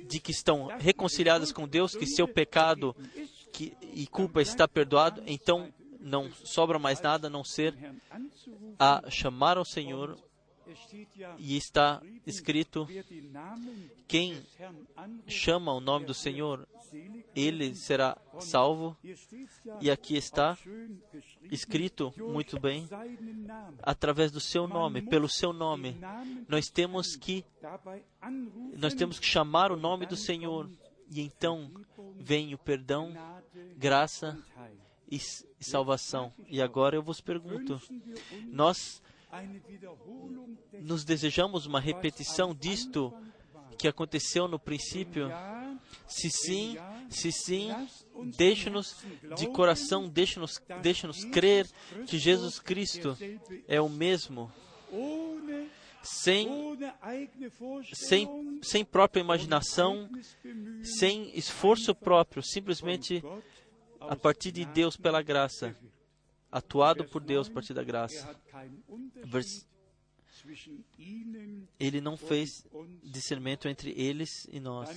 de 0.08 0.18
que 0.18 0.32
estão 0.32 0.66
reconciliadas 0.78 1.52
com 1.52 1.68
Deus, 1.68 1.94
que 1.94 2.06
seu 2.06 2.26
pecado 2.26 2.94
que, 3.52 3.76
e 3.80 4.06
culpa 4.08 4.42
está 4.42 4.66
perdoado, 4.66 5.22
então 5.26 5.72
não 6.00 6.30
sobra 6.32 6.78
mais 6.78 7.00
nada 7.00 7.28
a 7.28 7.30
não 7.30 7.44
ser 7.44 7.74
a 8.78 9.08
chamar 9.08 9.56
ao 9.56 9.64
Senhor 9.64 10.18
e 11.38 11.56
está 11.56 12.00
escrito: 12.26 12.86
quem 14.06 14.40
chama 15.26 15.72
o 15.72 15.80
nome 15.80 16.06
do 16.06 16.14
Senhor, 16.14 16.66
ele 17.34 17.74
será 17.74 18.16
salvo. 18.38 18.96
E 19.80 19.90
aqui 19.90 20.16
está 20.16 20.56
escrito 21.50 22.12
muito 22.16 22.58
bem, 22.58 22.88
através 23.82 24.30
do 24.30 24.40
seu 24.40 24.66
nome, 24.66 25.02
pelo 25.02 25.28
seu 25.28 25.52
nome. 25.52 25.96
Nós 26.48 26.68
temos 26.68 27.16
que 27.16 27.44
nós 28.76 28.94
temos 28.94 29.18
que 29.18 29.26
chamar 29.26 29.72
o 29.72 29.76
nome 29.76 30.06
do 30.06 30.16
Senhor 30.16 30.70
e 31.10 31.20
então 31.20 31.70
vem 32.16 32.54
o 32.54 32.58
perdão, 32.58 33.12
graça 33.76 34.38
e 35.10 35.18
salvação. 35.60 36.32
E 36.48 36.60
agora 36.60 36.96
eu 36.96 37.02
vos 37.02 37.20
pergunto: 37.20 37.80
nós 38.46 39.02
nos 40.80 41.04
desejamos 41.04 41.66
uma 41.66 41.80
repetição 41.80 42.54
disto 42.54 43.12
que 43.78 43.88
aconteceu 43.88 44.46
no 44.48 44.58
princípio? 44.58 45.30
Se 46.06 46.30
sim, 46.30 46.76
Se 47.08 47.30
sim, 47.32 47.70
deixe-nos 48.36 49.04
de 49.36 49.46
coração, 49.48 50.08
deixe-nos 50.08 50.60
deixe 50.82 51.06
-nos 51.06 51.24
crer 51.24 51.66
que 52.06 52.18
Jesus 52.18 52.58
Cristo 52.58 53.16
é 53.68 53.80
o 53.80 53.88
mesmo, 53.88 54.50
sem, 56.02 56.48
sem, 57.92 58.60
sem 58.62 58.84
própria 58.84 59.20
imaginação, 59.20 60.08
sem 60.82 61.36
esforço 61.36 61.94
próprio, 61.94 62.42
simplesmente 62.42 63.22
a 64.00 64.14
partir 64.14 64.52
de 64.52 64.64
Deus 64.64 64.96
pela 64.96 65.22
graça, 65.22 65.74
atuado 66.54 67.04
por 67.04 67.20
Deus 67.20 67.48
a 67.48 67.52
partir 67.52 67.74
da 67.74 67.82
graça. 67.82 68.40
Ele 71.80 72.00
não 72.00 72.16
fez 72.16 72.64
discernimento 73.02 73.66
entre 73.66 73.90
eles 73.90 74.46
e 74.52 74.60
nós. 74.60 74.88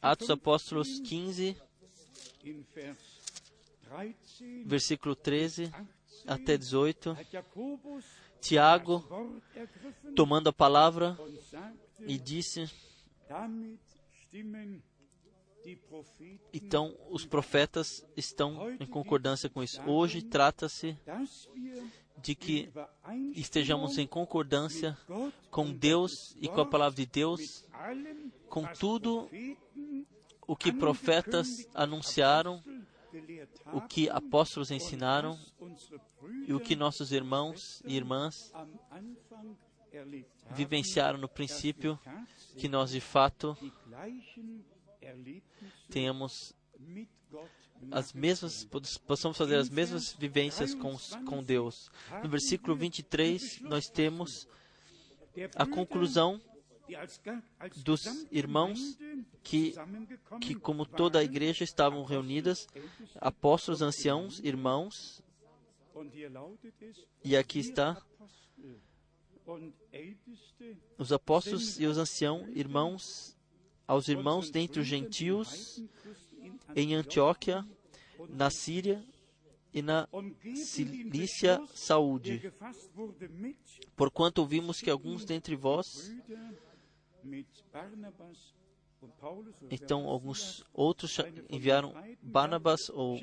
Atos 0.00 0.30
Apóstolos 0.30 1.00
15, 1.00 1.54
versículo 4.64 5.14
13 5.14 5.70
até 6.26 6.56
18. 6.56 7.14
Tiago, 8.40 9.04
tomando 10.16 10.48
a 10.48 10.52
palavra, 10.52 11.14
e 11.98 12.16
disse: 12.16 12.70
então, 16.52 16.96
os 17.10 17.26
profetas 17.26 18.06
estão 18.16 18.70
em 18.80 18.86
concordância 18.86 19.48
com 19.48 19.62
isso. 19.62 19.80
Hoje 19.82 20.22
trata-se 20.22 20.98
de 22.18 22.34
que 22.34 22.70
estejamos 23.34 23.98
em 23.98 24.06
concordância 24.06 24.96
com 25.50 25.72
Deus 25.72 26.36
e 26.40 26.48
com 26.48 26.60
a 26.60 26.66
palavra 26.66 26.96
de 26.96 27.06
Deus, 27.06 27.64
com 28.48 28.66
tudo 28.78 29.28
o 30.46 30.56
que 30.56 30.72
profetas 30.72 31.68
anunciaram, 31.74 32.62
o 33.72 33.80
que 33.80 34.08
apóstolos 34.08 34.70
ensinaram 34.70 35.38
e 36.46 36.52
o 36.52 36.60
que 36.60 36.76
nossos 36.76 37.12
irmãos 37.12 37.82
e 37.84 37.96
irmãs 37.96 38.52
vivenciaram 40.50 41.18
no 41.18 41.28
princípio, 41.28 41.98
que 42.56 42.68
nós 42.68 42.90
de 42.90 43.00
fato 43.00 43.56
tenhamos 45.88 46.54
as 47.90 48.12
mesmas, 48.12 48.68
possamos 49.06 49.38
fazer 49.38 49.56
as 49.56 49.70
mesmas 49.70 50.12
vivências 50.12 50.74
com, 50.74 50.96
com 51.26 51.42
Deus. 51.42 51.90
No 52.22 52.28
versículo 52.28 52.76
23, 52.76 53.60
nós 53.62 53.88
temos 53.88 54.46
a 55.56 55.66
conclusão 55.66 56.40
dos 57.76 58.26
irmãos 58.30 58.98
que, 59.42 59.74
que, 60.40 60.54
como 60.54 60.84
toda 60.84 61.20
a 61.20 61.24
igreja, 61.24 61.64
estavam 61.64 62.04
reunidas, 62.04 62.66
apóstolos, 63.16 63.80
anciãos, 63.80 64.40
irmãos, 64.40 65.22
e 67.24 67.36
aqui 67.36 67.58
está 67.60 68.00
os 70.98 71.12
apóstolos 71.12 71.78
e 71.80 71.86
os 71.86 71.98
anciãos, 71.98 72.48
irmãos, 72.54 73.36
aos 73.90 74.06
irmãos 74.06 74.50
dentre 74.50 74.78
os 74.78 74.86
gentios 74.86 75.82
em 76.76 76.94
Antioquia, 76.94 77.66
na 78.28 78.48
Síria 78.48 79.04
e 79.74 79.82
na 79.82 80.06
Cilícia 80.54 81.60
saúde. 81.74 82.52
Porquanto 83.96 84.42
ouvimos 84.42 84.80
que 84.80 84.88
alguns 84.88 85.24
dentre 85.24 85.56
vós, 85.56 86.08
então 89.68 90.08
alguns 90.08 90.64
outros 90.72 91.18
enviaram 91.50 91.92
Barnabas 92.22 92.88
ou 92.90 93.20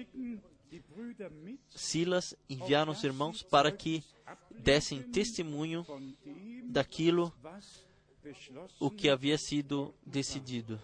Silas, 1.69 2.35
enviaram 2.49 2.91
os 2.91 3.05
irmãos 3.05 3.41
para 3.41 3.71
que 3.71 4.03
dessem 4.51 5.01
testemunho 5.01 5.85
daquilo 6.65 7.33
o 8.79 8.89
que 8.89 9.09
havia 9.09 9.37
sido 9.37 9.93
decidido 10.05 10.79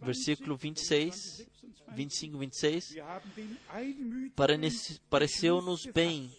versículo 0.00 0.56
26, 0.56 1.46
25, 1.94 2.38
26, 2.38 2.96
pareceu-nos 5.08 5.86
bem, 5.86 6.30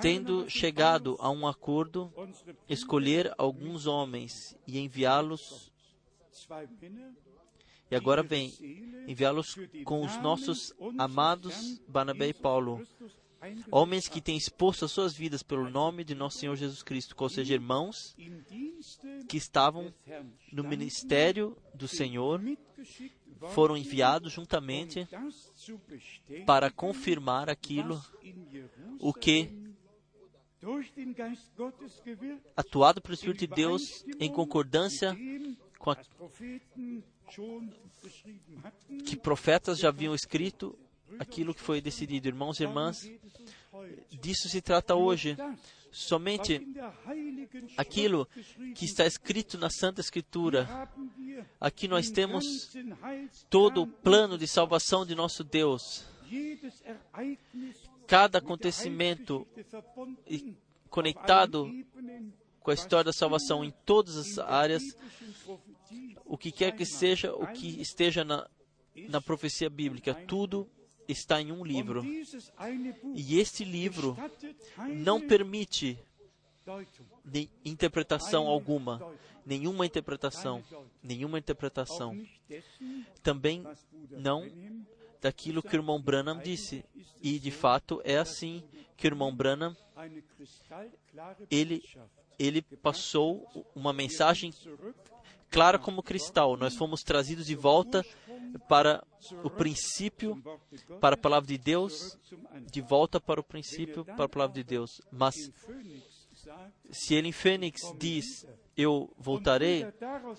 tendo 0.00 0.48
chegado 0.48 1.16
a 1.18 1.30
um 1.30 1.46
acordo, 1.46 2.12
escolher 2.68 3.32
alguns 3.36 3.86
homens 3.86 4.56
e 4.66 4.78
enviá-los. 4.78 5.72
E 7.90 7.96
agora 7.96 8.22
vem 8.22 8.52
enviá-los 9.08 9.56
com 9.84 10.04
os 10.04 10.16
nossos 10.22 10.72
amados 10.98 11.80
Barnabé 11.88 12.28
e 12.28 12.34
Paulo, 12.34 12.86
homens 13.70 14.08
que 14.08 14.20
têm 14.20 14.36
exposto 14.36 14.84
as 14.84 14.90
suas 14.90 15.14
vidas 15.14 15.42
pelo 15.42 15.70
nome 15.70 16.04
de 16.04 16.14
nosso 16.14 16.38
Senhor 16.38 16.56
Jesus 16.56 16.82
Cristo, 16.82 17.14
ou 17.18 17.28
seja, 17.28 17.54
irmãos 17.54 18.16
que 19.28 19.36
estavam 19.36 19.92
no 20.52 20.64
ministério 20.64 21.56
do 21.74 21.88
Senhor, 21.88 22.40
foram 23.54 23.76
enviados 23.76 24.32
juntamente 24.32 25.08
para 26.46 26.70
confirmar 26.70 27.48
aquilo 27.48 28.02
o 28.98 29.12
que 29.14 29.50
atuado 32.54 33.00
pelo 33.00 33.14
Espírito 33.14 33.40
de 33.40 33.46
Deus 33.46 34.04
em 34.18 34.30
concordância 34.30 35.16
com 35.78 35.90
a 35.90 35.96
que 39.06 39.16
profetas 39.16 39.78
já 39.78 39.88
haviam 39.88 40.14
escrito 40.14 40.78
aquilo 41.18 41.54
que 41.54 41.60
foi 41.60 41.80
decidido. 41.80 42.28
Irmãos 42.28 42.60
e 42.60 42.64
irmãs, 42.64 43.10
disso 44.10 44.48
se 44.48 44.60
trata 44.60 44.94
hoje. 44.94 45.36
Somente 45.92 46.64
aquilo 47.76 48.26
que 48.76 48.84
está 48.84 49.04
escrito 49.04 49.58
na 49.58 49.68
Santa 49.68 50.00
Escritura. 50.00 50.88
Aqui 51.60 51.88
nós 51.88 52.10
temos 52.10 52.70
todo 53.48 53.82
o 53.82 53.86
plano 53.86 54.38
de 54.38 54.46
salvação 54.46 55.04
de 55.04 55.14
nosso 55.14 55.42
Deus. 55.42 56.04
Cada 58.06 58.38
acontecimento 58.38 59.46
conectado 60.88 61.68
com 62.60 62.70
a 62.70 62.74
história 62.74 63.04
da 63.04 63.12
salvação 63.12 63.64
em 63.64 63.72
todas 63.84 64.16
as 64.16 64.38
áreas, 64.38 64.82
o 66.24 66.36
que 66.36 66.52
quer 66.52 66.72
que 66.76 66.84
seja, 66.84 67.34
o 67.34 67.46
que 67.48 67.80
esteja 67.80 68.24
na, 68.24 68.48
na 69.08 69.20
profecia 69.20 69.70
bíblica, 69.70 70.14
tudo 70.14 70.68
está 71.12 71.40
em 71.40 71.52
um 71.52 71.64
livro. 71.64 72.04
E 73.14 73.38
este 73.38 73.64
livro 73.64 74.16
não 74.88 75.20
permite 75.20 75.98
interpretação 77.64 78.46
alguma, 78.46 79.14
nenhuma 79.44 79.86
interpretação, 79.86 80.62
nenhuma 81.02 81.38
interpretação. 81.38 82.16
Também 83.22 83.64
não 84.10 84.48
daquilo 85.20 85.62
que 85.62 85.76
o 85.76 85.78
irmão 85.78 86.00
Branham 86.00 86.38
disse. 86.38 86.84
E 87.22 87.38
de 87.38 87.50
fato 87.50 88.00
é 88.04 88.16
assim 88.16 88.62
que 88.96 89.06
o 89.06 89.08
irmão 89.08 89.34
Branham 89.34 89.76
ele 91.50 91.82
ele 92.38 92.62
passou 92.62 93.46
uma 93.74 93.92
mensagem 93.92 94.50
clara 95.50 95.78
como 95.78 96.02
cristal. 96.02 96.56
Nós 96.56 96.76
fomos 96.76 97.02
trazidos 97.02 97.46
de 97.46 97.54
volta 97.54 98.04
para 98.68 99.04
o 99.42 99.50
princípio, 99.50 100.42
para 101.00 101.14
a 101.14 101.18
palavra 101.18 101.48
de 101.48 101.58
Deus, 101.58 102.18
de 102.70 102.80
volta 102.80 103.20
para 103.20 103.40
o 103.40 103.44
princípio, 103.44 104.04
para 104.04 104.24
a 104.24 104.28
palavra 104.28 104.54
de 104.54 104.64
Deus. 104.64 105.00
Mas 105.10 105.34
se 106.90 107.14
ele 107.14 107.28
em 107.28 107.32
Fênix 107.32 107.80
diz, 107.98 108.46
eu 108.76 109.12
voltarei, 109.18 109.86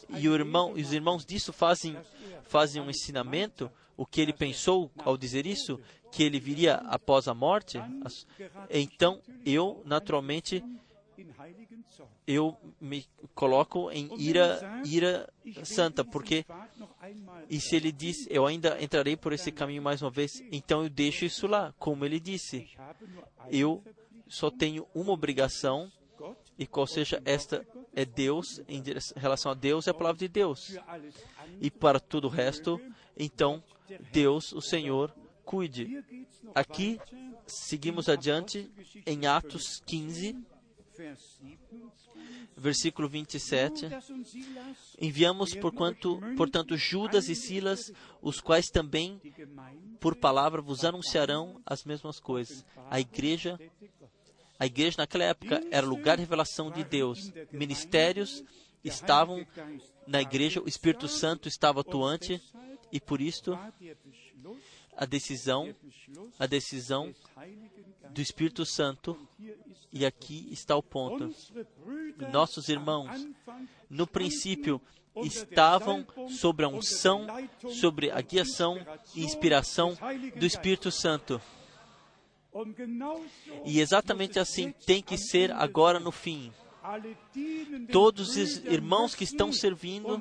e, 0.09 0.25
irmão, 0.25 0.73
os 0.73 0.91
irmãos 0.93 1.25
disso 1.25 1.53
fazem, 1.53 1.97
fazem 2.43 2.81
um 2.81 2.89
ensinamento, 2.89 3.71
o 3.95 4.05
que 4.05 4.19
ele 4.19 4.33
pensou 4.33 4.89
ao 4.97 5.17
dizer 5.17 5.45
isso, 5.45 5.79
que 6.11 6.23
ele 6.23 6.39
viria 6.39 6.75
após 6.75 7.27
a 7.27 7.33
morte, 7.33 7.77
então 8.69 9.21
eu, 9.45 9.81
naturalmente, 9.85 10.63
eu 12.25 12.57
me 12.79 13.05
coloco 13.33 13.91
em 13.91 14.09
ira, 14.19 14.81
ira 14.85 15.33
santa, 15.63 16.03
porque 16.03 16.45
e 17.49 17.59
se 17.59 17.75
ele 17.75 17.91
diz, 17.91 18.27
eu 18.29 18.45
ainda 18.45 18.81
entrarei 18.81 19.15
por 19.17 19.33
esse 19.33 19.51
caminho 19.51 19.81
mais 19.81 20.01
uma 20.01 20.11
vez, 20.11 20.41
então 20.51 20.83
eu 20.83 20.89
deixo 20.89 21.25
isso 21.25 21.47
lá, 21.47 21.73
como 21.77 22.05
ele 22.05 22.19
disse. 22.19 22.69
Eu 23.49 23.83
só 24.27 24.49
tenho 24.49 24.87
uma 24.93 25.11
obrigação, 25.11 25.91
e 26.57 26.65
qual 26.65 26.85
seja 26.87 27.21
esta 27.25 27.65
é 27.93 28.05
Deus, 28.05 28.61
em 28.67 28.81
relação 29.15 29.51
a 29.51 29.55
Deus 29.55 29.87
é 29.87 29.91
a 29.91 29.93
palavra 29.93 30.19
de 30.19 30.27
Deus. 30.27 30.77
E 31.59 31.69
para 31.69 31.99
tudo 31.99 32.27
o 32.27 32.29
resto, 32.29 32.79
então 33.17 33.63
Deus, 34.11 34.53
o 34.53 34.61
Senhor, 34.61 35.13
cuide. 35.43 36.03
Aqui 36.55 36.99
seguimos 37.45 38.07
adiante 38.07 38.71
em 39.05 39.25
Atos 39.25 39.81
15, 39.85 40.37
versículo 42.55 43.07
27. 43.07 43.89
Enviamos, 44.99 45.55
porquanto, 45.55 46.19
portanto, 46.37 46.77
Judas 46.77 47.29
e 47.29 47.35
Silas, 47.35 47.91
os 48.21 48.39
quais 48.39 48.69
também, 48.69 49.19
por 49.99 50.15
palavra, 50.15 50.61
vos 50.61 50.85
anunciarão 50.85 51.61
as 51.65 51.83
mesmas 51.83 52.19
coisas. 52.19 52.65
A 52.89 52.99
igreja, 52.99 53.59
a 54.59 54.65
igreja 54.65 54.97
naquela 54.99 55.25
época 55.25 55.61
era 55.71 55.85
lugar 55.85 56.17
de 56.17 56.23
revelação 56.23 56.69
de 56.69 56.83
Deus. 56.83 57.31
Ministérios 57.51 58.43
estavam 58.83 59.45
na 60.07 60.21
igreja, 60.21 60.61
o 60.61 60.67
Espírito 60.67 61.07
Santo 61.07 61.47
estava 61.47 61.81
atuante 61.81 62.41
e 62.91 62.99
por 62.99 63.21
isto 63.21 63.57
a 64.95 65.05
decisão, 65.05 65.73
a 66.37 66.45
decisão 66.45 67.13
do 68.09 68.21
Espírito 68.21 68.65
Santo, 68.65 69.17
e 69.91 70.05
aqui 70.05 70.47
está 70.51 70.75
o 70.75 70.83
ponto. 70.83 71.33
Nossos 72.31 72.69
irmãos, 72.69 73.27
no 73.89 74.05
princípio, 74.05 74.81
estavam 75.23 76.05
sobre 76.29 76.65
a 76.65 76.69
unção, 76.69 77.27
sobre 77.69 78.11
a 78.11 78.21
guiação 78.21 78.77
e 79.15 79.23
inspiração 79.23 79.97
do 80.35 80.45
Espírito 80.45 80.91
Santo. 80.91 81.41
E 83.65 83.79
exatamente 83.79 84.39
assim 84.39 84.73
tem 84.85 85.01
que 85.01 85.17
ser 85.17 85.51
agora 85.51 85.99
no 85.99 86.11
fim. 86.11 86.51
Todos 87.91 88.35
os 88.35 88.57
irmãos 88.65 89.13
que 89.13 89.23
estão 89.23 89.53
servindo 89.53 90.19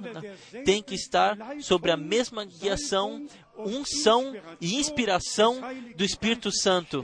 têm 0.65 0.83
que 0.83 0.95
estar 0.95 1.37
sobre 1.61 1.91
a 1.91 1.97
mesma 1.97 2.45
guiação, 2.45 3.27
unção 3.65 4.35
e 4.61 4.77
inspiração 4.77 5.61
do 5.97 6.05
Espírito 6.05 6.51
Santo. 6.53 7.03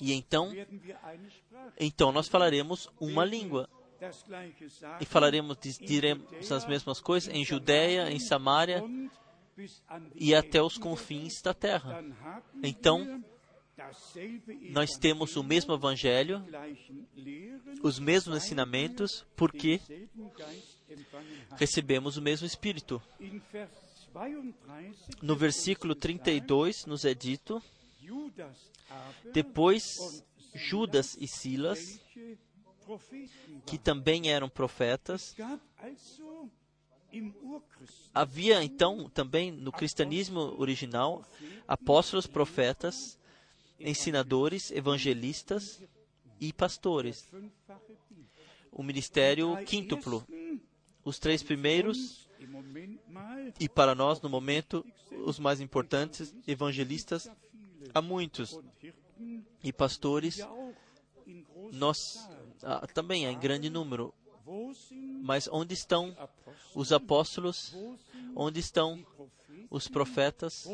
E 0.00 0.12
então, 0.12 0.52
então 1.78 2.12
nós 2.12 2.28
falaremos 2.28 2.88
uma 3.00 3.24
língua. 3.24 3.68
E 5.00 5.04
falaremos, 5.06 5.56
diremos 5.80 6.52
as 6.52 6.66
mesmas 6.66 7.00
coisas 7.00 7.32
em 7.34 7.44
Judéia, 7.44 8.10
em 8.10 8.18
Samaria 8.18 8.84
e 10.14 10.34
até 10.34 10.62
os 10.62 10.76
confins 10.76 11.40
da 11.40 11.54
terra. 11.54 12.04
Então, 12.62 13.24
nós 14.70 14.96
temos 14.98 15.36
o 15.36 15.42
mesmo 15.42 15.74
Evangelho, 15.74 16.44
os 17.82 17.98
mesmos 17.98 18.36
ensinamentos, 18.36 19.26
porque 19.34 19.80
recebemos 21.56 22.16
o 22.16 22.22
mesmo 22.22 22.46
Espírito. 22.46 23.02
No 25.22 25.36
versículo 25.36 25.94
32 25.94 26.86
nos 26.86 27.04
é 27.04 27.14
dito: 27.14 27.62
depois 29.32 30.24
Judas 30.54 31.16
e 31.20 31.26
Silas, 31.26 32.00
que 33.66 33.78
também 33.78 34.30
eram 34.30 34.48
profetas, 34.48 35.34
havia 38.14 38.62
então 38.62 39.08
também 39.10 39.50
no 39.50 39.72
cristianismo 39.72 40.54
original 40.58 41.24
apóstolos, 41.66 42.26
profetas, 42.26 43.18
ensinadores, 43.78 44.70
evangelistas 44.70 45.82
e 46.40 46.52
pastores. 46.52 47.28
O 48.70 48.82
ministério 48.82 49.56
quíntuplo. 49.64 50.26
Os 51.06 51.20
três 51.20 51.40
primeiros, 51.40 52.28
e 53.60 53.68
para 53.68 53.94
nós, 53.94 54.20
no 54.20 54.28
momento, 54.28 54.84
os 55.24 55.38
mais 55.38 55.60
importantes, 55.60 56.34
evangelistas, 56.48 57.30
há 57.94 58.02
muitos. 58.02 58.58
E 59.62 59.72
pastores, 59.72 60.40
nós 61.72 62.28
ah, 62.60 62.84
também 62.88 63.24
há 63.24 63.30
em 63.30 63.38
grande 63.38 63.70
número. 63.70 64.12
Mas 65.22 65.48
onde 65.52 65.74
estão 65.74 66.12
os 66.74 66.90
apóstolos? 66.90 67.72
Onde 68.34 68.58
estão 68.58 69.06
os 69.70 69.88
profetas? 69.88 70.66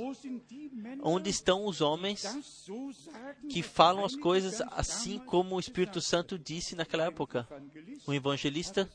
Onde 1.03 1.31
estão 1.31 1.67
os 1.67 1.81
homens 1.81 2.25
que 3.49 3.63
falam 3.63 4.05
as 4.05 4.17
coisas 4.17 4.61
assim 4.73 5.19
como 5.19 5.57
o 5.57 5.61
Espírito 5.61 6.01
Santo 6.01 6.39
disse 6.39 6.75
naquela 6.75 7.07
época? 7.07 7.47
O 8.07 8.13
evangelista, 8.13 8.89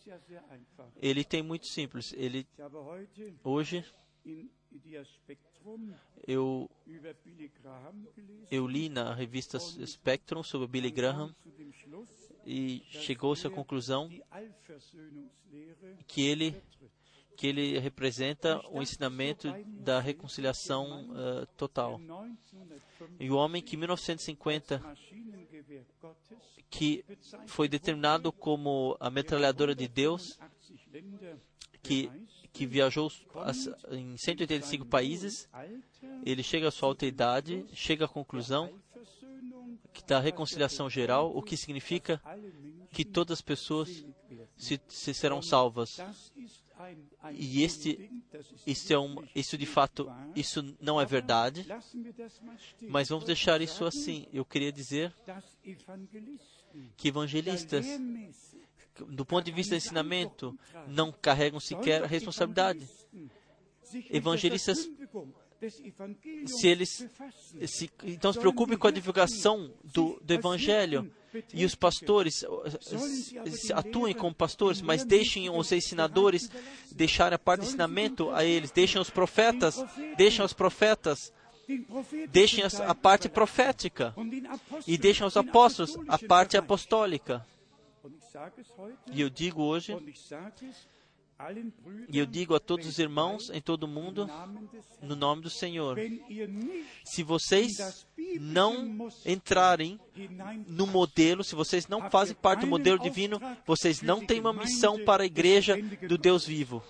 ele 1.02 1.24
tem 1.24 1.42
muito 1.42 1.68
simples. 1.68 2.14
Ele 2.14 2.48
hoje 3.44 3.86
eu 6.26 6.70
eu 8.50 8.68
li 8.68 8.90
na 8.90 9.14
revista 9.14 9.60
Spectrum 9.60 10.44
sobre 10.44 10.68
Billy 10.68 10.92
Graham 10.92 11.36
e 12.46 12.84
chegou-se 12.90 13.46
à 13.46 13.50
conclusão 13.50 14.10
que 16.08 16.22
ele 16.22 16.56
que 17.38 17.46
ele 17.46 17.78
representa 17.78 18.60
o 18.72 18.82
ensinamento 18.82 19.48
da 19.66 20.00
reconciliação 20.00 21.12
uh, 21.12 21.46
total. 21.56 22.02
E 23.20 23.30
o 23.30 23.36
homem 23.36 23.62
que 23.62 23.76
em 23.76 23.80
1950 23.80 24.84
que 26.70 27.06
foi 27.46 27.70
determinado 27.70 28.32
como 28.32 28.98
a 29.00 29.10
metralhadora 29.10 29.74
de 29.74 29.88
Deus, 29.88 30.38
que 31.82 32.12
que 32.52 32.66
viajou 32.66 33.12
em 33.92 34.18
185 34.18 34.88
países, 34.88 35.48
ele 36.26 36.42
chega 36.42 36.70
à 36.70 36.72
sua 36.72 36.90
alta 36.90 37.06
idade, 37.06 37.64
chega 37.72 38.06
à 38.06 38.08
conclusão 38.08 38.74
que 39.94 40.04
da 40.04 40.20
reconciliação 40.20 40.90
geral, 40.90 41.32
o 41.36 41.44
que 41.44 41.56
significa 41.56 42.20
que 42.92 43.06
todas 43.06 43.38
as 43.38 43.42
pessoas 43.42 44.04
se, 44.56 44.82
se 44.88 45.14
serão 45.14 45.40
salvas. 45.40 46.00
E 47.34 47.64
este, 47.64 48.10
isso, 48.66 48.94
é 48.94 49.00
um, 49.00 49.24
isso 49.36 49.58
de 49.58 49.66
fato, 49.66 50.12
isso 50.36 50.76
não 50.80 51.00
é 51.02 51.06
verdade, 51.06 51.66
mas 52.82 53.10
vamos 53.10 53.26
deixar 53.26 53.62
isso 53.62 53.86
assim. 53.86 54.28
Eu 54.32 54.46
queria 54.46 54.72
dizer 54.72 55.14
que 56.96 57.08
evangelistas, 57.08 57.86
do 59.08 59.26
ponto 59.26 59.46
de 59.46 59.52
vista 59.52 59.76
do 59.76 59.78
ensinamento, 59.78 60.58
não 60.88 61.12
carregam 61.12 61.60
sequer 61.60 62.04
a 62.04 62.08
responsabilidade. 62.08 62.88
Evangelistas 64.10 64.88
se 66.46 66.68
eles 66.68 67.08
se, 67.66 67.90
então 68.04 68.32
se 68.32 68.40
preocupem 68.40 68.78
com 68.78 68.88
a 68.88 68.92
divulgação 68.92 69.74
do, 69.84 70.20
do 70.24 70.34
Evangelho 70.34 71.12
e 71.54 71.66
os 71.66 71.76
pastores 71.76 72.46
atuem 73.74 74.14
como 74.14 74.34
pastores, 74.34 74.82
mas 74.82 75.04
deixem 75.04 75.50
os 75.50 75.72
ensinadores 75.72 76.50
deixarem 76.92 77.36
a 77.36 77.40
parte 77.40 77.62
do 77.62 77.68
ensinamento 77.68 78.30
a 78.32 78.44
eles, 78.44 78.72
deixem 78.72 79.02
os 79.02 79.10
profetas, 79.10 79.84
deixem 80.18 80.44
os 80.44 80.54
profetas, 80.54 81.34
deixem 82.30 82.64
a 82.64 82.96
parte 82.96 83.28
profética 83.28 84.14
e 84.86 84.98
deixem 84.98 85.26
os 85.26 85.36
apóstolos 85.36 85.98
a 86.08 86.18
parte 86.18 86.58
apostólica. 86.58 87.46
E 89.12 89.22
eu 89.22 89.30
digo 89.30 89.64
hoje 89.64 89.96
e 92.10 92.18
eu 92.18 92.26
digo 92.26 92.56
a 92.56 92.60
todos 92.60 92.88
os 92.88 92.98
irmãos 92.98 93.52
em 93.52 93.62
todo 93.62 93.84
o 93.84 93.88
mundo, 93.88 94.28
no 95.02 95.16
nome 95.16 95.44
do 95.44 95.50
Senhor: 95.50 95.98
se 97.04 97.22
vocês 97.22 98.08
não 98.40 99.10
entrarem 99.24 100.00
no 100.68 100.88
modelo, 100.88 101.44
se 101.44 101.54
vocês 101.54 101.88
não 101.88 102.10
fazem 102.10 102.36
parte 102.36 102.62
do 102.62 102.68
modelo 102.68 102.98
divino, 102.98 103.40
vocês 103.66 104.02
não 104.02 104.26
têm 104.26 104.40
uma 104.40 104.54
missão 104.54 105.04
para 105.06 105.24
a 105.24 105.28
igreja 105.28 105.76
do 106.08 106.18
Deus 106.18 106.44
vivo. 106.46 106.84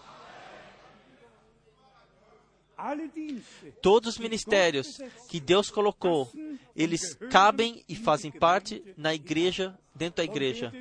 Todos 3.82 4.14
os 4.14 4.20
ministérios 4.20 4.98
que 5.28 5.42
Deus 5.42 5.70
colocou, 5.70 6.32
eles 6.74 7.16
cabem 7.30 7.84
e 7.90 7.96
fazem 7.96 8.32
parte 8.32 8.84
na 8.96 9.14
igreja, 9.14 9.78
dentro 9.94 10.18
da 10.18 10.24
igreja. 10.24 10.72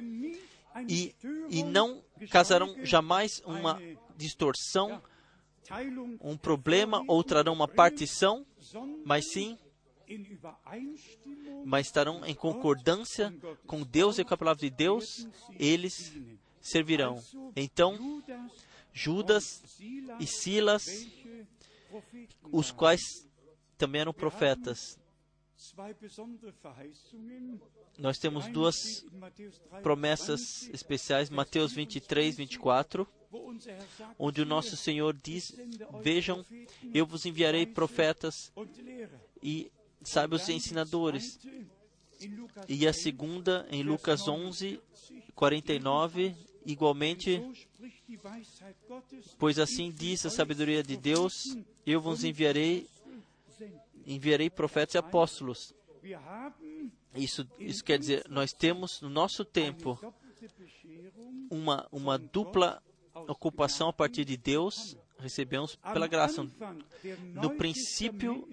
E, 0.88 1.14
e 1.48 1.62
não 1.64 2.02
causarão 2.30 2.84
jamais 2.84 3.42
uma 3.44 3.80
distorção, 4.16 5.02
um 6.20 6.36
problema 6.36 7.02
ou 7.06 7.22
trarão 7.22 7.52
uma 7.52 7.68
partição, 7.68 8.46
mas 9.04 9.30
sim 9.32 9.58
mas 11.64 11.86
estarão 11.86 12.24
em 12.24 12.34
concordância 12.34 13.34
com 13.66 13.82
Deus 13.82 14.18
e 14.18 14.24
com 14.24 14.34
a 14.34 14.36
palavra 14.36 14.60
de 14.60 14.70
Deus, 14.70 15.26
eles 15.58 16.12
servirão. 16.60 17.20
Então, 17.56 18.22
Judas 18.92 19.62
e 20.20 20.26
Silas, 20.26 20.86
os 22.52 22.70
quais 22.70 23.26
também 23.76 24.00
eram 24.00 24.12
profetas, 24.12 24.98
nós 27.98 28.18
temos 28.18 28.46
duas 28.48 29.04
promessas 29.82 30.68
especiais, 30.68 31.30
Mateus 31.30 31.72
23, 31.72 32.36
24, 32.36 33.06
onde 34.18 34.42
o 34.42 34.46
nosso 34.46 34.76
Senhor 34.76 35.16
diz: 35.22 35.54
Vejam, 36.02 36.44
eu 36.92 37.06
vos 37.06 37.24
enviarei 37.24 37.66
profetas 37.66 38.52
e 39.42 39.70
sábios 40.02 40.48
e 40.48 40.52
ensinadores. 40.52 41.38
e 42.68 42.86
a 42.86 42.92
segunda 42.92 43.66
em 43.70 43.82
Lucas 43.82 44.26
11, 44.26 44.80
49, 45.34 46.34
igualmente, 46.64 47.42
pois 49.38 49.58
assim 49.58 49.90
diz 49.90 50.24
a 50.26 50.30
sabedoria 50.30 50.82
de 50.82 50.96
Deus, 50.96 51.56
eu 51.86 52.00
vos 52.00 52.24
enviarei, 52.24 52.88
enviarei 54.06 54.48
profetas 54.48 54.94
e 54.94 54.98
apóstolos. 54.98 55.74
Isso, 57.14 57.48
isso 57.58 57.82
quer 57.82 57.98
dizer, 57.98 58.24
nós 58.28 58.52
temos 58.52 59.00
no 59.00 59.08
nosso 59.08 59.44
tempo 59.44 59.98
uma, 61.50 61.86
uma 61.90 62.18
dupla 62.18 62.82
ocupação 63.14 63.88
a 63.88 63.92
partir 63.92 64.24
de 64.24 64.36
Deus, 64.36 64.96
recebemos 65.18 65.76
pela 65.76 66.06
graça. 66.06 66.46
No 67.34 67.56
princípio 67.56 68.48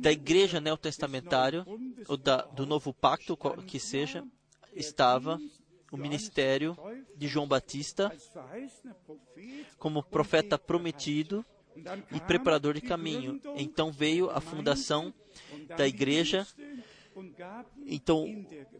da 0.00 0.12
igreja 0.12 0.60
neotestamentária, 0.60 1.64
ou 2.06 2.16
da, 2.16 2.42
do 2.42 2.66
novo 2.66 2.92
pacto, 2.92 3.36
que 3.66 3.80
seja, 3.80 4.24
estava 4.74 5.40
o 5.90 5.96
ministério 5.96 6.76
de 7.16 7.26
João 7.26 7.48
Batista 7.48 8.14
como 9.78 10.02
profeta 10.02 10.58
prometido 10.58 11.44
e 12.12 12.20
preparador 12.20 12.74
de 12.74 12.80
caminho. 12.80 13.40
Então 13.56 13.90
veio 13.92 14.30
a 14.30 14.40
fundação 14.40 15.12
da 15.76 15.86
igreja. 15.86 16.46
Então, 17.86 18.26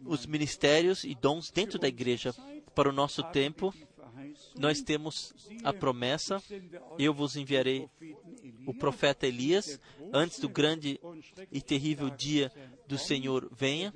os 0.05 0.27
ministérios 0.27 1.05
e 1.05 1.15
dons 1.15 1.51
dentro 1.51 1.79
da 1.79 1.89
igreja, 1.89 2.35
para 2.75 2.89
o 2.89 2.93
nosso 2.93 3.23
tempo, 3.25 3.75
nós 4.57 4.81
temos 4.81 5.35
a 5.65 5.73
promessa: 5.73 6.43
eu 6.99 7.13
vos 7.13 7.37
enviarei 7.37 7.89
o 8.67 8.75
profeta 8.75 9.27
Elias 9.27 9.81
antes 10.13 10.39
do 10.39 10.49
grande 10.49 11.01
e 11.51 11.61
terrível 11.61 12.11
dia 12.11 12.53
do 12.87 12.99
Senhor 12.99 13.49
venha, 13.53 13.93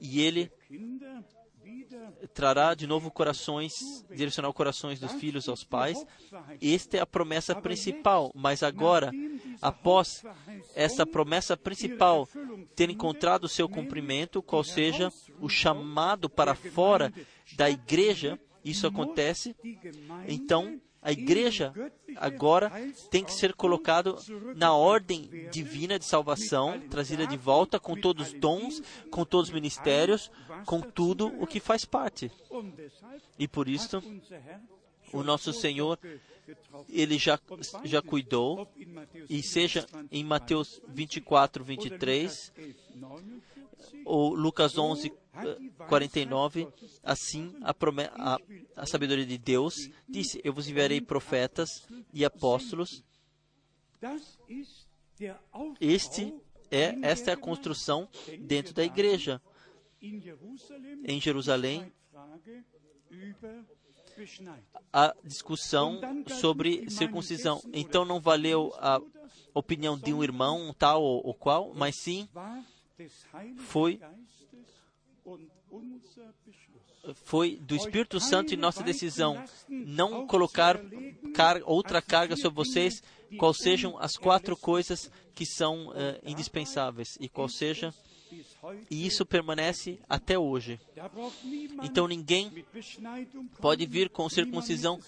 e 0.00 0.20
ele 0.20 0.50
trará 2.34 2.74
de 2.74 2.86
novo 2.86 3.10
corações, 3.10 4.04
direcionar 4.14 4.52
corações 4.52 5.00
dos 5.00 5.12
filhos 5.12 5.48
aos 5.48 5.64
pais. 5.64 6.04
Esta 6.60 6.98
é 6.98 7.00
a 7.00 7.06
promessa 7.06 7.54
principal. 7.54 8.30
Mas 8.34 8.62
agora, 8.62 9.10
após 9.60 10.22
essa 10.74 11.06
promessa 11.06 11.56
principal 11.56 12.28
ter 12.74 12.90
encontrado 12.90 13.44
o 13.44 13.48
seu 13.48 13.68
cumprimento, 13.68 14.42
qual 14.42 14.64
seja 14.64 15.12
o 15.40 15.48
chamado 15.48 16.28
para 16.28 16.54
fora 16.54 17.12
da 17.56 17.68
igreja, 17.68 18.38
isso 18.64 18.86
acontece, 18.86 19.56
então 20.28 20.80
a 21.02 21.10
igreja 21.10 21.72
agora 22.16 22.70
tem 23.10 23.24
que 23.24 23.32
ser 23.32 23.52
colocado 23.54 24.16
na 24.54 24.72
ordem 24.72 25.48
divina 25.50 25.98
de 25.98 26.04
salvação, 26.04 26.80
trazida 26.88 27.26
de 27.26 27.36
volta 27.36 27.80
com 27.80 27.96
todos 27.96 28.28
os 28.28 28.32
dons, 28.34 28.80
com 29.10 29.24
todos 29.24 29.48
os 29.48 29.54
ministérios, 29.54 30.30
com 30.64 30.80
tudo 30.80 31.26
o 31.42 31.46
que 31.46 31.58
faz 31.58 31.84
parte. 31.84 32.30
E 33.36 33.48
por 33.48 33.68
isso, 33.68 34.00
o 35.12 35.24
nosso 35.24 35.52
Senhor, 35.52 35.98
ele 36.88 37.18
já, 37.18 37.38
já 37.84 38.00
cuidou, 38.00 38.68
e 39.28 39.42
seja 39.42 39.86
em 40.10 40.22
Mateus 40.22 40.80
24, 40.88 41.64
23, 41.64 42.52
ou 44.04 44.34
Lucas 44.34 44.76
11, 44.76 45.12
49, 45.88 46.68
assim 47.02 47.54
a, 47.62 47.70
a, 47.70 48.38
a 48.76 48.86
sabedoria 48.86 49.26
de 49.26 49.38
Deus 49.38 49.88
disse: 50.08 50.40
Eu 50.44 50.52
vos 50.52 50.68
enviarei 50.68 51.00
profetas 51.00 51.86
e 52.12 52.24
apóstolos. 52.24 53.02
Este 55.80 56.34
é, 56.70 56.98
esta 57.02 57.30
é 57.30 57.34
a 57.34 57.36
construção 57.36 58.08
dentro 58.40 58.74
da 58.74 58.84
igreja. 58.84 59.40
Em 61.04 61.20
Jerusalém, 61.20 61.92
a 64.92 65.14
discussão 65.24 66.00
sobre 66.40 66.90
circuncisão. 66.90 67.62
Então 67.72 68.04
não 68.04 68.20
valeu 68.20 68.72
a 68.78 69.00
opinião 69.54 69.98
de 69.98 70.12
um 70.12 70.22
irmão, 70.22 70.74
tal 70.78 71.02
ou 71.02 71.34
qual, 71.34 71.72
mas 71.74 71.96
sim 71.96 72.28
foi 73.58 74.00
foi 77.14 77.56
do 77.56 77.74
Espírito 77.74 78.20
Santo 78.20 78.52
e 78.52 78.56
nossa 78.56 78.82
decisão 78.82 79.42
não 79.68 80.26
colocar 80.26 80.78
car 81.34 81.60
outra 81.64 82.00
carga 82.00 82.36
sobre 82.36 82.56
vocês, 82.56 83.02
qual 83.38 83.52
sejam 83.52 83.98
as 83.98 84.16
quatro 84.16 84.56
coisas 84.56 85.10
que 85.34 85.46
são 85.46 85.88
uh, 85.88 85.94
indispensáveis 86.24 87.16
e 87.20 87.28
qual 87.28 87.48
seja 87.48 87.92
e 88.90 89.06
isso 89.06 89.24
permanece 89.26 89.98
até 90.08 90.38
hoje. 90.38 90.80
Então 91.82 92.06
ninguém 92.06 92.64
pode 93.60 93.86
vir 93.86 94.08
com 94.08 94.28
circuncisão, 94.28 94.98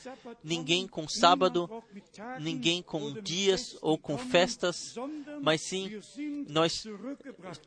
ninguém 0.43 0.87
com 0.87 1.09
sábado, 1.09 1.69
ninguém 2.41 2.83
com 2.83 3.13
dias 3.13 3.77
ou 3.81 3.97
com 3.97 4.19
festas, 4.19 4.95
mas 5.41 5.61
sim 5.63 6.01
nós 6.49 6.87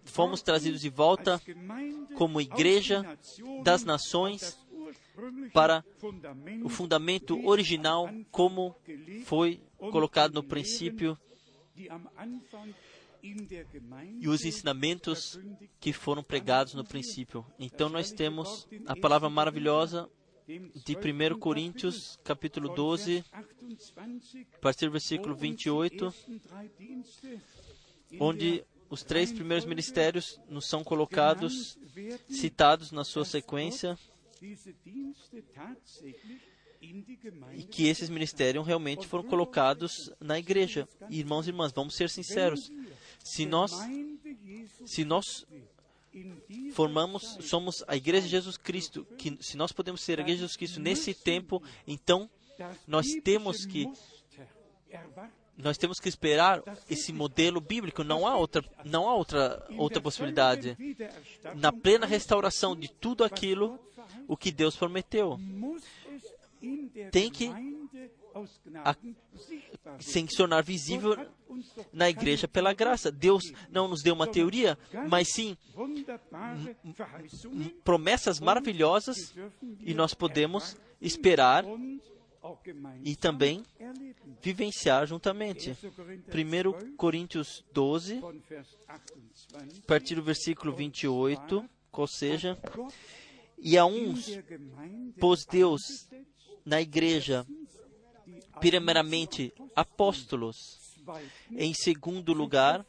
fomos 0.06 0.42
trazidos 0.42 0.82
de 0.82 0.90
volta 0.90 1.42
como 2.16 2.42
igreja 2.42 3.06
das 3.64 3.84
nações 3.84 4.58
para 5.54 5.84
o 6.64 6.70
fundamento 6.70 7.44
original, 7.46 8.10
como 8.32 8.76
foi 9.24 9.62
colocado 9.78 10.34
no 10.34 10.44
princípio 10.44 11.18
e 13.24 14.28
os 14.28 14.46
ensinamentos 14.46 15.40
que 15.80 15.92
foram 15.94 16.24
pregados 16.24 16.74
no 16.74 16.84
princípio. 16.84 17.46
Então 17.60 17.90
nós 17.90 18.12
temos 18.12 18.68
a 18.86 18.96
palavra 18.96 19.30
maravilhosa 19.30 20.10
de 20.48 20.96
1 20.96 21.40
Coríntios, 21.40 22.18
capítulo 22.24 22.74
12, 22.74 23.24
a 23.34 24.58
partir 24.60 24.86
do 24.86 24.92
versículo 24.92 25.36
28, 25.36 26.14
onde 28.20 28.64
os 28.90 29.04
três 29.04 29.32
primeiros 29.32 29.66
ministérios 29.66 30.40
nos 30.48 30.68
são 30.68 30.84
colocados, 30.84 31.78
citados 32.30 32.92
na 32.94 33.04
sua 33.04 33.26
sequência, 33.26 33.98
e 37.54 37.64
que 37.64 37.88
esses 37.88 38.10
ministérios 38.10 38.66
realmente 38.66 39.08
foram 39.08 39.24
colocados 39.24 40.12
na 40.20 40.40
igreja. 40.40 40.88
Irmãos 41.10 41.48
e 41.48 41.50
irmãs, 41.50 41.72
vamos 41.72 41.96
ser 41.96 42.10
sinceros. 42.10 42.72
Se 43.28 43.46
nós, 43.46 43.72
se 44.86 45.04
nós 45.04 45.46
formamos, 46.72 47.38
somos 47.42 47.84
a 47.88 47.96
Igreja 47.96 48.24
de 48.24 48.32
Jesus 48.32 48.58
Cristo, 48.58 49.06
que 49.18 49.38
se 49.42 49.58
nós 49.58 49.72
podemos 49.72 50.02
ser 50.02 50.20
a 50.20 50.22
Igreja 50.22 50.38
de 50.38 50.42
Jesus 50.44 50.58
Cristo 50.58 50.80
nesse 50.80 51.14
tempo, 51.14 51.62
então 51.86 52.30
nós 52.88 53.06
temos 53.24 53.66
que 53.66 53.86
nós 55.58 55.78
temos 55.78 56.00
que 56.00 56.08
esperar 56.08 56.62
esse 56.90 57.12
modelo 57.12 57.60
bíblico. 57.60 58.04
Não 58.04 58.26
há 58.26 58.38
outra, 58.38 58.64
não 58.86 59.10
há 59.10 59.16
outra, 59.16 59.68
outra 59.76 60.00
possibilidade. 60.00 60.78
Na 61.56 61.72
plena 61.72 62.06
restauração 62.06 62.76
de 62.76 62.88
tudo 62.88 63.24
aquilo 63.24 63.80
o 64.28 64.38
que 64.38 64.52
Deus 64.52 64.76
prometeu, 64.76 65.38
tem 67.12 67.30
que 67.30 67.52
a, 68.84 68.96
se 70.00 70.26
tornar 70.36 70.64
visível 70.64 71.16
na 71.92 72.10
igreja 72.10 72.48
pela 72.48 72.74
graça. 72.74 73.12
Deus 73.12 73.52
não 73.70 73.88
nos 73.88 74.02
deu 74.02 74.14
uma 74.14 74.28
teoria, 74.28 74.78
mas 75.10 75.30
sim 75.34 75.58
promessas 77.84 78.40
maravilhosas 78.40 79.34
e 79.80 79.94
nós 79.94 80.14
podemos 80.14 80.76
esperar 81.02 81.66
e 83.04 83.16
também 83.16 83.64
vivenciar 84.42 85.06
juntamente. 85.06 85.72
1 85.72 86.96
Coríntios 86.96 87.64
12, 87.74 88.22
a 88.88 89.00
partir 89.86 90.16
do 90.16 90.24
versículo 90.24 90.74
28, 90.74 91.68
ou 91.92 92.08
seja, 92.08 92.58
e 93.58 93.78
a 93.78 93.86
uns 93.86 94.30
pôs 95.20 95.46
Deus 95.46 96.08
na 96.64 96.82
igreja 96.82 97.46
primeiramente 98.60 99.54
apóstolos, 99.76 100.80
em 101.52 101.74
segundo 101.74 102.34
lugar, 102.34 102.86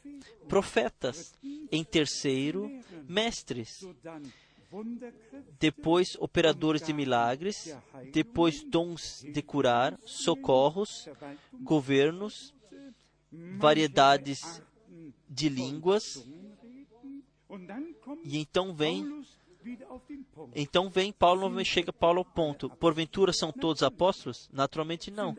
profetas, 0.49 1.35
em 1.71 1.85
terceiro, 1.85 2.71
mestres, 3.09 3.87
depois 5.59 6.17
operadores 6.19 6.83
de 6.83 6.93
milagres, 6.93 7.75
depois 8.13 8.63
dons 8.63 9.25
de 9.33 9.43
curar, 9.43 9.99
socorros, 10.05 11.09
governos, 11.61 12.53
variedades 13.59 14.63
de 15.29 15.49
línguas. 15.49 16.27
E 18.25 18.39
então 18.39 18.75
vem 18.75 19.23
Então 20.55 20.89
vem 20.89 21.13
Paulo, 21.13 21.43
novamente 21.43 21.71
chega 21.71 21.93
Paulo 21.93 22.21
ao 22.21 22.25
ponto. 22.25 22.71
Porventura 22.71 23.33
são 23.33 23.53
todos 23.53 23.83
apóstolos? 23.83 24.49
Naturalmente 24.53 25.11
não. 25.11 25.37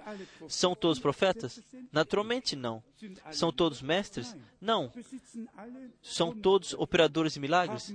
São 0.48 0.76
todos 0.76 1.00
profetas? 1.00 1.62
Naturalmente 1.92 2.56
não. 2.56 2.84
São 3.32 3.52
todos 3.52 3.82
mestres? 3.82 4.36
Não. 4.60 4.92
São 6.02 6.36
todos 6.36 6.74
operadores 6.74 7.34
de 7.34 7.40
milagres? 7.40 7.94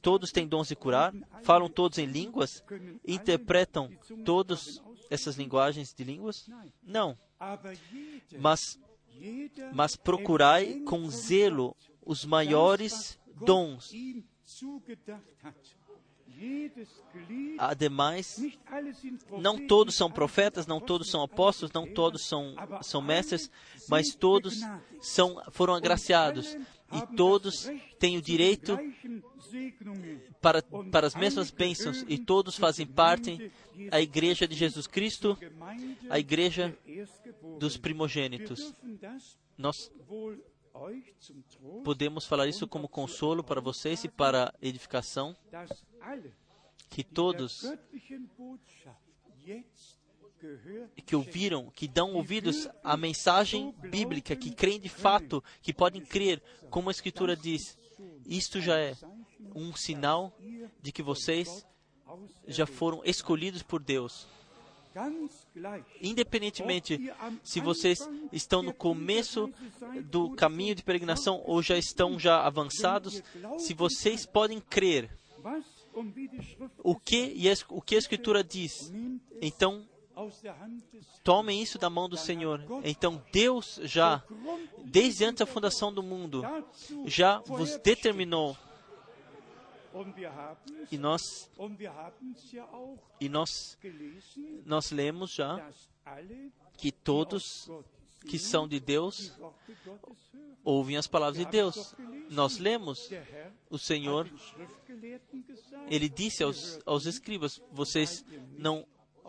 Todos 0.00 0.30
têm 0.30 0.46
dons 0.46 0.68
de 0.68 0.76
curar? 0.76 1.14
Falam 1.42 1.68
todos 1.68 1.98
em 1.98 2.06
línguas? 2.06 2.62
Interpretam 3.06 3.90
todas 4.24 4.82
essas 5.10 5.36
linguagens 5.36 5.92
de 5.92 6.04
línguas? 6.04 6.48
Não. 6.82 7.18
Mas, 8.38 8.78
mas 9.72 9.96
procurai 9.96 10.80
com 10.80 11.08
zelo 11.10 11.76
os 12.04 12.24
maiores 12.24 13.18
dons 13.44 13.92
Ademais, 17.58 18.40
não 19.40 19.66
todos 19.66 19.94
são 19.94 20.10
profetas, 20.10 20.66
não 20.66 20.80
todos 20.80 21.10
são 21.10 21.22
apóstolos, 21.22 21.72
não 21.72 21.86
todos 21.92 22.24
são, 22.24 22.54
são 22.82 23.02
mestres, 23.02 23.50
mas 23.88 24.14
todos 24.14 24.60
são, 25.00 25.42
foram 25.50 25.74
agraciados. 25.74 26.56
e 26.92 27.16
todos 27.16 27.68
têm 27.98 28.16
o 28.16 28.22
direito 28.22 28.76
para, 30.40 30.62
para 30.62 31.06
as 31.06 31.14
mesmas 31.14 31.50
bênçãos. 31.50 32.04
E 32.08 32.18
todos 32.18 32.56
fazem 32.56 32.86
parte 32.86 33.50
da 33.90 34.00
igreja 34.00 34.46
de 34.46 34.54
Jesus 34.54 34.86
Cristo, 34.86 35.38
a 36.08 36.18
igreja 36.18 36.76
dos 37.58 37.76
primogênitos. 37.76 38.74
Nós 39.58 39.92
podemos 41.84 42.26
falar 42.26 42.46
isso 42.48 42.66
como 42.66 42.88
consolo 42.88 43.42
para 43.42 43.60
vocês 43.60 44.04
e 44.04 44.08
para 44.08 44.54
edificação, 44.60 45.36
que 46.88 47.04
todos 47.04 47.64
que 51.04 51.14
ouviram, 51.14 51.70
que 51.70 51.86
dão 51.86 52.14
ouvidos 52.14 52.68
à 52.82 52.96
mensagem 52.96 53.74
bíblica, 53.90 54.34
que 54.34 54.50
creem 54.50 54.80
de 54.80 54.88
fato, 54.88 55.42
que 55.60 55.72
podem 55.72 56.02
crer, 56.02 56.42
como 56.70 56.88
a 56.88 56.92
Escritura 56.92 57.36
diz, 57.36 57.76
isto 58.26 58.60
já 58.60 58.78
é 58.78 58.96
um 59.54 59.74
sinal 59.74 60.32
de 60.80 60.92
que 60.92 61.02
vocês 61.02 61.66
já 62.46 62.66
foram 62.66 63.02
escolhidos 63.04 63.62
por 63.62 63.82
Deus. 63.82 64.26
Independentemente 66.00 67.12
se 67.42 67.60
vocês 67.60 68.08
estão 68.32 68.62
no 68.62 68.72
começo 68.72 69.52
do 70.04 70.30
caminho 70.30 70.74
de 70.74 70.82
peregrinação 70.82 71.42
ou 71.44 71.62
já 71.62 71.76
estão 71.76 72.18
já 72.18 72.44
avançados, 72.44 73.22
se 73.58 73.74
vocês 73.74 74.24
podem 74.26 74.60
crer 74.60 75.10
o 76.82 76.94
que, 76.94 77.36
o 77.68 77.82
que 77.82 77.94
a 77.94 77.98
Escritura 77.98 78.44
diz, 78.44 78.92
então 79.40 79.84
tomem 81.24 81.62
isso 81.62 81.78
da 81.78 81.88
mão 81.90 82.08
do 82.08 82.16
Senhor. 82.16 82.62
Então 82.84 83.22
Deus 83.32 83.80
já, 83.84 84.22
desde 84.84 85.24
antes 85.24 85.40
da 85.40 85.46
fundação 85.46 85.92
do 85.92 86.02
mundo, 86.02 86.42
já 87.06 87.38
vos 87.38 87.76
determinou 87.78 88.56
e 90.90 90.98
nós, 90.98 91.50
e 93.20 93.28
nós, 93.28 93.78
nós 94.64 94.90
lemos 94.90 95.32
já 95.32 95.70
que 96.76 96.92
todos 96.92 97.68
que 98.26 98.38
são 98.38 98.68
de 98.68 98.78
Deus 98.78 99.32
ouvem 100.62 100.96
as 100.96 101.06
palavras 101.06 101.38
de 101.38 101.50
Deus. 101.50 101.94
Nós 102.30 102.58
lemos, 102.58 103.10
o 103.68 103.78
Senhor, 103.78 104.30
ele 105.88 106.08
disse 106.08 106.42
aos, 106.42 106.78
aos 106.86 107.06
escribas: 107.06 107.60
vocês 107.72 108.24
não 108.58 108.86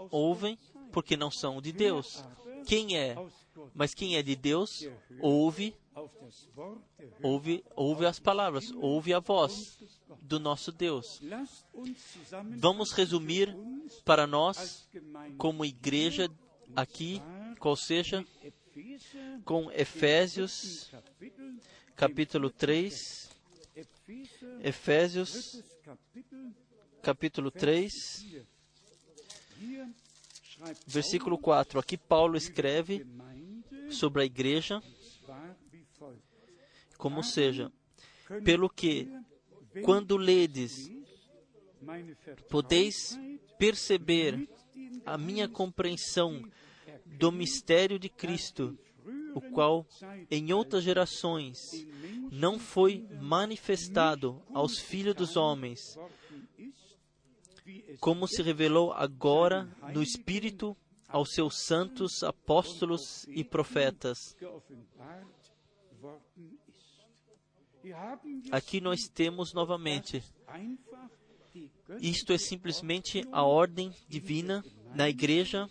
ouvem 0.09 0.57
porque 0.91 1.15
não 1.15 1.31
são 1.31 1.61
de 1.61 1.71
Deus. 1.71 2.23
Quem 2.65 2.97
é? 2.97 3.15
Mas 3.73 3.93
quem 3.93 4.15
é 4.15 4.21
de 4.21 4.35
Deus 4.35 4.87
ouve, 5.19 5.75
ouve, 7.21 7.63
ouve 7.75 8.05
as 8.05 8.19
palavras, 8.19 8.71
ouve 8.75 9.13
a 9.13 9.19
voz 9.19 9.79
do 10.21 10.39
nosso 10.39 10.71
Deus. 10.71 11.21
Vamos 12.57 12.91
resumir 12.91 13.55
para 14.05 14.25
nós, 14.25 14.89
como 15.37 15.65
igreja 15.65 16.29
aqui, 16.75 17.21
qual 17.59 17.75
seja, 17.75 18.25
com 19.43 19.71
Efésios, 19.71 20.91
capítulo 21.95 22.49
3. 22.49 23.29
Efésios, 24.63 25.63
capítulo 27.01 27.49
3, 27.51 28.25
versículo 30.85 31.37
4. 31.37 31.79
Aqui 31.79 31.97
Paulo 31.97 32.37
escreve 32.37 33.05
sobre 33.89 34.21
a 34.21 34.25
igreja, 34.25 34.81
como 37.01 37.23
seja, 37.23 37.71
pelo 38.43 38.69
que 38.69 39.11
quando 39.83 40.17
ledes, 40.17 40.91
podeis 42.47 43.19
perceber 43.57 44.47
a 45.03 45.17
minha 45.17 45.49
compreensão 45.49 46.47
do 47.07 47.31
mistério 47.31 47.97
de 47.97 48.07
Cristo, 48.07 48.77
o 49.33 49.41
qual 49.41 49.83
em 50.29 50.53
outras 50.53 50.83
gerações 50.83 51.57
não 52.31 52.59
foi 52.59 53.03
manifestado 53.19 54.39
aos 54.53 54.77
filhos 54.77 55.15
dos 55.15 55.35
homens, 55.35 55.97
como 57.99 58.27
se 58.27 58.43
revelou 58.43 58.93
agora 58.93 59.67
no 59.91 60.03
Espírito 60.03 60.77
aos 61.07 61.33
seus 61.33 61.65
santos 61.65 62.21
apóstolos 62.21 63.25
e 63.27 63.43
profetas. 63.43 64.37
Aqui 68.51 68.79
nós 68.81 69.07
temos 69.07 69.53
novamente. 69.53 70.23
Isto 71.99 72.33
é 72.33 72.37
simplesmente 72.37 73.27
a 73.31 73.43
ordem 73.43 73.93
divina 74.07 74.63
na 74.93 75.09
igreja, 75.09 75.69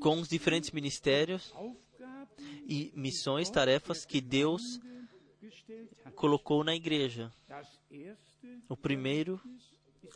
com 0.00 0.20
os 0.20 0.28
diferentes 0.28 0.70
ministérios 0.70 1.52
e 2.66 2.92
missões, 2.94 3.50
tarefas 3.50 4.04
que 4.04 4.20
Deus 4.20 4.80
colocou 6.14 6.64
na 6.64 6.74
igreja. 6.74 7.32
O 8.68 8.76
primeiro, 8.76 9.40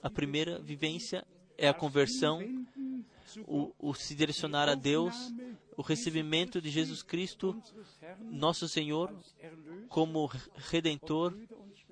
a 0.02 0.10
primeira 0.10 0.58
vivência 0.58 1.26
é 1.56 1.68
a 1.68 1.74
conversão, 1.74 2.40
o, 3.46 3.74
o 3.78 3.94
se 3.94 4.14
direcionar 4.14 4.68
a 4.68 4.74
Deus, 4.74 5.14
o 5.76 5.82
recebimento 5.82 6.60
de 6.60 6.70
Jesus 6.70 7.02
Cristo, 7.02 7.60
nosso 8.20 8.68
Senhor, 8.68 9.14
como 9.88 10.30
Redentor, 10.56 11.36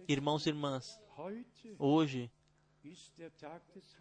irmãos 0.09 0.47
e 0.47 0.51
irmãs. 0.51 1.01
Hoje 1.79 2.31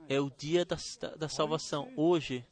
é 0.08 0.20
o 0.20 0.30
dia 0.30 0.66
da, 0.66 0.78
da 1.18 1.30
salvação. 1.30 1.92
Hoje, 1.96 2.46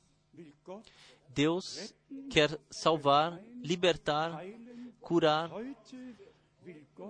Deus 1.30 1.93
quer 2.30 2.60
salvar, 2.69 3.39
libertar, 3.61 4.43
curar. 4.99 5.51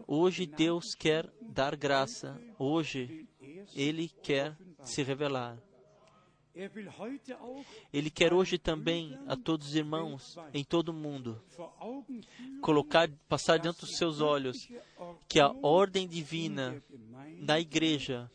Hoje, 0.07 0.45
Deus 0.45 0.95
quer 0.95 1.31
dar 1.41 1.75
graça. 1.75 2.39
Hoje, 2.57 3.27
Ele 3.75 4.09
quer 4.09 4.57
se 4.83 5.03
revelar. 5.03 5.57
Ele 7.91 8.09
quer 8.11 8.31
hoje 8.31 8.57
também 8.59 9.17
a 9.27 9.35
todos 9.35 9.69
os 9.69 9.75
irmãos 9.75 10.37
em 10.53 10.63
todo 10.63 10.89
o 10.89 10.93
mundo 10.93 11.41
colocar, 12.61 13.09
passar 13.27 13.57
diante 13.57 13.81
dos 13.81 13.97
seus 13.97 14.21
olhos 14.21 14.69
que 15.27 15.39
a 15.39 15.49
ordem 15.63 16.07
divina 16.07 16.81
da 17.41 17.59
igreja 17.59 18.29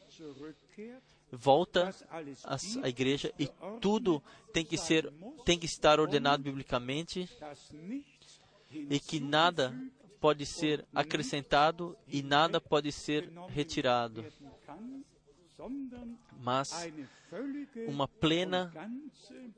volta 1.31 1.95
à 2.83 2.89
igreja 2.89 3.33
e 3.39 3.49
tudo 3.81 4.23
tem 4.53 4.65
que 4.65 4.77
ser, 4.77 5.13
tem 5.45 5.59
que 5.59 5.67
estar 5.67 6.01
ordenado 6.01 6.43
biblicamente 6.43 7.29
e 8.71 8.99
que 8.99 9.21
nada 9.21 9.73
pode 10.21 10.45
ser 10.45 10.85
acrescentado 10.93 11.97
e 12.09 12.23
nada 12.23 12.61
pode 12.61 12.91
ser 12.91 13.31
retirado 13.49 14.25
mas 16.41 16.71
uma 17.87 18.07
plena 18.07 18.73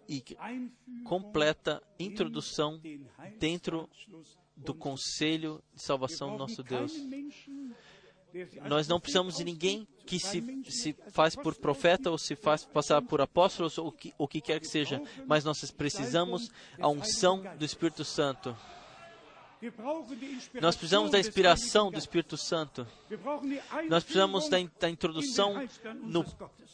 e 0.08 0.22
completa 1.04 1.82
introdução 1.98 2.80
dentro 3.38 3.88
do 4.56 4.74
conselho 4.74 5.62
de 5.74 5.82
salvação 5.82 6.32
do 6.32 6.38
nosso 6.38 6.62
Deus. 6.62 6.94
Nós 8.68 8.86
não 8.86 9.00
precisamos 9.00 9.36
de 9.36 9.44
ninguém 9.44 9.86
que 10.06 10.18
se, 10.18 10.62
se 10.70 10.92
faz 11.10 11.34
por 11.34 11.54
profeta 11.56 12.10
ou 12.10 12.18
se 12.18 12.36
faz 12.36 12.64
passar 12.64 13.02
por 13.02 13.20
apóstolos 13.20 13.76
ou 13.76 13.90
que, 13.90 14.14
o 14.16 14.28
que 14.28 14.40
quer 14.40 14.60
que 14.60 14.68
seja, 14.68 15.02
mas 15.26 15.44
nós 15.44 15.70
precisamos 15.70 16.50
a 16.78 16.88
unção 16.88 17.42
do 17.58 17.64
Espírito 17.64 18.04
Santo. 18.04 18.56
Nós 20.60 20.74
precisamos 20.76 21.10
da 21.10 21.18
inspiração 21.18 21.90
do 21.90 21.98
Espírito 21.98 22.36
Santo. 22.36 22.86
Nós 23.88 24.02
precisamos 24.02 24.48
da, 24.48 24.56
da 24.78 24.88
introdução 24.88 25.54
no 26.02 26.24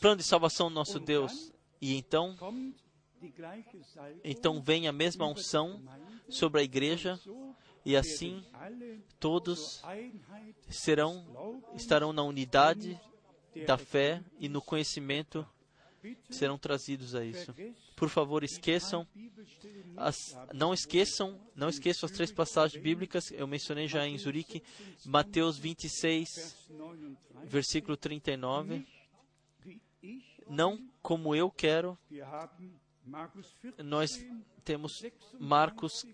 plano 0.01 0.17
de 0.19 0.23
salvação 0.23 0.69
do 0.69 0.75
nosso 0.75 1.01
Deus. 1.01 1.53
E 1.81 1.95
então, 1.97 2.37
então 4.23 4.63
vem 4.63 4.87
a 4.87 4.93
mesma 4.93 5.27
unção 5.27 5.83
sobre 6.29 6.61
a 6.61 6.65
igreja 6.65 7.21
e 7.85 7.97
assim 7.97 8.45
todos 9.21 9.83
serão 10.69 11.65
estarão 11.75 12.13
na 12.13 12.23
unidade 12.23 13.01
da 13.67 13.79
fé 13.79 14.23
e 14.39 14.49
no 14.49 14.61
conhecimento 14.61 15.47
serão 16.31 16.59
trazidos 16.59 17.15
a 17.15 17.25
isso. 17.25 17.55
Por 17.97 18.11
favor, 18.11 18.45
esqueçam 18.45 19.07
as, 19.97 20.37
não 20.53 20.75
esqueçam, 20.75 21.41
não 21.55 21.69
esqueçam 21.69 22.07
as 22.07 22.13
três 22.13 22.31
passagens 22.31 22.81
bíblicas. 22.81 23.31
Eu 23.33 23.47
mencionei 23.47 23.89
já 23.89 24.07
em 24.07 24.17
Zurique, 24.19 24.63
Mateus 25.05 25.59
26, 25.59 26.69
versículo 27.45 27.97
39. 27.97 28.87
Não 30.49 30.79
como 31.01 31.35
eu 31.35 31.51
quero. 31.51 31.99
Nós 33.79 34.23
temos 34.65 35.03
Marcos 35.41 36.05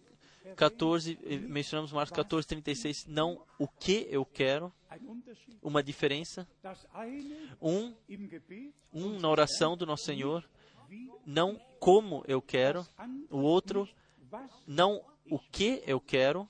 14, 0.56 1.18
mencionamos 1.48 1.92
Marcos 1.92 2.14
14, 2.14 2.46
36. 2.46 3.06
Não 3.06 3.44
o 3.58 3.66
que 3.66 4.06
eu 4.08 4.24
quero. 4.24 4.72
Uma 5.60 5.82
diferença. 5.82 6.46
Um, 7.60 7.94
um 8.92 9.18
na 9.18 9.28
oração 9.28 9.76
do 9.76 9.84
nosso 9.84 10.04
Senhor 10.04 10.48
não 11.24 11.60
como 11.82 12.22
eu 12.28 12.40
quero, 12.40 12.86
o 13.28 13.38
outro 13.38 13.88
não 14.64 15.04
o 15.28 15.36
que 15.36 15.82
eu 15.84 16.00
quero, 16.00 16.48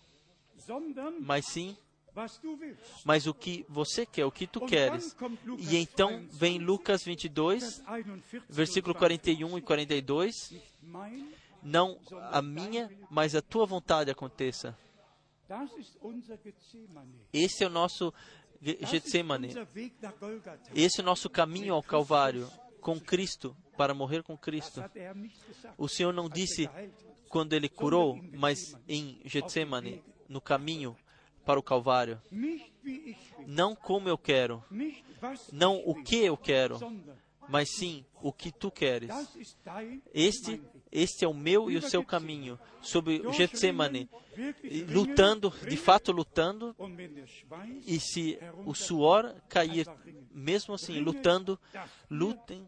mas 1.22 1.46
sim 1.46 1.74
mas 3.06 3.26
o 3.26 3.32
que 3.32 3.64
você 3.66 4.04
quer, 4.04 4.26
o 4.26 4.30
que 4.30 4.46
tu 4.46 4.60
queres. 4.66 5.16
E 5.58 5.78
então 5.78 6.26
vem 6.32 6.58
Lucas 6.58 7.02
22, 7.02 7.82
versículo 8.46 8.94
41 8.94 9.56
e 9.56 9.62
42. 9.62 10.34
Não 11.62 11.98
a 12.30 12.42
minha, 12.42 12.90
mas 13.10 13.34
a 13.34 13.40
tua 13.40 13.64
vontade 13.64 14.10
aconteça. 14.10 14.76
Esse 17.32 17.64
é 17.64 17.66
o 17.66 17.70
nosso 17.70 18.12
Getsemane. 18.60 19.54
Esse 20.74 21.00
é 21.00 21.02
o 21.02 21.06
nosso 21.06 21.30
caminho 21.30 21.72
ao 21.72 21.82
Calvário 21.82 22.50
com 22.82 23.00
Cristo, 23.00 23.56
para 23.76 23.94
morrer 23.94 24.22
com 24.22 24.36
Cristo. 24.36 24.82
O 25.76 25.88
Senhor 25.88 26.12
não 26.12 26.28
disse 26.28 26.68
quando 27.28 27.52
ele 27.54 27.68
curou, 27.68 28.18
mas 28.32 28.58
em 28.88 29.20
Getsemane, 29.24 30.02
no 30.28 30.40
caminho 30.40 30.96
para 31.44 31.58
o 31.58 31.62
Calvário. 31.62 32.20
Não 33.46 33.74
como 33.74 34.08
eu 34.08 34.18
quero, 34.18 34.62
não 35.52 35.82
o 35.84 36.02
que 36.02 36.16
eu 36.16 36.36
quero, 36.36 36.78
mas 37.48 37.68
sim 37.76 38.04
o 38.22 38.32
que 38.32 38.52
tu 38.52 38.70
queres. 38.70 39.10
Este, 40.12 40.62
este 40.92 41.24
é 41.24 41.28
o 41.28 41.32
meu 41.32 41.70
e 41.70 41.76
o 41.76 41.82
seu 41.82 42.04
caminho, 42.04 42.58
sobre 42.82 43.22
Getsemane, 43.32 44.10
lutando, 44.88 45.52
de 45.66 45.76
fato 45.76 46.12
lutando, 46.12 46.76
e 47.86 47.98
se 47.98 48.38
o 48.66 48.74
suor 48.74 49.34
cair, 49.48 49.86
mesmo 50.34 50.74
assim, 50.74 51.00
lutando, 51.00 51.58
lutem 52.10 52.66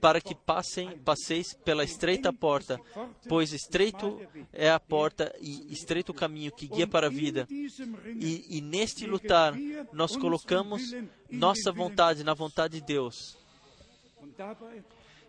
para 0.00 0.20
que 0.20 0.34
passem, 0.34 0.98
passeis 0.98 1.52
pela 1.64 1.82
estreita 1.82 2.32
porta, 2.32 2.80
pois 3.28 3.52
estreito 3.52 4.20
é 4.52 4.70
a 4.70 4.78
porta 4.78 5.34
e 5.40 5.72
estreito 5.72 6.12
o 6.12 6.14
caminho 6.14 6.52
que 6.52 6.68
guia 6.68 6.86
para 6.86 7.08
a 7.08 7.10
vida. 7.10 7.46
E, 7.50 8.58
e 8.58 8.60
neste 8.60 9.04
lutar, 9.04 9.54
nós 9.92 10.16
colocamos 10.16 10.94
nossa 11.28 11.72
vontade 11.72 12.22
na 12.22 12.34
vontade 12.34 12.80
de 12.80 12.86
Deus. 12.86 13.36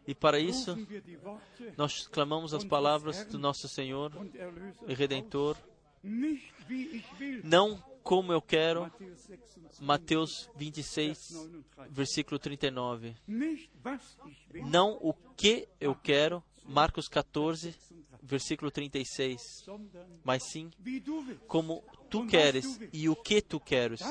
E 0.09 0.15
para 0.15 0.39
isso, 0.39 0.75
nós 1.77 2.07
clamamos 2.07 2.51
as 2.51 2.65
palavras 2.65 3.23
do 3.25 3.37
nosso 3.37 3.67
Senhor 3.67 4.11
e 4.87 4.93
Redentor, 4.95 5.55
não 7.43 7.77
como 8.01 8.33
eu 8.33 8.41
quero, 8.41 8.91
Mateus 9.79 10.49
26, 10.55 11.47
versículo 11.91 12.39
39. 12.39 13.13
Não 14.65 14.97
o 14.99 15.13
que 15.37 15.69
eu 15.79 15.93
quero, 15.93 16.43
Marcos 16.63 17.07
14, 17.07 17.75
versículo 18.23 18.71
36. 18.71 19.39
Mas 20.23 20.41
sim, 20.51 20.71
como 21.47 21.83
tu 22.09 22.25
queres 22.25 22.79
e 22.91 23.07
o 23.07 23.15
que 23.15 23.43
tu 23.43 23.59
queres. 23.59 24.01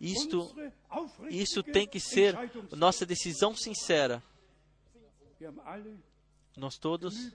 Isto, 0.00 0.50
isso 1.28 1.62
tem 1.62 1.86
que 1.86 2.00
ser 2.00 2.34
nossa 2.74 3.04
decisão 3.04 3.54
sincera. 3.54 4.22
Nós 6.56 6.78
todos, 6.78 7.32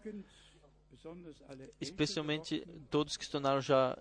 especialmente 1.80 2.66
todos 2.90 3.16
que 3.16 3.26
se 3.26 3.32
tornaram 3.32 3.62
já 3.62 3.98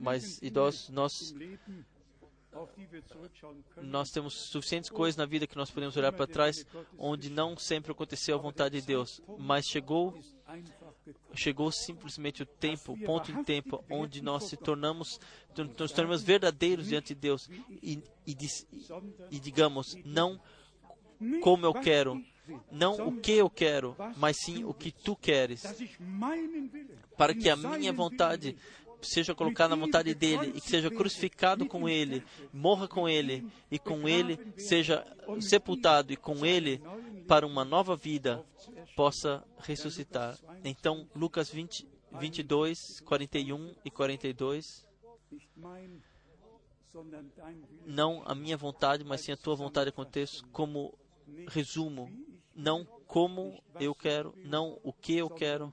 mais 0.00 0.40
idosos, 0.42 0.88
nós 0.88 1.34
nós 3.82 4.10
temos 4.10 4.34
suficientes 4.34 4.90
coisas 4.90 5.16
na 5.16 5.24
vida 5.24 5.46
que 5.46 5.56
nós 5.56 5.70
podemos 5.70 5.96
olhar 5.96 6.12
para 6.12 6.26
trás, 6.26 6.66
onde 6.98 7.30
não 7.30 7.56
sempre 7.56 7.92
aconteceu 7.92 8.36
a 8.36 8.40
vontade 8.40 8.78
de 8.80 8.86
Deus, 8.86 9.22
mas 9.38 9.66
chegou 9.66 10.14
chegou 11.34 11.72
simplesmente 11.72 12.42
o 12.42 12.46
tempo, 12.46 12.92
o 12.92 12.98
ponto 12.98 13.32
de 13.32 13.44
tempo 13.44 13.82
onde 13.90 14.22
nós 14.22 14.44
se 14.44 14.56
tornamos, 14.56 15.18
nos 15.56 15.92
tornamos 15.92 16.22
verdadeiros 16.22 16.88
diante 16.88 17.14
de 17.14 17.20
Deus 17.20 17.48
e, 17.82 18.02
e, 18.26 18.36
e 19.30 19.40
digamos 19.40 19.96
não 20.04 20.40
como 21.40 21.64
eu 21.64 21.72
quero, 21.72 22.22
não 22.70 23.08
o 23.08 23.20
que 23.20 23.32
eu 23.32 23.48
quero, 23.48 23.96
mas 24.16 24.36
sim 24.44 24.64
o 24.64 24.74
que 24.74 24.90
tu 24.90 25.16
queres, 25.16 25.62
para 27.16 27.34
que 27.34 27.48
a 27.48 27.56
minha 27.56 27.92
vontade 27.92 28.56
seja 29.00 29.34
colocada 29.34 29.74
na 29.74 29.84
vontade 29.84 30.14
dele 30.14 30.52
e 30.54 30.60
que 30.60 30.68
seja 30.68 30.90
crucificado 30.90 31.66
com 31.66 31.88
ele, 31.88 32.24
morra 32.52 32.86
com 32.86 33.08
ele 33.08 33.46
e 33.70 33.78
com 33.78 34.08
ele 34.08 34.38
seja 34.56 35.04
sepultado 35.40 36.12
e 36.12 36.16
com 36.16 36.46
ele 36.46 36.80
para 37.26 37.46
uma 37.46 37.64
nova 37.64 37.96
vida 37.96 38.44
possa 38.94 39.44
ressuscitar. 39.58 40.38
Então, 40.64 41.08
Lucas 41.14 41.50
20, 41.50 41.86
22, 42.12 43.00
41 43.00 43.74
e 43.84 43.90
42. 43.90 44.86
Não 47.86 48.22
a 48.26 48.34
minha 48.34 48.56
vontade, 48.56 49.02
mas 49.04 49.22
sim 49.22 49.32
a 49.32 49.36
tua 49.36 49.56
vontade 49.56 49.88
aconteça 49.88 50.44
como 50.52 50.94
resumo. 51.48 52.10
Não 52.54 52.84
como 53.06 53.62
eu 53.78 53.94
quero, 53.94 54.34
não 54.44 54.78
o 54.82 54.92
que 54.92 55.16
eu 55.16 55.28
quero, 55.28 55.72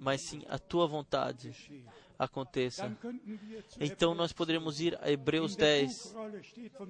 mas 0.00 0.22
sim 0.28 0.42
a 0.48 0.58
tua 0.58 0.86
vontade 0.86 1.54
aconteça. 2.18 2.90
Então 3.78 4.14
nós 4.14 4.32
poderemos 4.32 4.80
ir 4.80 4.98
a 5.00 5.10
Hebreus 5.10 5.54
10. 5.54 6.16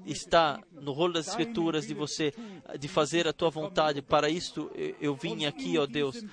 Está 0.06 0.62
no 0.72 0.92
rolo 0.92 1.12
das 1.12 1.28
Escrituras 1.28 1.86
de 1.86 1.92
você, 1.92 2.32
de 2.78 2.88
fazer 2.88 3.28
a 3.28 3.32
tua 3.32 3.50
vontade. 3.50 4.00
Para 4.00 4.30
isto 4.30 4.70
eu 5.00 5.14
vim 5.14 5.44
aqui, 5.44 5.76
ó 5.76 5.86
Deus. 5.86 6.24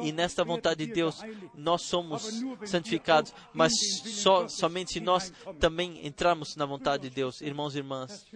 E 0.00 0.10
nesta 0.10 0.44
vontade 0.44 0.84
de 0.84 0.92
Deus 0.92 1.20
nós 1.54 1.82
somos 1.82 2.42
santificados, 2.64 3.32
mas 3.54 3.72
só, 4.04 4.48
somente 4.48 4.98
nós 4.98 5.32
também 5.60 6.04
entramos 6.04 6.56
na 6.56 6.66
vontade 6.66 7.08
de 7.08 7.14
Deus, 7.14 7.40
irmãos 7.40 7.74
e 7.76 7.78
irmãs. 7.78 8.26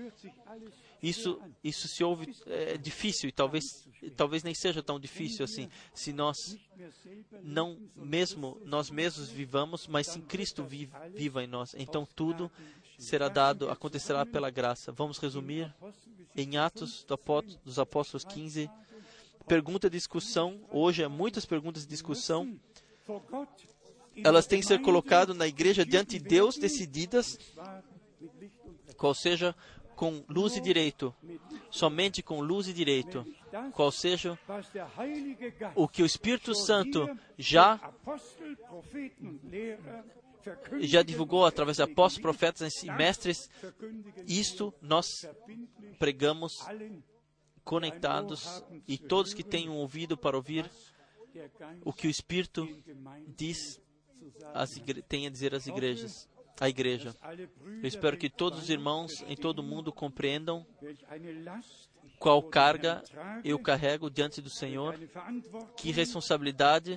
Isso, 1.05 1.39
isso 1.62 1.86
se 1.86 2.02
ouve 2.02 2.35
é, 2.47 2.78
difícil 2.78 3.28
e 3.28 3.32
talvez, 3.32 3.86
talvez 4.16 4.43
nem 4.43 4.55
seja 4.55 4.82
tão 4.82 4.98
difícil 4.98 5.44
assim, 5.44 5.68
se 5.93 6.14
nós 6.14 6.56
não 7.43 7.78
mesmo 7.94 8.59
nós 8.64 8.89
mesmos 8.89 9.28
vivamos, 9.28 9.86
mas 9.86 10.06
sim 10.06 10.22
Cristo 10.22 10.64
viva 10.64 11.44
em 11.44 11.47
nós. 11.47 11.74
Então 11.76 12.09
tudo 12.16 12.51
será 12.98 13.28
dado, 13.28 13.68
acontecerá 13.68 14.24
pela 14.24 14.48
graça. 14.48 14.93
Vamos 14.93 15.18
resumir 15.18 15.70
em 16.35 16.56
Atos 16.56 17.06
dos 17.62 17.78
Apóstolos 17.78 18.24
15. 18.24 18.70
Pergunta 19.47 19.90
de 19.90 19.98
discussão. 19.98 20.59
Hoje 20.70 21.02
é 21.02 21.09
muitas 21.09 21.44
perguntas 21.44 21.82
de 21.82 21.89
discussão. 21.90 22.59
Elas 24.16 24.47
têm 24.47 24.60
que 24.60 24.66
ser 24.66 24.81
colocadas 24.81 25.36
na 25.36 25.47
igreja 25.47 25.85
diante 25.85 26.18
de 26.18 26.24
Deus, 26.24 26.56
decididas, 26.56 27.39
qual 28.97 29.14
seja 29.14 29.55
com 29.94 30.24
luz 30.28 30.56
e 30.56 30.60
direito, 30.60 31.14
somente 31.70 32.22
com 32.22 32.40
luz 32.40 32.68
e 32.68 32.72
direito, 32.72 33.26
qual 33.72 33.90
seja 33.90 34.38
o 35.74 35.88
que 35.88 36.02
o 36.02 36.06
Espírito 36.06 36.54
Santo 36.54 37.08
já 37.38 37.80
já 40.80 41.02
divulgou 41.02 41.46
através 41.46 41.78
de 41.78 41.82
apóstolos, 41.82 42.20
profetas 42.20 42.82
e 42.82 42.90
mestres, 42.90 43.48
isto 44.26 44.74
nós 44.82 45.26
pregamos 45.98 46.52
conectados 47.64 48.62
e 48.86 48.98
todos 48.98 49.32
que 49.32 49.42
um 49.68 49.76
ouvido 49.76 50.18
para 50.18 50.36
ouvir 50.36 50.70
o 51.82 51.92
que 51.92 52.06
o 52.06 52.10
Espírito 52.10 52.68
diz 53.36 53.80
tem 55.08 55.26
a 55.26 55.30
dizer 55.30 55.54
às 55.54 55.66
igrejas, 55.66 56.28
à 56.60 56.68
igreja. 56.68 57.14
Eu 57.82 57.89
espero 57.89 58.16
que 58.16 58.31
todos 58.31 58.62
os 58.62 58.70
irmãos 58.70 59.22
em 59.26 59.36
todo 59.36 59.59
o 59.59 59.62
mundo 59.62 59.93
compreendam 59.93 60.66
qual 62.18 62.43
carga 62.43 63.02
eu 63.44 63.59
carrego 63.59 64.09
diante 64.09 64.40
do 64.40 64.48
Senhor, 64.48 64.98
que 65.76 65.90
responsabilidade 65.90 66.97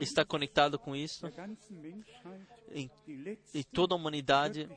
está 0.00 0.24
conectada 0.24 0.76
com 0.76 0.94
isso, 0.94 1.26
em 2.74 3.62
toda 3.72 3.94
a 3.94 3.96
humanidade, 3.96 4.68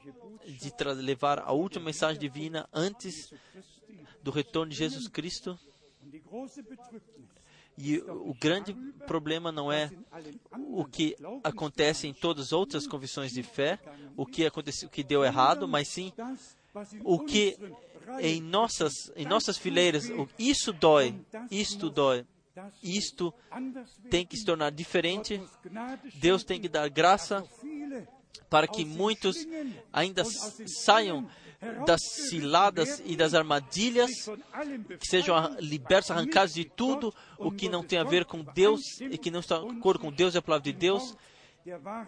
de 0.46 0.72
levar 1.02 1.40
a 1.40 1.52
última 1.52 1.86
mensagem 1.86 2.20
divina 2.20 2.70
antes 2.72 3.34
do 4.24 4.32
retorno 4.32 4.72
de 4.72 4.78
Jesus 4.78 5.08
Cristo. 5.08 5.60
E 7.82 7.98
o 8.00 8.34
grande 8.34 8.74
problema 9.08 9.54
não 9.54 9.72
é 9.72 9.90
o 10.68 10.84
que 10.84 11.16
acontece 11.44 12.08
em 12.08 12.14
todas 12.14 12.48
as 12.48 12.52
outras 12.52 12.86
confissões 12.86 13.32
de 13.32 13.42
fé, 13.42 13.80
o 14.18 14.26
que 14.26 14.46
aconteceu, 14.46 14.90
o 14.90 14.92
que 14.92 15.02
deu 15.02 15.24
errado, 15.24 15.66
mas 15.66 15.88
sim 15.88 16.12
o 17.06 17.20
que 17.20 17.58
em 18.20 18.42
nossas, 18.42 18.94
em 19.16 19.26
nossas 19.26 19.58
fileiras, 19.58 20.10
isso 20.38 20.74
dói, 20.74 21.16
isto 21.50 21.90
dói. 21.90 22.26
Isto 22.84 23.34
tem 24.10 24.26
que 24.26 24.36
se 24.36 24.44
tornar 24.44 24.72
diferente. 24.72 25.42
Deus 26.16 26.44
tem 26.44 26.60
que 26.60 26.68
dar 26.68 26.90
graça 26.90 27.42
para 28.50 28.68
que 28.68 28.84
muitos 28.84 29.48
ainda 29.94 30.24
saiam 30.26 31.30
das 31.86 32.02
ciladas 32.30 33.02
e 33.06 33.16
das 33.16 33.34
armadilhas, 33.34 34.30
que 35.00 35.08
sejam 35.08 35.56
libertos, 35.60 36.10
arrancados 36.10 36.54
de 36.54 36.66
tudo 36.66 37.14
o 37.38 37.52
que 37.52 37.68
não 37.68 37.84
tem 37.84 38.00
a 38.00 38.04
ver 38.04 38.26
com 38.26 38.44
Deus 38.44 39.02
e 39.02 39.18
que 39.18 39.30
não 39.30 39.42
está 39.42 39.60
de 39.60 39.78
acordo 39.78 40.00
com 40.00 40.12
Deus 40.12 40.36
e 40.36 40.38
a 40.38 40.42
palavra 40.42 40.64
de 40.64 40.74
Deus, 40.74 41.18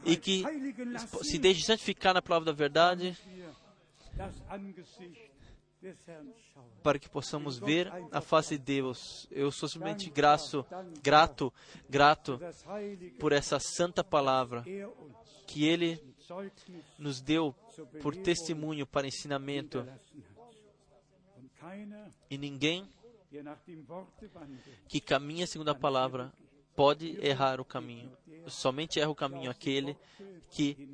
e 0.06 0.16
que 0.16 0.44
se 1.24 1.38
deixe 1.38 1.64
santificar 1.64 2.14
na 2.14 2.22
palavra 2.22 2.46
da 2.46 2.58
verdade, 2.58 3.18
para 6.82 6.98
que 6.98 7.10
possamos 7.10 7.58
ver 7.58 7.92
a 8.12 8.22
face 8.22 8.58
de 8.58 8.64
Deus. 8.64 9.28
Eu 9.32 9.52
sou 9.52 9.68
simplesmente 9.68 10.10
graço, 10.10 10.66
grato, 11.02 11.54
grato 11.90 12.40
por 13.20 13.34
essa 13.34 13.60
santa 13.60 14.04
palavra 14.04 14.64
que 15.46 15.66
Ele 15.66 16.02
nos 16.98 17.20
deu 17.20 17.54
por 18.02 18.16
testemunho 18.16 18.86
para 18.86 19.08
ensinamento. 19.08 19.86
E 22.30 22.38
ninguém 22.38 22.88
que 24.88 25.00
caminha 25.00 25.48
segundo 25.48 25.70
a 25.70 25.76
palavra 25.76 26.34
pode 26.76 27.18
errar 27.26 27.60
o 27.62 27.66
caminho. 27.66 28.12
Somente 28.48 29.00
erra 29.00 29.10
o 29.10 29.16
caminho 29.16 29.52
aquele 29.52 29.98
que 30.50 30.90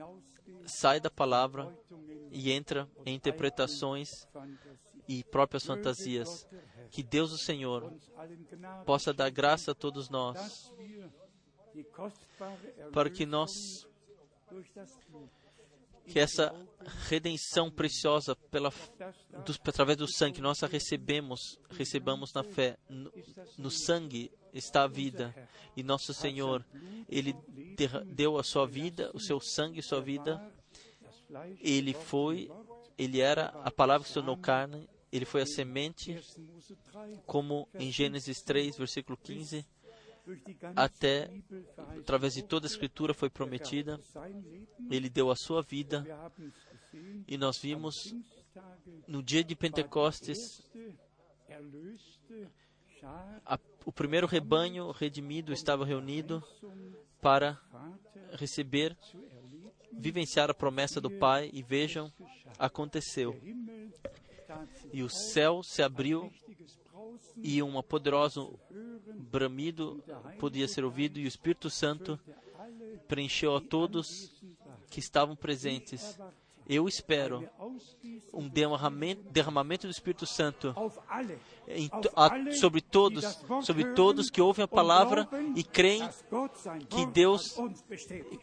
sai 0.66 1.00
da 1.00 1.10
palavra 1.10 1.74
e 2.32 2.52
entra 2.52 2.88
em 3.06 3.16
interpretações 3.16 4.28
e 5.08 5.24
próprias 5.24 5.66
fantasias. 5.66 6.48
Que 6.92 7.04
Deus, 7.04 7.32
o 7.32 7.38
Senhor, 7.38 7.94
possa 8.86 9.14
dar 9.14 9.30
graça 9.30 9.72
a 9.72 9.76
todos 9.76 10.10
nós, 10.10 10.72
para 12.92 13.10
que 13.10 13.26
nós, 13.26 13.88
que 16.08 16.20
essa 16.20 16.54
redenção 17.10 17.70
preciosa 17.70 18.36
pela, 18.50 18.70
do, 19.46 19.54
através 19.68 19.98
do 19.98 20.08
sangue, 20.08 20.42
nós 20.42 20.64
a 20.64 20.68
recebemos, 20.68 21.60
recebamos 21.70 22.34
na 22.34 22.44
fé. 22.44 22.78
No, 22.90 23.12
no 23.58 23.70
sangue 23.70 24.32
está 24.54 24.84
a 24.84 24.88
vida. 24.88 25.36
E 25.76 25.84
nosso 25.84 26.14
Senhor, 26.14 26.66
Ele 27.10 27.36
deu 28.06 28.38
a 28.38 28.44
sua 28.44 28.66
vida, 28.66 29.12
o 29.14 29.20
seu 29.20 29.40
sangue 29.40 29.80
e 29.80 29.84
sua 29.84 30.02
vida. 30.02 30.42
Ele 31.60 31.94
foi, 31.94 32.50
Ele 32.98 33.20
era 33.20 33.48
a 33.64 33.70
palavra 33.70 34.04
que 34.04 34.08
se 34.08 34.14
tornou 34.14 34.38
carne, 34.38 34.90
Ele 35.12 35.26
foi 35.26 35.42
a 35.42 35.46
semente, 35.46 36.20
como 37.26 37.68
em 37.74 37.92
Gênesis 37.92 38.42
3, 38.42 38.78
versículo 38.78 39.18
15, 39.18 39.66
até, 40.76 41.30
através 42.00 42.34
de 42.34 42.44
toda 42.44 42.66
a 42.66 42.70
Escritura 42.70 43.14
foi 43.14 43.30
prometida, 43.30 44.00
Ele 44.90 45.10
deu 45.10 45.32
a 45.32 45.36
sua 45.36 45.62
vida, 45.62 46.06
e 47.28 47.38
nós 47.38 47.58
vimos 47.58 48.14
no 49.08 49.22
dia 49.22 49.44
de 49.44 49.56
Pentecostes 49.56 50.62
a, 53.46 53.60
o 53.86 53.92
primeiro 53.92 54.28
rebanho 54.28 54.92
redimido 54.92 55.54
estava 55.54 55.86
reunido 55.86 56.44
para 57.22 57.60
receber, 58.34 58.98
vivenciar 59.94 60.50
a 60.50 60.54
promessa 60.54 61.00
do 61.00 61.10
Pai, 61.10 61.50
e 61.54 61.62
vejam, 61.62 62.12
aconteceu. 62.58 63.40
E 64.92 65.04
o 65.04 65.10
céu 65.10 65.62
se 65.64 65.82
abriu 65.82 66.32
e 67.38 67.62
um 67.62 67.82
poderoso 67.82 68.60
bramido 69.32 70.04
podia 70.40 70.68
ser 70.68 70.84
ouvido, 70.84 71.20
e 71.20 71.26
o 71.26 71.28
Espírito 71.28 71.70
Santo 71.70 72.20
preencheu 73.08 73.56
a 73.56 73.62
todos 73.62 74.32
que 74.90 75.00
estavam 75.00 75.36
presentes. 75.36 76.18
Eu 76.70 76.86
espero 76.86 77.50
um 78.34 78.50
derramamento, 78.50 79.24
derramamento 79.32 79.88
do 79.88 79.92
Espírito 79.92 80.26
Santo 80.26 80.76
em, 81.68 81.90
a, 82.14 82.52
sobre 82.60 82.82
todos, 82.82 83.24
sobre 83.64 83.94
todos 83.94 84.30
que 84.30 84.42
ouvem 84.42 84.66
a 84.66 84.68
palavra 84.68 85.30
e 85.56 85.64
creem 85.64 86.08
que 86.90 87.06
Deus 87.06 87.56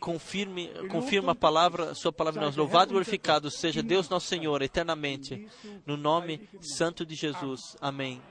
confirme, 0.00 0.70
confirma 0.88 1.32
a 1.32 1.34
palavra, 1.34 1.94
sua 1.94 2.12
palavra 2.12 2.40
nós. 2.40 2.56
Louvado 2.56 2.92
e 2.92 2.94
glorificado 2.94 3.50
seja 3.50 3.82
Deus 3.82 4.08
nosso 4.08 4.26
Senhor 4.26 4.62
eternamente, 4.62 5.46
no 5.84 5.96
nome 5.96 6.48
santo 6.60 7.04
de 7.04 7.14
Jesus. 7.14 7.76
Amém. 7.78 8.22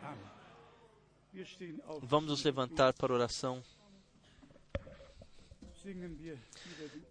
Vamos 2.01 2.29
nos 2.29 2.43
levantar 2.43 2.93
para 2.93 3.13
oração. 3.13 3.61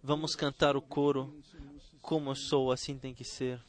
Vamos 0.01 0.35
cantar 0.35 0.75
o 0.75 0.81
coro 0.81 1.33
como 2.01 2.35
sou, 2.35 2.71
assim 2.71 2.97
tem 2.97 3.13
que 3.13 3.23
ser. 3.23 3.59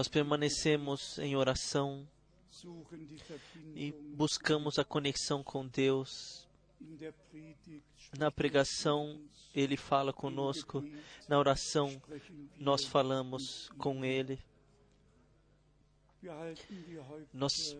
Nós 0.00 0.08
permanecemos 0.08 1.18
em 1.18 1.36
oração 1.36 2.08
e 3.74 3.92
buscamos 4.14 4.78
a 4.78 4.82
conexão 4.82 5.42
com 5.42 5.66
Deus. 5.66 6.48
Na 8.18 8.30
pregação, 8.30 9.20
Ele 9.54 9.76
fala 9.76 10.10
conosco. 10.10 10.82
Na 11.28 11.38
oração, 11.38 12.00
nós 12.56 12.82
falamos 12.82 13.68
com 13.76 14.02
Ele. 14.02 14.42
Nós 17.34 17.76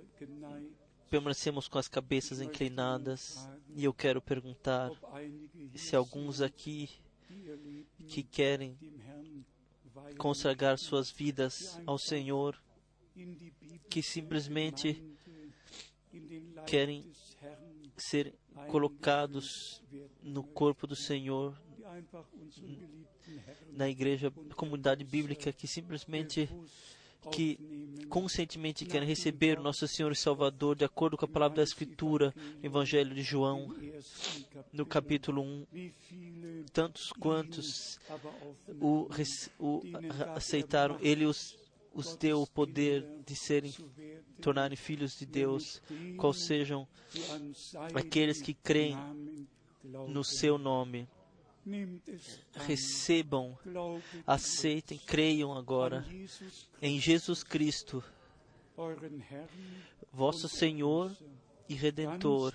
permanecemos 1.09 1.69
com 1.69 1.79
as 1.79 1.89
cabeças 1.89 2.43
inclinadas 2.43 3.49
e 3.75 3.83
eu 3.83 3.95
quero 3.95 4.21
perguntar 4.21 4.91
se 5.75 5.97
alguns 5.97 6.43
aqui 6.43 6.91
que 8.09 8.23
querem 8.23 8.77
consagrar 10.19 10.79
suas 10.79 11.11
vidas 11.11 11.81
ao 11.87 11.99
Senhor, 11.99 12.61
que 13.89 14.03
simplesmente 14.03 15.03
querem 16.67 17.05
ser 17.97 18.35
colocados 18.69 19.83
no 20.23 20.43
corpo 20.43 20.87
do 20.87 20.97
Senhor, 20.97 21.61
na 23.73 23.89
igreja, 23.89 24.31
comunidade 24.57 25.05
bíblica, 25.05 25.53
que 25.53 25.67
simplesmente 25.67 26.49
que 27.31 27.59
conscientemente 28.09 28.85
querem 28.85 29.07
receber 29.07 29.59
o 29.59 29.63
nosso 29.63 29.87
Senhor 29.87 30.11
e 30.11 30.17
Salvador 30.17 30.75
de 30.75 30.85
acordo 30.85 31.17
com 31.17 31.25
a 31.25 31.29
palavra 31.29 31.59
da 31.59 31.63
Escritura, 31.63 32.35
no 32.37 32.67
Evangelho 32.67 33.15
de 33.15 33.23
João, 33.23 33.75
no 34.73 34.85
capítulo 34.87 35.43
1. 35.43 35.67
Tantos 36.73 37.13
quantos 37.13 37.99
o, 38.81 39.09
o 39.59 39.83
aceitaram, 40.35 40.99
ele 41.01 41.27
os, 41.27 41.57
os 41.95 42.17
deu 42.17 42.43
o 42.43 42.47
poder 42.47 43.07
de 43.27 43.37
serem, 43.37 43.73
tornarem 44.41 44.77
filhos 44.77 45.19
de 45.19 45.27
Deus, 45.27 45.81
qual 46.17 46.33
sejam 46.33 46.87
aqueles 47.95 48.41
que 48.41 48.55
creem 48.55 48.97
no 49.85 50.25
seu 50.25 50.59
nome 50.59 51.09
recebam, 52.55 53.59
aceitem, 54.27 54.99
creiam 54.99 55.57
agora. 55.57 56.05
Em 56.81 57.01
Jesus 57.01 57.43
Cristo, 57.43 58.03
vosso 60.13 60.49
Senhor 60.49 61.17
e 61.69 61.75
Redentor, 61.75 62.55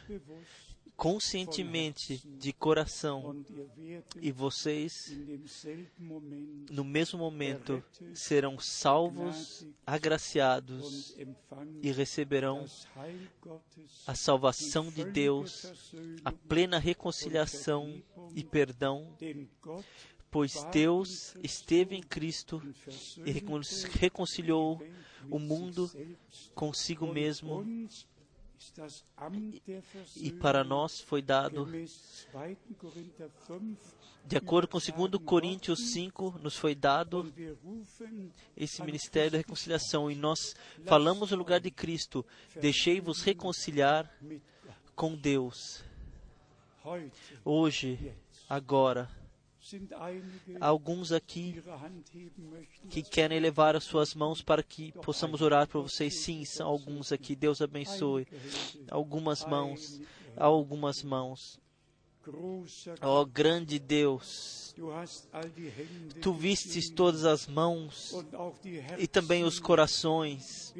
conscientemente, 0.96 2.22
de 2.38 2.54
coração, 2.54 3.46
e 4.22 4.32
vocês, 4.32 5.16
no 6.70 6.84
mesmo 6.84 7.20
momento, 7.20 7.84
serão 8.14 8.58
salvos, 8.60 9.68
agraciados 9.86 11.16
e 11.82 11.92
receberão 11.92 12.66
a 14.08 14.16
salvação 14.16 14.90
de 14.90 15.04
Deus, 15.04 15.94
a 16.24 16.32
plena 16.32 16.80
reconciliação 16.80 18.02
e 18.34 18.44
perdão, 18.44 19.16
pois 20.32 20.64
Deus 20.72 21.36
esteve 21.44 21.96
em 21.96 22.04
Cristo 22.04 22.62
e 23.26 23.32
reconciliou 24.00 24.82
o 25.30 25.40
mundo 25.40 25.92
consigo 26.54 27.08
mesmo 27.12 27.66
e 30.16 30.32
para 30.32 30.64
nós 30.64 31.00
foi 31.00 31.22
dado, 31.22 31.68
de 34.26 34.38
acordo 34.38 34.68
com 34.68 34.80
2 34.80 35.24
Coríntios 35.24 35.92
5, 35.92 36.40
nos 36.42 36.58
foi 36.58 36.74
dado 36.74 37.32
esse 38.56 38.82
ministério 38.82 39.32
da 39.32 39.38
reconciliação. 39.38 40.10
E 40.10 40.16
nós 40.16 40.56
falamos 40.86 41.32
no 41.32 41.38
lugar 41.38 41.60
de 41.60 41.72
Cristo: 41.72 42.26
Deixei-vos 42.60 43.22
reconciliar 43.22 44.12
com 44.96 45.16
Deus. 45.16 45.84
Hoje, 47.44 48.14
agora, 48.48 49.10
alguns 50.62 51.12
aqui 51.12 51.62
que 52.90 53.02
querem 53.02 53.40
levar 53.40 53.76
as 53.76 53.84
suas 53.84 54.14
mãos 54.14 54.42
para 54.42 54.62
que 54.62 54.92
possamos 54.92 55.42
orar 55.42 55.68
por 55.68 55.82
vocês. 55.82 56.22
Sim, 56.22 56.46
são 56.46 56.68
alguns 56.68 57.12
aqui. 57.12 57.36
Deus 57.36 57.62
abençoe. 57.62 58.28
Algumas 58.90 59.44
mãos, 59.46 60.00
algumas 60.38 61.02
mãos. 61.02 61.60
Ó 63.02 63.22
oh, 63.22 63.26
grande 63.26 63.78
Deus, 63.78 64.74
tu 66.22 66.34
vistes 66.34 66.90
todas 66.90 67.24
as 67.24 67.46
mãos 67.48 68.16
e 68.98 69.08
também 69.08 69.44
os 69.44 69.60
corações. 69.60 70.74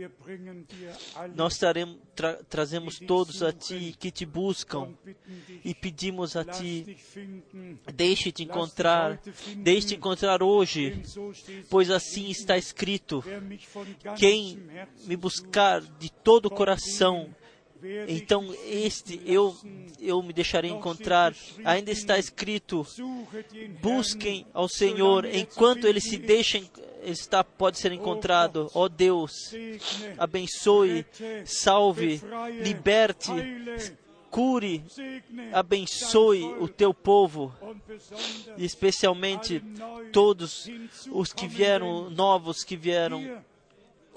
Nós 1.36 1.58
traremos, 1.58 1.98
tra 2.16 2.34
trazemos 2.46 3.00
todos 3.00 3.44
a 3.44 3.54
ti 3.54 3.96
que 4.00 4.10
te 4.10 4.26
buscam 4.26 4.94
e 5.64 5.76
pedimos 5.76 6.36
a 6.36 6.44
ti, 6.44 6.98
deixe-te 7.94 8.44
encontrar, 8.44 9.22
deixe-te 9.58 9.96
encontrar 9.96 10.42
hoje, 10.42 11.04
pois 11.70 11.92
assim 11.92 12.30
está 12.30 12.58
escrito: 12.58 13.24
quem 14.18 14.60
me 15.06 15.16
buscar 15.16 15.82
de 15.82 16.12
todo 16.12 16.48
o 16.48 16.52
coração, 16.52 17.30
então 18.08 18.54
este 18.66 19.22
eu 19.26 19.56
eu 20.00 20.22
me 20.22 20.34
deixarei 20.34 20.72
encontrar. 20.72 21.34
Ainda 21.64 21.92
está 21.92 22.18
escrito: 22.18 22.86
busquem 23.82 24.46
ao 24.54 24.68
Senhor 24.68 25.26
enquanto 25.26 25.88
ele 25.88 26.00
se 26.00 26.18
deixa 26.18 26.62
está 27.04 27.44
pode 27.44 27.78
ser 27.78 27.92
encontrado. 27.92 28.70
Ó 28.74 28.84
oh 28.84 28.90
Deus, 28.90 29.54
abençoe, 30.18 31.06
salve, 31.46 32.22
liberte, 32.62 33.32
cure, 34.30 34.84
abençoe 35.54 36.44
o 36.60 36.68
teu 36.68 36.94
povo, 36.94 37.54
especialmente 38.58 39.64
todos 40.12 40.70
os 41.12 41.32
que 41.32 41.48
vieram 41.48 42.10
novos 42.10 42.64
que 42.64 42.76
vieram 42.76 43.42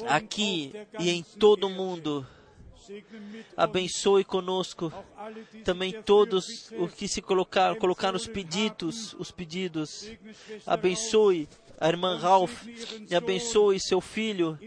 aqui 0.06 0.72
e 0.98 1.10
em 1.10 1.22
todo 1.22 1.66
o 1.66 1.70
mundo 1.70 2.26
Abençoe 3.56 4.24
conosco 4.24 4.92
também 5.64 6.02
todos 6.02 6.70
os 6.78 6.92
que 6.92 7.08
se 7.08 7.20
colocaram, 7.20 7.76
colocaram 7.76 8.16
os 8.16 8.26
pedidos, 8.26 9.14
os 9.18 9.30
pedidos. 9.30 10.10
Abençoe 10.66 11.48
a 11.80 11.88
irmã 11.88 12.18
Ralph 12.18 12.66
e 13.08 13.14
abençoe 13.14 13.78
seu 13.78 14.00
filho 14.00 14.58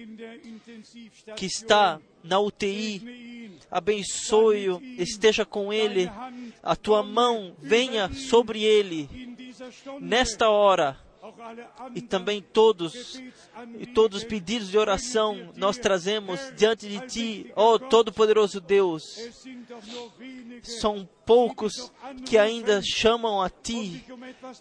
que 1.36 1.46
está 1.46 2.00
na 2.24 2.40
UTI. 2.40 3.60
Abençoe-o, 3.70 4.82
esteja 4.98 5.46
com 5.46 5.72
ele. 5.72 6.10
A 6.62 6.76
tua 6.76 7.04
mão 7.04 7.56
venha 7.60 8.12
sobre 8.14 8.64
ele 8.64 9.10
nesta 10.00 10.50
hora 10.50 11.00
e 11.96 12.02
também 12.02 12.42
todos 12.42 13.22
e 13.78 13.86
todos 13.86 14.20
os 14.20 14.24
pedidos 14.24 14.70
de 14.70 14.78
oração 14.78 15.52
nós 15.56 15.78
trazemos 15.78 16.40
diante 16.56 16.88
de 16.88 17.00
ti, 17.08 17.52
ó 17.56 17.74
oh, 17.74 17.80
todo-poderoso 17.80 18.60
Deus. 18.62 19.20
São 20.64 21.08
poucos 21.26 21.92
que 22.26 22.38
ainda 22.38 22.82
chamam 22.82 23.42
a 23.42 23.50
ti 23.50 24.04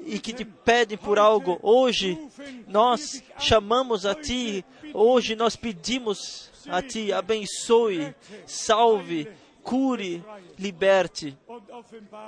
e 0.01 0.19
que 0.19 0.33
te 0.33 0.45
pedem 0.45 0.99
por 0.99 1.19
algo. 1.19 1.59
Hoje 1.63 2.19
nós 2.67 3.23
chamamos 3.39 4.07
a 4.07 4.15
ti, 4.15 4.65
hoje 4.95 5.37
nós 5.37 5.57
pedimos 5.57 6.51
a 6.69 6.83
ti, 6.83 7.13
abençoe, 7.13 8.15
salve, 8.47 9.29
cure, 9.63 10.23
liberte 10.59 11.37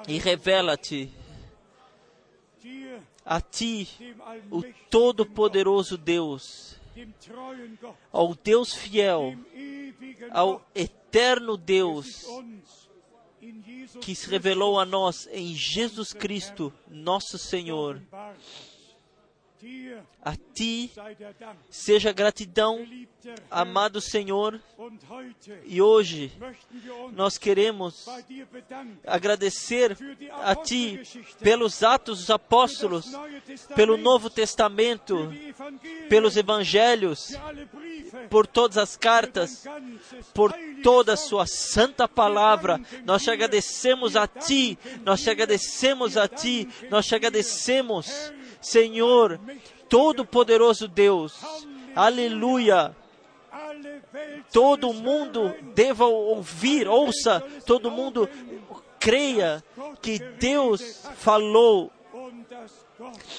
e 0.08 0.18
revela-te 0.18 1.10
a 3.24 3.40
Ti, 3.40 3.88
o 4.50 4.62
Todo-Poderoso 4.90 5.96
Deus, 5.96 6.76
ao 8.10 8.34
Deus 8.34 8.74
fiel, 8.74 9.36
ao 10.30 10.64
eterno 10.74 11.56
Deus, 11.56 12.26
que 14.00 14.14
se 14.14 14.28
revelou 14.28 14.78
a 14.78 14.84
nós 14.84 15.28
em 15.32 15.54
Jesus 15.54 16.12
Cristo, 16.12 16.72
nosso 16.88 17.38
Senhor. 17.38 18.00
A 20.24 20.36
ti 20.36 20.90
seja 21.70 22.12
gratidão, 22.12 22.84
amado 23.50 24.00
Senhor. 24.00 24.60
E 25.64 25.80
hoje 25.80 26.32
nós 27.12 27.38
queremos 27.38 28.06
agradecer 29.06 29.96
a 30.42 30.56
ti 30.56 31.00
pelos 31.40 31.82
atos 31.82 32.20
dos 32.20 32.30
apóstolos, 32.30 33.12
pelo 33.76 33.96
Novo 33.96 34.28
Testamento, 34.30 35.32
pelos 36.08 36.36
evangelhos, 36.36 37.36
por 38.28 38.46
todas 38.46 38.78
as 38.78 38.96
cartas, 38.96 39.64
por 40.34 40.52
toda 40.82 41.12
a 41.12 41.16
sua 41.16 41.46
santa 41.46 42.08
palavra. 42.08 42.80
Nós 43.04 43.22
te 43.22 43.30
agradecemos 43.30 44.16
a 44.16 44.26
ti, 44.26 44.76
nós 45.04 45.22
te 45.22 45.30
agradecemos 45.30 46.16
a 46.16 46.26
ti, 46.26 46.68
nós 46.90 47.06
te 47.06 47.14
agradecemos 47.14 48.32
Senhor, 48.62 49.38
Todo-Poderoso 49.88 50.88
Deus, 50.88 51.34
aleluia, 51.94 52.96
todo 54.52 54.92
mundo 54.92 55.54
deva 55.74 56.06
ouvir, 56.06 56.88
ouça, 56.88 57.40
todo 57.66 57.90
mundo 57.90 58.28
creia 58.98 59.62
que 60.00 60.18
Deus 60.18 61.04
falou 61.16 61.90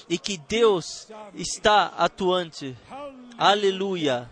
e 0.10 0.18
que 0.18 0.38
Deus 0.38 1.08
está 1.34 1.86
atuante. 1.98 2.76
Aleluia. 3.38 4.30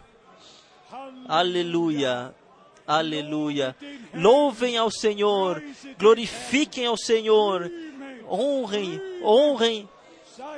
Aleluia. 1.27 2.35
Aleluia. 2.85 3.75
Louvem 4.13 4.77
ao 4.77 4.91
Senhor, 4.91 5.63
glorifiquem 5.97 6.85
ao 6.85 6.97
Senhor, 6.97 7.71
honrem, 8.29 8.99
honrem 9.23 9.87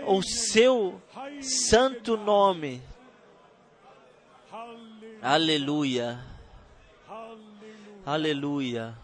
o 0.06 0.22
seu 0.22 1.02
santo 1.42 2.18
nome. 2.18 2.82
Aleluia. 5.22 6.20
Aleluia. 8.06 8.98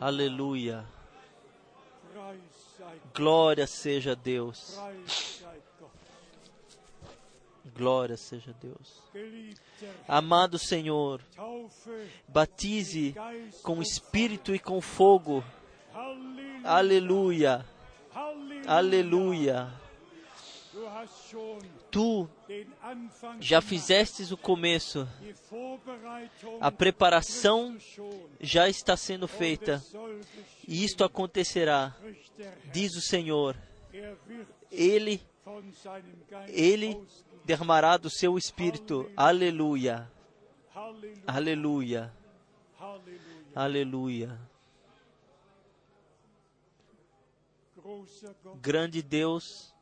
Aleluia. 0.00 0.84
Glória 3.14 3.66
seja 3.66 4.16
Deus. 4.16 4.78
Glória 7.74 8.16
seja 8.16 8.54
Deus. 8.60 9.02
Amado 10.08 10.58
Senhor, 10.58 11.20
batize 12.26 13.14
com 13.62 13.82
espírito 13.82 14.54
e 14.54 14.58
com 14.58 14.80
fogo. 14.80 15.44
Aleluia. 16.64 17.64
Aleluia. 18.66 19.68
Tu 21.90 22.28
já 23.40 23.60
fizestes 23.60 24.30
o 24.30 24.36
começo, 24.36 25.08
a 26.60 26.70
preparação 26.70 27.76
já 28.40 28.68
está 28.68 28.96
sendo 28.96 29.28
feita, 29.28 29.82
e 30.66 30.84
isto 30.84 31.04
acontecerá, 31.04 31.94
diz 32.72 32.94
o 32.96 33.00
Senhor. 33.00 33.56
Ele, 34.70 35.22
Ele 36.48 37.00
derramará 37.44 37.96
do 37.96 38.10
seu 38.10 38.36
espírito. 38.36 39.10
Aleluia. 39.16 40.10
Aleluia. 41.26 42.12
Aleluia. 43.54 44.38
Grande 48.60 49.02
Deus, 49.02 49.74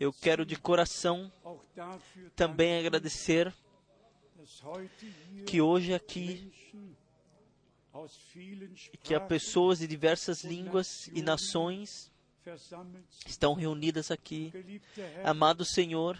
eu 0.00 0.12
quero 0.12 0.44
de 0.44 0.56
coração 0.56 1.30
também 2.34 2.78
agradecer 2.78 3.54
que 5.46 5.60
hoje 5.60 5.94
aqui 5.94 6.52
que 9.02 9.14
há 9.14 9.20
pessoas 9.20 9.78
de 9.78 9.86
diversas 9.86 10.44
línguas 10.44 11.08
e 11.08 11.22
nações 11.22 12.10
estão 13.26 13.54
reunidas 13.54 14.10
aqui. 14.10 14.52
Amado 15.24 15.64
Senhor, 15.64 16.18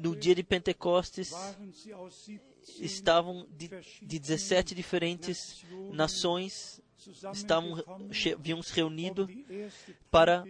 no 0.00 0.14
dia 0.14 0.34
de 0.34 0.42
Pentecostes 0.42 1.32
estavam 2.78 3.46
de, 3.50 3.68
de 4.02 4.18
17 4.18 4.74
diferentes 4.74 5.64
nações, 5.92 6.80
estavam, 7.32 7.82
haviam 8.34 8.62
se 8.62 8.74
reunido 8.74 9.28
para 10.10 10.44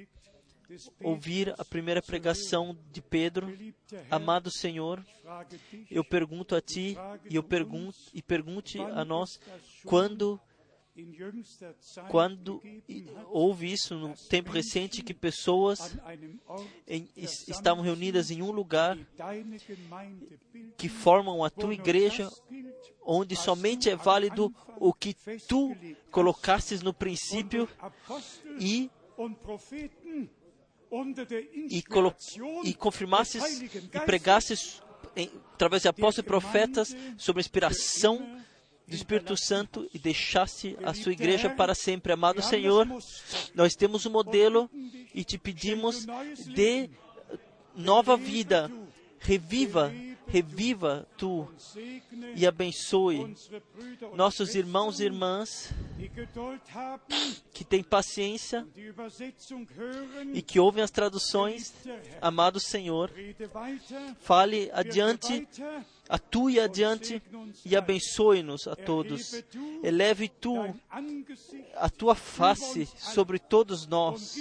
ouvir 1.02 1.54
a 1.58 1.64
primeira 1.64 2.00
pregação 2.00 2.76
de 2.92 3.02
Pedro. 3.02 3.52
Amado 4.10 4.50
Senhor, 4.50 5.04
eu 5.90 6.04
pergunto 6.04 6.54
a 6.54 6.60
ti 6.60 6.96
e 7.28 7.36
eu 7.36 7.42
pergunto 7.42 7.98
e 8.14 8.22
pergunte 8.22 8.78
a 8.80 9.04
nós 9.04 9.40
quando 9.84 10.40
quando 12.08 12.60
houve 13.30 13.72
isso 13.72 13.94
no 13.96 14.14
tempo 14.28 14.50
recente 14.50 15.02
que 15.02 15.14
pessoas 15.14 15.96
em, 16.86 17.08
estavam 17.16 17.82
reunidas 17.82 18.30
em 18.30 18.42
um 18.42 18.50
lugar 18.50 18.98
que 20.76 20.88
formam 20.88 21.44
a 21.44 21.50
tua 21.50 21.74
igreja, 21.74 22.30
onde 23.04 23.36
somente 23.36 23.88
é 23.88 23.96
válido 23.96 24.54
o 24.78 24.92
que 24.92 25.14
tu 25.46 25.76
colocastes 26.10 26.82
no 26.82 26.92
princípio 26.92 27.68
e 28.58 28.90
e, 31.70 31.84
e 32.64 32.74
confirmasses 32.74 33.60
e 33.62 34.00
pregasses 34.00 34.82
através 35.54 35.82
de 35.82 35.88
apóstolos 35.88 36.18
e 36.18 36.22
profetas 36.22 36.96
sobre 37.16 37.40
a 37.40 37.44
inspiração 37.44 38.40
do 38.90 38.96
Espírito 38.96 39.36
Santo 39.36 39.88
e 39.94 39.98
deixasse 40.00 40.76
a 40.82 40.92
sua 40.92 41.12
igreja 41.12 41.48
para 41.48 41.76
sempre. 41.76 42.12
Amado 42.12 42.42
Senhor, 42.42 42.88
nós 43.54 43.76
temos 43.76 44.04
um 44.04 44.10
modelo 44.10 44.68
e 45.14 45.22
te 45.22 45.38
pedimos 45.38 46.04
de 46.52 46.90
nova 47.76 48.16
vida. 48.16 48.68
Reviva, 49.20 49.92
reviva 50.26 51.06
tu 51.16 51.46
e 52.34 52.46
abençoe 52.46 53.36
nossos 54.14 54.54
irmãos 54.54 54.98
e 54.98 55.04
irmãs 55.04 55.72
que 57.52 57.62
têm 57.62 57.82
paciência 57.82 58.66
e 60.32 60.42
que 60.42 60.58
ouvem 60.58 60.82
as 60.82 60.90
traduções. 60.90 61.72
Amado 62.20 62.58
Senhor, 62.58 63.12
fale 64.20 64.70
adiante 64.72 65.46
atue 66.10 66.58
adiante 66.58 67.22
e 67.64 67.76
abençoe-nos 67.76 68.66
a 68.66 68.74
todos. 68.74 69.42
Eleve 69.82 70.28
tu 70.28 70.56
a 71.76 71.88
tua 71.88 72.14
face 72.14 72.86
sobre 72.96 73.38
todos 73.38 73.86
nós 73.86 74.36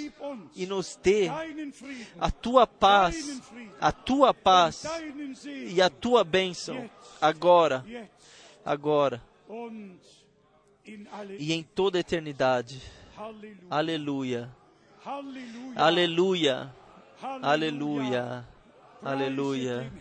e 0.55 0.65
nos 0.65 0.99
dê 1.01 1.27
a 2.19 2.31
tua 2.31 2.65
paz, 2.65 3.39
a 3.79 3.91
tua 3.91 4.33
paz 4.33 4.83
e 5.45 5.81
a 5.81 5.89
tua 5.89 6.23
bênção 6.23 6.89
agora, 7.21 7.85
agora 8.65 9.21
e 11.37 11.53
em 11.53 11.63
toda 11.63 11.99
a 11.99 12.01
eternidade. 12.01 12.81
Aleluia. 13.69 14.49
Aleluia. 15.75 16.73
Aleluia. 17.41 18.47
Aleluia. 19.03 19.91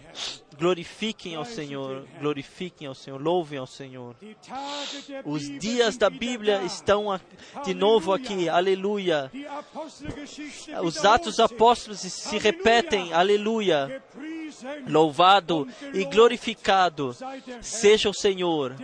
Glorifiquem 0.59 1.37
ao 1.37 1.45
Senhor, 1.45 2.05
glorifiquem 2.19 2.89
ao 2.89 2.95
Senhor, 2.95 3.23
louvem 3.23 3.61
ao 3.61 3.67
Senhor. 3.67 4.17
Os 5.25 5.49
dias 5.61 5.97
da 5.97 6.11
Bíblia 6.11 6.63
estão 6.65 7.21
de 7.65 7.75
novo 7.75 8.13
aqui, 8.13 8.49
aleluia. 8.49 9.31
Os 10.83 11.05
atos 11.05 11.39
apóstolos 11.39 12.01
se 12.01 12.39
repetem, 12.39 13.13
aleluia. 13.13 14.03
Louvado 14.89 15.69
e 15.95 16.05
glorificado 16.05 17.15
seja 17.61 18.11
o 18.11 18.15
Senhor, 18.15 18.75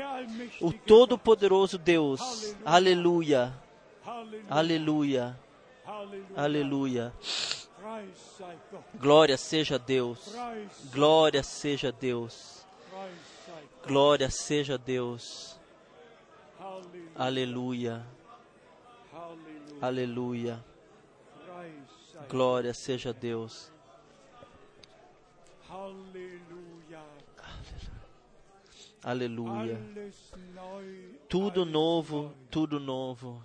o 0.61 0.73
Todo-Poderoso 0.73 1.77
Deus, 1.77 2.55
aleluia, 2.65 3.53
aleluia, 4.49 5.37
aleluia. 6.37 7.13
Glória 8.95 9.37
seja 9.37 9.79
Deus. 9.79 10.35
Glória 10.93 11.43
seja 11.43 11.93
Deus. 11.93 12.65
Glória 13.87 14.31
seja 14.31 14.79
Deus. 14.79 15.59
Aleluia. 17.15 18.05
Aleluia. 19.81 20.65
Glória 22.29 22.73
seja 22.75 23.13
Deus. 23.13 23.71
Aleluia. 29.03 29.79
Tudo 31.29 31.67
novo, 31.67 32.33
tudo 32.51 32.81
novo. 32.81 33.43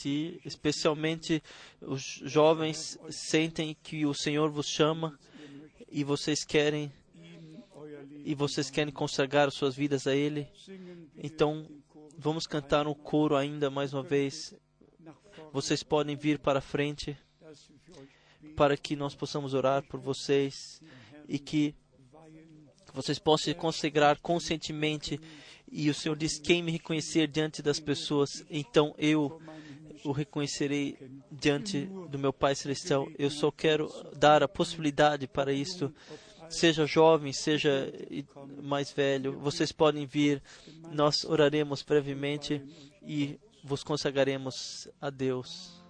Se 0.00 0.40
especialmente 0.44 1.42
os 1.80 2.22
jovens 2.24 2.98
sentem 3.10 3.76
que 3.82 4.06
o 4.06 4.14
Senhor 4.14 4.50
vos 4.50 4.66
chama 4.66 5.18
e 5.90 6.02
vocês 6.02 6.44
querem 6.44 6.92
e 8.24 8.34
vocês 8.34 8.70
querem 8.70 8.92
consagrar 8.92 9.50
suas 9.50 9.74
vidas 9.74 10.06
a 10.06 10.14
Ele, 10.14 10.46
então 11.16 11.66
vamos 12.16 12.46
cantar 12.46 12.86
um 12.86 12.94
coro 12.94 13.36
ainda 13.36 13.70
mais 13.70 13.92
uma 13.92 14.02
vez. 14.02 14.54
Vocês 15.52 15.82
podem 15.82 16.16
vir 16.16 16.38
para 16.38 16.60
frente 16.60 17.16
para 18.56 18.76
que 18.76 18.94
nós 18.94 19.14
possamos 19.14 19.54
orar 19.54 19.82
por 19.86 20.00
vocês 20.00 20.82
e 21.28 21.38
que 21.38 21.74
vocês 22.92 23.18
possam 23.18 23.52
se 23.52 23.54
consagrar 23.54 24.18
conscientemente. 24.20 25.20
E 25.70 25.88
o 25.88 25.94
Senhor 25.94 26.16
diz: 26.16 26.38
quem 26.38 26.62
me 26.62 26.72
reconhecer 26.72 27.28
diante 27.28 27.62
das 27.62 27.78
pessoas, 27.78 28.44
então 28.50 28.94
eu 28.98 29.40
o 30.04 30.12
reconhecerei 30.12 30.96
diante 31.30 31.86
do 32.08 32.18
meu 32.18 32.32
Pai 32.32 32.54
Celestial. 32.54 33.08
Eu 33.18 33.30
só 33.30 33.50
quero 33.50 33.90
dar 34.16 34.42
a 34.42 34.48
possibilidade 34.48 35.26
para 35.26 35.52
isto. 35.52 35.92
Seja 36.48 36.84
jovem, 36.84 37.32
seja 37.32 37.92
mais 38.62 38.90
velho, 38.90 39.38
vocês 39.38 39.70
podem 39.70 40.06
vir. 40.06 40.42
Nós 40.90 41.24
oraremos 41.24 41.82
brevemente 41.82 42.60
e 43.02 43.38
vos 43.62 43.84
consagraremos 43.84 44.88
a 45.00 45.10
Deus. 45.10 45.80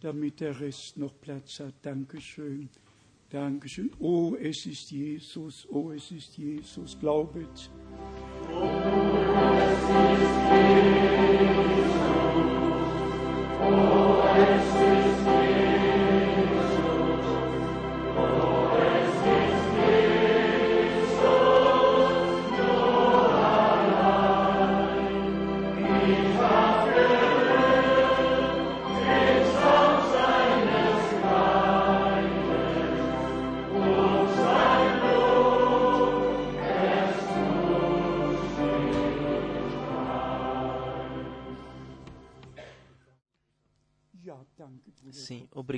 Damit 0.00 0.40
der 0.40 0.58
Rest 0.60 0.96
noch 0.96 1.12
Platz 1.20 1.60
hat. 1.60 1.74
Dankeschön. 1.82 2.68
Dankeschön. 3.30 3.90
Oh, 4.00 4.34
es 4.40 4.66
ist 4.66 4.90
Jesus. 4.90 5.66
Oh, 5.70 5.92
es 5.92 6.10
ist 6.10 6.36
Jesus. 6.36 6.98
Glaubet. 6.98 7.70
Oh, 8.52 8.66
es 9.58 9.82
ist 10.18 11.40
Jesus. 11.40 11.49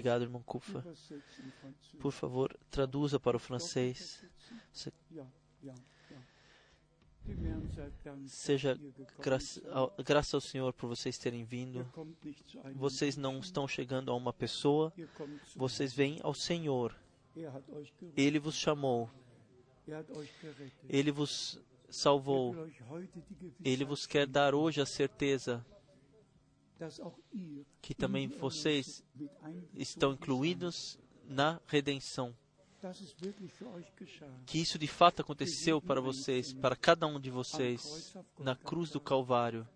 Obrigado, 0.03 0.23
irmão 0.23 0.43
Kufa. 0.43 0.85
Por 2.01 2.11
favor, 2.11 2.59
traduza 2.71 3.21
para 3.21 3.37
o 3.37 3.41
francês. 3.41 4.25
Seja 8.27 8.77
graça 9.21 9.63
graça 10.05 10.37
ao 10.37 10.41
Senhor 10.41 10.73
por 10.73 10.89
vocês 10.89 11.17
terem 11.19 11.45
vindo. 11.45 11.87
Vocês 12.75 13.17
não 13.17 13.39
estão 13.39 13.69
chegando 13.69 14.11
a 14.11 14.15
uma 14.15 14.33
pessoa, 14.33 14.93
vocês 15.55 15.93
vêm 15.93 16.19
ao 16.23 16.35
Senhor. 16.35 16.97
Ele 18.17 18.41
vos 18.41 18.57
chamou, 18.57 19.09
ele 20.89 21.13
vos 21.13 21.61
salvou. 21.89 22.57
Ele 23.65 23.85
vos 23.85 24.05
quer 24.05 24.27
dar 24.27 24.53
hoje 24.53 24.81
a 24.81 24.87
certeza 24.87 25.65
que 27.81 27.95
também 27.95 28.29
vocês 28.29 29.05
estão 29.75 30.13
incluídos 30.13 30.99
na 31.25 31.61
redenção. 31.67 32.35
Que 34.45 34.59
isso 34.59 34.79
de 34.79 34.89
fato 34.89 35.23
aconteceu 35.23 35.81
para 35.81 36.01
vocês, 36.01 36.53
para 36.53 36.75
cada 36.75 37.07
um 37.07 37.21
de 37.21 37.31
vocês, 37.31 38.17
na 38.39 38.57
cruz 38.57 38.91
do 38.91 39.01
Calvário. 39.01 39.67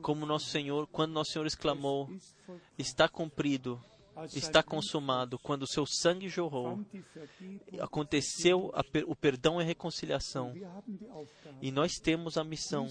Como 0.00 0.24
nosso 0.24 0.46
Senhor, 0.46 0.86
quando 0.86 1.12
nosso 1.12 1.32
Senhor 1.32 1.46
exclamou: 1.46 2.08
Está 2.78 3.08
cumprido, 3.08 3.82
está 4.34 4.62
consumado, 4.62 5.38
quando 5.38 5.62
o 5.62 5.66
seu 5.66 5.84
sangue 5.86 6.28
jorrou, 6.28 6.80
aconteceu 7.80 8.72
o 9.06 9.16
perdão 9.16 9.60
e 9.60 9.64
a 9.64 9.66
reconciliação. 9.66 10.54
E 11.60 11.70
nós 11.70 11.94
temos 11.94 12.36
a 12.36 12.44
missão 12.44 12.86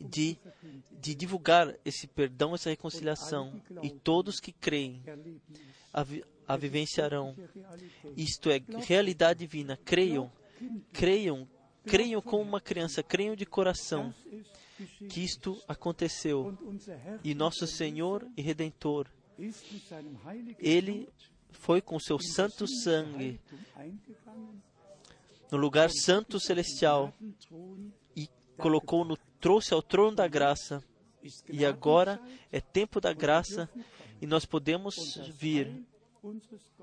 de, 0.00 0.38
de 1.00 1.14
divulgar 1.14 1.74
esse 1.84 2.06
perdão, 2.06 2.54
essa 2.54 2.70
reconciliação. 2.70 3.60
E 3.82 3.90
todos 3.90 4.40
que 4.40 4.52
creem 4.52 5.02
a, 5.92 6.04
a 6.46 6.56
vivenciarão. 6.56 7.36
Isto 8.16 8.50
é 8.50 8.60
realidade 8.84 9.40
divina. 9.40 9.76
Creiam, 9.84 10.30
creiam, 10.92 11.48
creiam 11.84 12.22
como 12.22 12.42
uma 12.42 12.60
criança, 12.60 13.02
creiam 13.02 13.36
de 13.36 13.46
coração 13.46 14.14
que 15.08 15.24
isto 15.24 15.60
aconteceu. 15.66 16.56
E 17.24 17.34
nosso 17.34 17.66
Senhor 17.66 18.26
e 18.36 18.42
Redentor, 18.42 19.08
Ele 20.58 21.08
foi 21.50 21.80
com 21.80 21.98
seu 21.98 22.18
santo 22.18 22.66
sangue 22.66 23.40
no 25.50 25.56
lugar 25.58 25.90
santo 25.90 26.38
celestial 26.38 27.12
e 28.16 28.28
colocou 28.56 29.04
no 29.04 29.16
trouxe 29.40 29.72
ao 29.72 29.82
trono 29.82 30.16
da 30.16 30.28
graça. 30.28 30.82
E 31.48 31.64
agora 31.64 32.20
é 32.50 32.60
tempo 32.60 33.00
da 33.00 33.12
graça 33.12 33.68
e 34.20 34.26
nós 34.26 34.44
podemos 34.44 35.16
vir 35.34 35.84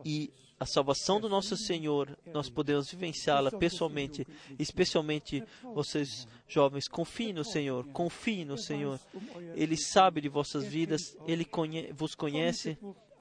e 0.04 0.32
a 0.60 0.66
salvação 0.66 1.20
do 1.20 1.28
nosso 1.28 1.58
Senhor, 1.58 2.18
nós 2.34 2.50
podemos 2.50 2.90
vivenciá-la 2.90 3.52
pessoalmente, 3.52 4.26
especialmente 4.58 5.44
vocês 5.74 6.28
jovens, 6.48 6.88
confiem 6.88 7.34
no 7.34 7.44
Senhor, 7.44 7.86
confiem 7.88 8.46
no 8.46 8.58
Senhor. 8.58 9.00
Ele 9.56 9.76
sabe 9.76 10.22
de 10.22 10.30
vossas 10.30 10.64
vidas, 10.64 11.02
ele 11.28 11.44
conhe 11.44 11.92
vos 11.92 12.16
conhece 12.16 12.78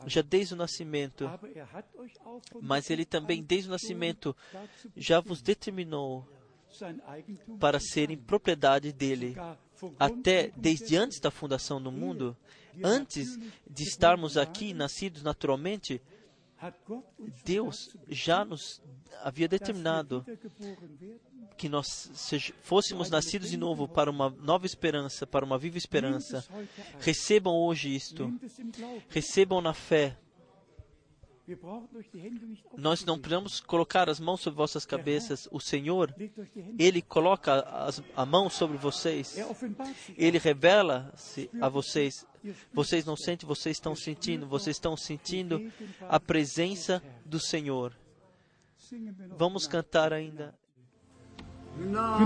já 0.06 0.22
desde 0.22 0.54
o 0.54 0.56
nascimento, 0.56 1.28
mas 2.60 2.90
ele 2.90 3.04
também 3.04 3.42
desde 3.42 3.68
o 3.68 3.72
nascimento 3.72 4.36
já 4.96 5.20
vos 5.20 5.42
determinou 5.42 6.28
para 7.58 7.80
serem 7.80 8.16
propriedade 8.16 8.92
dele, 8.92 9.36
até 9.98 10.52
desde 10.56 10.96
antes 10.96 11.20
da 11.20 11.30
fundação 11.30 11.82
do 11.82 11.90
mundo, 11.90 12.36
antes 12.82 13.38
de 13.68 13.82
estarmos 13.82 14.36
aqui 14.36 14.74
nascidos 14.74 15.22
naturalmente, 15.22 16.02
Deus 17.44 17.96
já 18.08 18.44
nos 18.44 18.80
havia 19.22 19.48
determinado 19.48 20.24
que 21.56 21.68
nós 21.68 22.10
fôssemos 22.62 23.10
nascidos 23.10 23.50
de 23.50 23.56
novo 23.56 23.86
para 23.86 24.10
uma 24.10 24.30
nova 24.30 24.66
esperança, 24.66 25.26
para 25.26 25.44
uma 25.44 25.58
viva 25.58 25.78
esperança. 25.78 26.44
Recebam 27.00 27.54
hoje 27.54 27.94
isto, 27.94 28.32
recebam 29.08 29.60
na 29.60 29.72
fé. 29.72 30.16
Nós 32.76 33.04
não 33.04 33.18
precisamos 33.18 33.60
colocar 33.60 34.08
as 34.08 34.18
mãos 34.18 34.40
sobre 34.40 34.56
vossas 34.56 34.86
cabeças. 34.86 35.46
O 35.50 35.60
Senhor, 35.60 36.14
Ele 36.78 37.02
coloca 37.02 37.60
as, 37.60 38.02
a 38.16 38.24
mão 38.24 38.48
sobre 38.48 38.78
vocês. 38.78 39.36
Ele 40.16 40.38
revela-se 40.38 41.50
a 41.60 41.68
vocês. 41.68 42.26
Vocês 42.72 43.04
não 43.04 43.16
sentem, 43.16 43.46
vocês 43.46 43.76
estão 43.76 43.94
sentindo. 43.94 44.46
Vocês 44.46 44.76
estão 44.76 44.96
sentindo 44.96 45.70
a 46.08 46.18
presença 46.18 47.02
do 47.26 47.38
Senhor. 47.38 47.94
Vamos 49.36 49.66
cantar 49.66 50.12
ainda. 50.12 50.54
Gnade, 51.76 52.24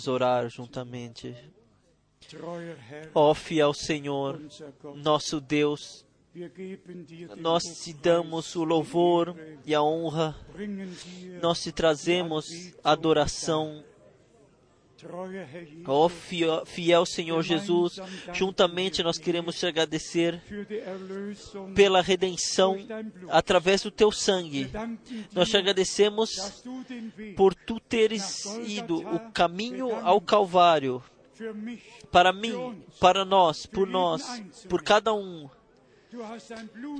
Vamos 0.00 0.08
orar 0.08 0.48
juntamente. 0.48 1.36
Ó 3.14 3.30
oh, 3.30 3.34
fiel 3.34 3.74
Senhor, 3.74 4.40
nosso 4.94 5.42
Deus, 5.42 6.06
nós 7.36 7.82
te 7.84 7.92
damos 7.92 8.56
o 8.56 8.64
louvor 8.64 9.36
e 9.66 9.74
a 9.74 9.82
honra, 9.82 10.34
nós 11.42 11.62
te 11.62 11.70
trazemos 11.70 12.72
adoração 12.82 13.84
Ó 15.86 16.04
oh, 16.04 16.08
fiel, 16.08 16.66
fiel 16.66 17.06
Senhor 17.06 17.42
Jesus, 17.42 17.98
juntamente 18.32 19.02
nós 19.02 19.18
queremos 19.18 19.58
te 19.58 19.66
agradecer 19.66 20.40
pela 21.74 22.02
redenção 22.02 22.76
através 23.28 23.82
do 23.82 23.90
teu 23.90 24.10
sangue. 24.12 24.70
Nós 25.32 25.48
te 25.48 25.56
agradecemos 25.56 26.62
por 27.36 27.54
tu 27.54 27.80
teres 27.80 28.44
ido 28.66 28.98
o 28.98 29.32
caminho 29.32 29.94
ao 30.04 30.20
Calvário 30.20 31.02
para 32.10 32.32
mim, 32.32 32.84
para 33.00 33.24
nós, 33.24 33.64
por 33.64 33.86
nós, 33.86 34.22
por 34.68 34.82
cada 34.82 35.14
um 35.14 35.48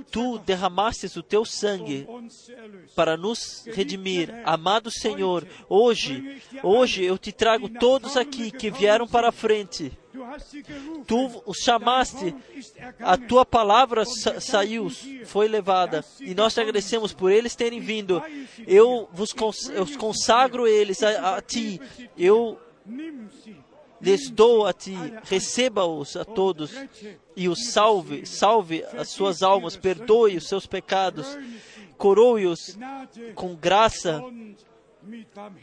Tu 0.09 0.37
derramastes 0.39 1.15
o 1.17 1.23
teu 1.23 1.43
sangue 1.43 2.07
para 2.95 3.17
nos 3.17 3.65
redimir. 3.65 4.31
Amado 4.45 4.89
Senhor, 4.89 5.45
hoje, 5.67 6.41
hoje 6.63 7.03
eu 7.03 7.17
te 7.17 7.31
trago 7.31 7.67
todos 7.67 8.15
aqui 8.15 8.51
que 8.51 8.71
vieram 8.71 9.07
para 9.07 9.29
a 9.29 9.31
frente. 9.31 9.91
Tu 11.05 11.43
os 11.45 11.57
chamaste, 11.57 12.35
a 12.99 13.17
tua 13.17 13.45
palavra 13.45 14.05
sa 14.05 14.39
saiu, 14.39 14.89
foi 15.25 15.47
levada, 15.47 16.03
e 16.19 16.35
nós 16.35 16.53
te 16.53 16.59
agradecemos 16.59 17.13
por 17.13 17.31
eles 17.31 17.55
terem 17.55 17.79
vindo. 17.79 18.21
Eu 18.67 19.09
vos 19.11 19.33
cons 19.33 19.69
eu 19.69 19.85
consagro 19.97 20.67
eles 20.67 21.01
a, 21.03 21.37
a 21.37 21.41
ti. 21.41 21.79
Eu 22.17 22.59
lhes 24.01 24.29
dou 24.29 24.65
a 24.65 24.73
ti, 24.73 24.95
receba-os 25.23 26.15
a 26.15 26.25
todos 26.25 26.71
e 27.35 27.47
os 27.47 27.67
salve, 27.67 28.25
salve 28.25 28.83
as 28.97 29.09
suas 29.09 29.43
almas, 29.43 29.77
perdoe 29.77 30.37
os 30.37 30.47
seus 30.47 30.65
pecados, 30.65 31.37
coroe-os 31.97 32.77
com 33.35 33.55
graça 33.55 34.23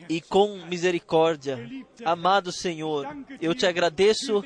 e 0.08 0.20
com 0.20 0.64
misericórdia. 0.66 1.68
Amado 2.04 2.52
Senhor, 2.52 3.06
eu 3.40 3.54
te 3.54 3.66
agradeço 3.66 4.44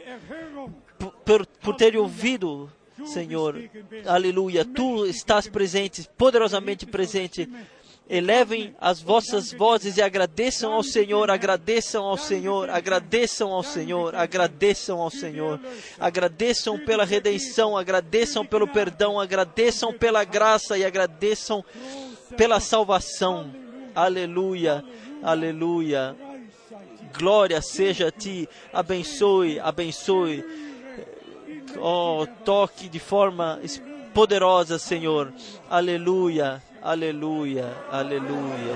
por, 1.24 1.46
por 1.46 1.76
ter 1.76 1.96
ouvido, 1.96 2.70
Senhor. 3.04 3.70
Aleluia. 4.06 4.64
Tu 4.64 5.06
estás 5.06 5.48
presente, 5.48 6.08
poderosamente 6.16 6.86
presente 6.86 7.48
elevem 8.08 8.74
as 8.80 9.00
vossas 9.00 9.52
vozes 9.52 9.96
e 9.96 10.02
agradeçam 10.02 10.72
ao 10.72 10.82
Senhor, 10.82 11.30
agradeçam 11.30 12.04
ao 12.04 12.16
Senhor, 12.16 12.68
agradeçam 12.68 13.52
ao 13.52 13.62
Senhor, 13.62 14.14
agradeçam 14.14 15.00
ao 15.00 15.10
Senhor, 15.10 15.60
agradeçam 15.98 16.78
pela 16.78 17.04
redenção, 17.04 17.76
agradeçam 17.76 18.44
pelo 18.44 18.68
perdão, 18.68 19.18
agradeçam 19.18 19.92
pela 19.92 20.24
graça 20.24 20.76
e 20.76 20.84
agradeçam 20.84 21.64
pela 22.36 22.60
salvação. 22.60 23.50
Aleluia, 23.94 24.84
aleluia. 25.22 26.16
Glória 27.16 27.60
seja 27.60 28.08
a 28.08 28.10
ti. 28.10 28.48
Abençoe, 28.72 29.60
abençoe. 29.60 30.44
Oh, 31.78 32.26
toque 32.44 32.88
de 32.88 32.98
forma 32.98 33.60
poderosa, 34.12 34.78
Senhor. 34.78 35.32
Aleluia. 35.70 36.62
Aleluia, 36.84 37.70
aleluia. 37.92 38.74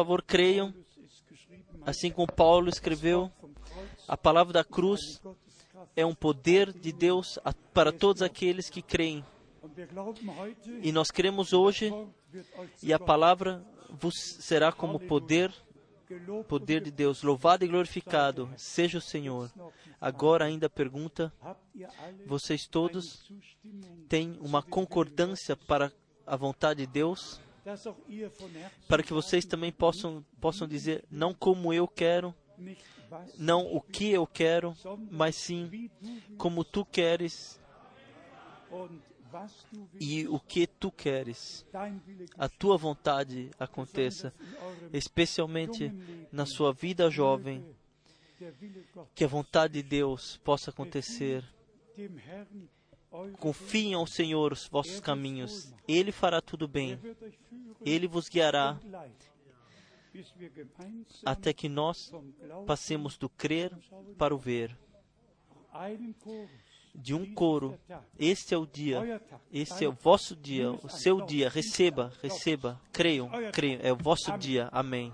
Favor, 0.00 0.22
creiam, 0.22 0.74
assim 1.84 2.10
como 2.10 2.30
Paulo 2.30 2.68
escreveu, 2.68 3.30
a 4.08 4.16
palavra 4.16 4.52
da 4.52 4.64
cruz 4.64 5.20
é 5.94 6.04
um 6.04 6.14
poder 6.14 6.72
de 6.72 6.92
Deus 6.92 7.38
para 7.72 7.92
todos 7.92 8.22
aqueles 8.22 8.68
que 8.68 8.82
creem. 8.82 9.24
E 10.82 10.90
nós 10.90 11.10
cremos 11.10 11.52
hoje, 11.52 11.92
e 12.82 12.92
a 12.92 12.98
palavra 12.98 13.64
vos 13.90 14.14
será 14.40 14.72
como 14.72 14.98
poder, 14.98 15.52
poder 16.48 16.82
de 16.82 16.90
Deus. 16.90 17.22
Louvado 17.22 17.64
e 17.64 17.68
glorificado 17.68 18.50
seja 18.56 18.98
o 18.98 19.02
Senhor. 19.02 19.50
Agora 20.00 20.46
ainda 20.46 20.68
pergunta: 20.68 21.32
vocês 22.26 22.66
todos 22.66 23.30
têm 24.08 24.38
uma 24.40 24.62
concordância 24.62 25.56
para 25.56 25.92
a 26.26 26.36
vontade 26.36 26.86
de 26.86 26.92
Deus? 26.92 27.40
Para 28.88 29.02
que 29.02 29.12
vocês 29.12 29.44
também 29.44 29.72
possam, 29.72 30.24
possam 30.40 30.66
dizer, 30.66 31.04
não 31.10 31.34
como 31.34 31.72
eu 31.72 31.86
quero, 31.86 32.34
não 33.38 33.66
o 33.66 33.80
que 33.80 34.10
eu 34.10 34.26
quero, 34.26 34.74
mas 35.10 35.36
sim 35.36 35.90
como 36.36 36.64
tu 36.64 36.84
queres 36.84 37.60
e 40.00 40.26
o 40.26 40.40
que 40.40 40.66
tu 40.66 40.90
queres. 40.90 41.66
A 42.36 42.48
tua 42.48 42.76
vontade 42.76 43.50
aconteça, 43.58 44.32
especialmente 44.92 45.92
na 46.32 46.46
sua 46.46 46.72
vida 46.72 47.10
jovem, 47.10 47.64
que 49.14 49.24
a 49.24 49.28
vontade 49.28 49.74
de 49.74 49.82
Deus 49.82 50.38
possa 50.38 50.70
acontecer. 50.70 51.44
Confiem 53.38 53.94
ao 53.94 54.06
Senhor 54.06 54.52
os 54.52 54.68
vossos 54.68 55.00
caminhos, 55.00 55.72
Ele 55.88 56.12
fará 56.12 56.40
tudo 56.40 56.68
bem, 56.68 56.98
Ele 57.84 58.06
vos 58.06 58.28
guiará 58.28 58.78
até 61.24 61.52
que 61.52 61.68
nós 61.68 62.12
passemos 62.66 63.16
do 63.16 63.28
crer 63.28 63.76
para 64.16 64.34
o 64.34 64.38
ver. 64.38 64.76
De 66.94 67.14
um 67.14 67.34
coro, 67.34 67.78
este 68.18 68.54
é 68.54 68.58
o 68.58 68.66
dia, 68.66 69.22
este 69.52 69.84
é 69.84 69.88
o 69.88 69.92
vosso 69.92 70.34
dia, 70.34 70.72
o 70.72 70.88
seu 70.88 71.24
dia, 71.24 71.48
receba, 71.48 72.12
receba, 72.20 72.80
creiam, 72.92 73.30
creiam, 73.52 73.80
é 73.82 73.92
o 73.92 73.96
vosso 73.96 74.36
dia, 74.38 74.68
amém. 74.72 75.12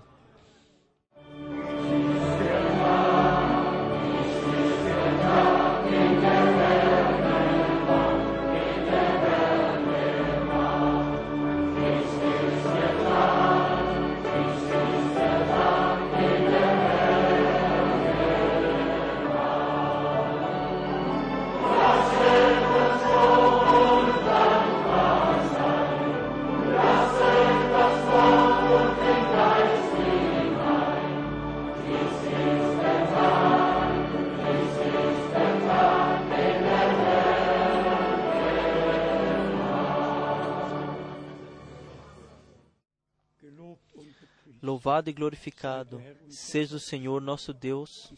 Louvado 44.97 45.09
e 45.09 45.13
glorificado 45.13 46.01
seja 46.27 46.75
o 46.75 46.79
Senhor 46.79 47.21
nosso 47.21 47.53
Deus. 47.53 48.11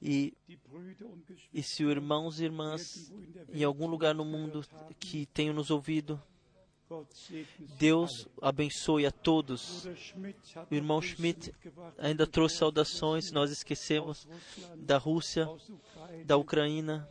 E, 0.00 0.32
e 1.52 1.62
se 1.62 1.82
irmãos 1.82 2.38
e 2.38 2.44
irmãs 2.44 3.12
em 3.52 3.64
algum 3.64 3.86
lugar 3.88 4.14
no 4.14 4.24
mundo 4.24 4.64
que 5.00 5.26
tenham 5.26 5.54
nos 5.54 5.70
ouvido, 5.70 6.20
Deus 7.78 8.26
abençoe 8.40 9.06
a 9.06 9.10
todos. 9.10 9.86
O 10.70 10.74
irmão 10.74 11.00
Schmidt 11.00 11.52
ainda 11.98 12.26
trouxe 12.26 12.56
saudações, 12.56 13.30
nós 13.30 13.50
esquecemos 13.50 14.26
da 14.76 14.96
Rússia, 14.96 15.48
da 16.24 16.36
Ucrânia, 16.36 17.06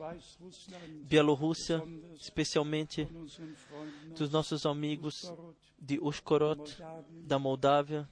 Bielorrússia, 1.04 1.84
especialmente 2.20 3.08
dos 4.18 4.30
nossos 4.32 4.66
amigos 4.66 5.32
de 5.80 6.00
Ushkorod, 6.00 6.78
da 7.26 7.38
Moldávia. 7.38 8.10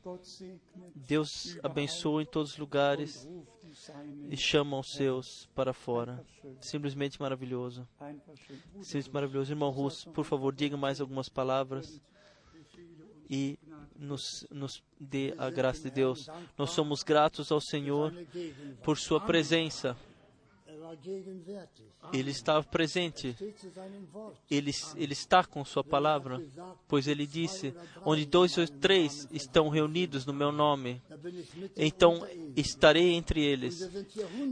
Deus 0.95 1.57
abençoe 1.63 2.23
em 2.23 2.27
todos 2.27 2.51
os 2.51 2.57
lugares 2.57 3.27
e 4.29 4.37
chama 4.37 4.79
os 4.79 4.93
seus 4.93 5.49
para 5.55 5.73
fora. 5.73 6.23
Simplesmente 6.59 7.19
maravilhoso. 7.19 7.87
Simplesmente 8.81 9.13
maravilhoso. 9.13 9.51
Irmão 9.51 9.69
Russo, 9.69 10.09
por 10.11 10.25
favor, 10.25 10.53
diga 10.53 10.77
mais 10.77 11.01
algumas 11.01 11.29
palavras 11.29 12.01
e 13.29 13.57
nos, 13.97 14.45
nos 14.51 14.83
dê 14.99 15.33
a 15.37 15.49
graça 15.49 15.83
de 15.83 15.91
Deus. 15.91 16.29
Nós 16.57 16.71
somos 16.71 17.03
gratos 17.03 17.51
ao 17.51 17.61
Senhor 17.61 18.13
por 18.83 18.97
Sua 18.97 19.19
presença. 19.19 19.97
Ele 22.13 22.31
estava 22.31 22.63
presente. 22.63 23.35
Ele, 24.49 24.71
ele 24.95 25.13
está 25.13 25.43
com 25.43 25.65
Sua 25.65 25.83
palavra, 25.83 26.41
pois 26.87 27.07
Ele 27.07 27.25
disse: 27.25 27.73
Onde 28.03 28.25
dois 28.25 28.57
ou 28.57 28.67
três 28.67 29.27
estão 29.31 29.69
reunidos 29.69 30.25
no 30.25 30.33
meu 30.33 30.51
nome, 30.51 31.01
então 31.75 32.25
estarei 32.55 33.13
entre 33.13 33.43
eles. 33.43 33.89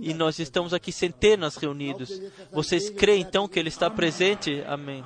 E 0.02 0.14
nós 0.14 0.40
estamos 0.40 0.74
aqui 0.74 0.92
centenas 0.92 1.56
reunidos. 1.56 2.22
Vocês 2.52 2.90
creem 2.90 3.22
então 3.22 3.48
que 3.48 3.60
Ele 3.60 3.70
está 3.70 3.90
presente? 3.90 4.62
Amém. 4.68 5.04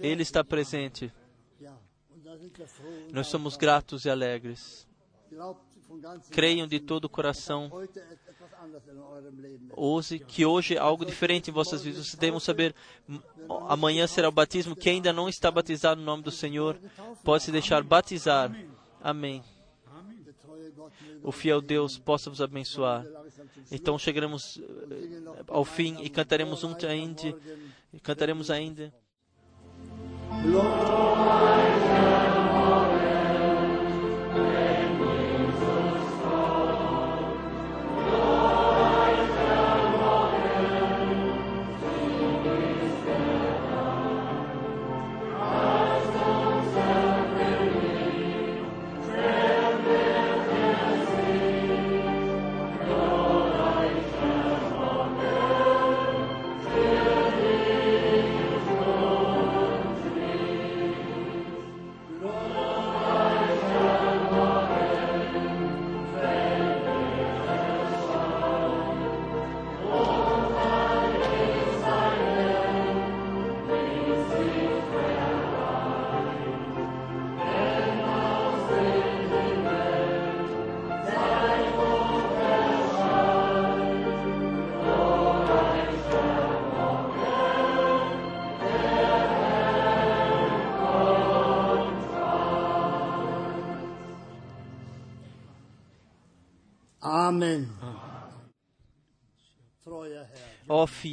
Ele 0.00 0.22
está 0.22 0.42
presente. 0.42 1.12
Nós 3.12 3.28
somos 3.28 3.56
gratos 3.56 4.04
e 4.04 4.10
alegres. 4.10 4.86
Creiam 6.30 6.66
de 6.66 6.80
todo 6.80 7.04
o 7.04 7.08
coração 7.08 7.70
Ouse 9.72 10.18
que 10.18 10.44
hoje 10.44 10.76
algo 10.76 11.04
diferente 11.04 11.50
em 11.50 11.52
vossas 11.52 11.82
vidas. 11.82 12.06
Vocês 12.06 12.18
devem 12.18 12.38
saber, 12.40 12.74
amanhã 13.68 14.06
será 14.06 14.28
o 14.28 14.32
batismo. 14.32 14.76
Quem 14.76 14.94
ainda 14.94 15.12
não 15.12 15.28
está 15.28 15.50
batizado 15.50 16.00
no 16.00 16.06
nome 16.06 16.22
do 16.22 16.30
Senhor, 16.30 16.78
pode 17.22 17.42
se 17.44 17.52
deixar 17.52 17.82
batizar. 17.82 18.54
Amém. 19.02 19.42
O 21.22 21.32
fiel 21.32 21.60
Deus 21.60 21.98
possa 21.98 22.28
vos 22.28 22.40
abençoar. 22.40 23.04
Então 23.70 23.98
chegaremos 23.98 24.58
eh, 24.58 25.42
ao 25.48 25.64
fim 25.64 26.00
e 26.02 26.10
cantaremos 26.10 26.62
um 26.64 26.74
ainda. 26.86 27.34
Cantaremos 28.02 28.50
ainda. 28.50 28.92
Amen. 30.30 31.93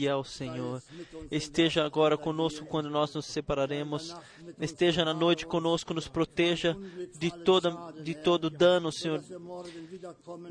Fiel 0.01 0.23
Senhor, 0.23 0.81
esteja 1.29 1.85
agora 1.85 2.17
conosco 2.17 2.65
quando 2.65 2.89
nós 2.89 3.13
nos 3.13 3.25
separaremos. 3.27 4.15
Esteja 4.59 5.05
na 5.05 5.13
noite 5.13 5.45
conosco, 5.45 5.93
nos 5.93 6.07
proteja 6.07 6.75
de, 7.19 7.29
toda, 7.29 7.93
de 8.01 8.15
todo 8.15 8.49
dano, 8.49 8.91
Senhor, 8.91 9.21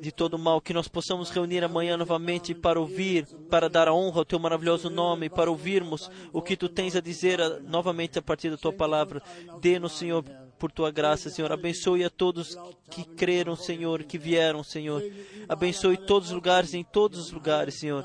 de 0.00 0.12
todo 0.12 0.38
mal. 0.38 0.60
Que 0.60 0.72
nós 0.72 0.86
possamos 0.86 1.30
reunir 1.30 1.64
amanhã 1.64 1.96
novamente 1.96 2.54
para 2.54 2.78
ouvir, 2.78 3.26
para 3.50 3.68
dar 3.68 3.88
a 3.88 3.92
honra 3.92 4.20
ao 4.20 4.24
Teu 4.24 4.38
maravilhoso 4.38 4.88
nome, 4.88 5.28
para 5.28 5.50
ouvirmos 5.50 6.08
o 6.32 6.40
que 6.40 6.56
Tu 6.56 6.68
tens 6.68 6.94
a 6.94 7.00
dizer 7.00 7.40
novamente 7.62 8.20
a 8.20 8.22
partir 8.22 8.50
da 8.50 8.56
Tua 8.56 8.72
palavra. 8.72 9.20
Dê-nos, 9.60 9.98
Senhor, 9.98 10.24
por 10.60 10.70
tua 10.70 10.90
graça, 10.90 11.30
Senhor. 11.30 11.50
Abençoe 11.50 12.04
a 12.04 12.10
todos 12.10 12.56
que 12.90 13.02
creram, 13.02 13.56
Senhor, 13.56 14.04
que 14.04 14.18
vieram, 14.18 14.62
Senhor. 14.62 15.02
Abençoe 15.48 15.96
todos 15.96 16.28
os 16.28 16.34
lugares, 16.34 16.74
em 16.74 16.84
todos 16.84 17.18
os 17.18 17.32
lugares, 17.32 17.74
Senhor. 17.76 18.04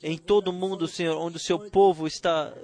Em 0.00 0.16
todo 0.16 0.48
o 0.48 0.52
mundo, 0.52 0.86
Senhor, 0.86 1.16
onde 1.16 1.38
o 1.38 1.40
seu 1.40 1.58
povo 1.58 2.06
está, 2.06 2.54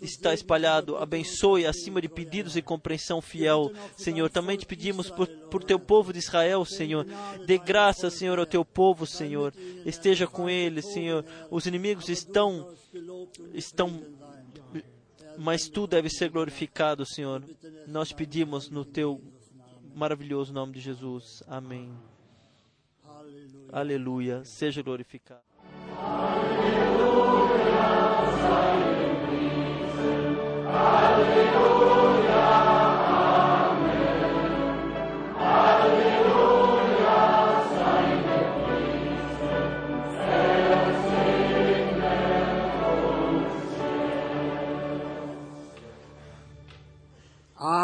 está 0.00 0.32
espalhado. 0.32 0.96
Abençoe 0.96 1.66
acima 1.66 2.00
de 2.00 2.08
pedidos 2.08 2.56
e 2.56 2.62
compreensão 2.62 3.20
fiel, 3.20 3.72
Senhor. 3.96 4.30
Também 4.30 4.56
te 4.56 4.64
pedimos 4.64 5.10
por, 5.10 5.26
por 5.26 5.64
teu 5.64 5.80
povo 5.80 6.12
de 6.12 6.20
Israel, 6.20 6.64
Senhor. 6.64 7.04
Dê 7.44 7.58
graça, 7.58 8.08
Senhor, 8.08 8.38
ao 8.38 8.46
teu 8.46 8.64
povo, 8.64 9.04
Senhor. 9.04 9.52
Esteja 9.84 10.28
com 10.28 10.48
eles, 10.48 10.86
Senhor. 10.92 11.24
Os 11.50 11.66
inimigos 11.66 12.08
estão, 12.08 12.72
estão 13.52 14.00
mas 15.38 15.68
tu 15.68 15.86
deve 15.86 16.08
ser 16.08 16.30
glorificado, 16.30 17.04
Senhor. 17.04 17.42
Nós 17.86 18.12
pedimos 18.12 18.70
no 18.70 18.84
teu 18.84 19.20
maravilhoso 19.94 20.52
nome 20.52 20.72
de 20.74 20.80
Jesus. 20.80 21.42
Amém. 21.46 21.92
Aleluia. 23.72 24.44
Seja 24.44 24.82
glorificado. 24.82 25.45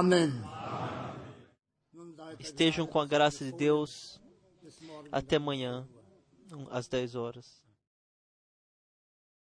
Amém. 0.03 0.33
Estejam 2.41 2.87
com 2.89 2.99
a 2.99 3.07
graça 3.07 3.45
de 3.45 3.53
Deus. 3.53 4.21
Até 5.13 5.37
amanhã, 5.37 5.89
às 6.71 6.89
10 6.89 7.15
horas. 7.15 7.62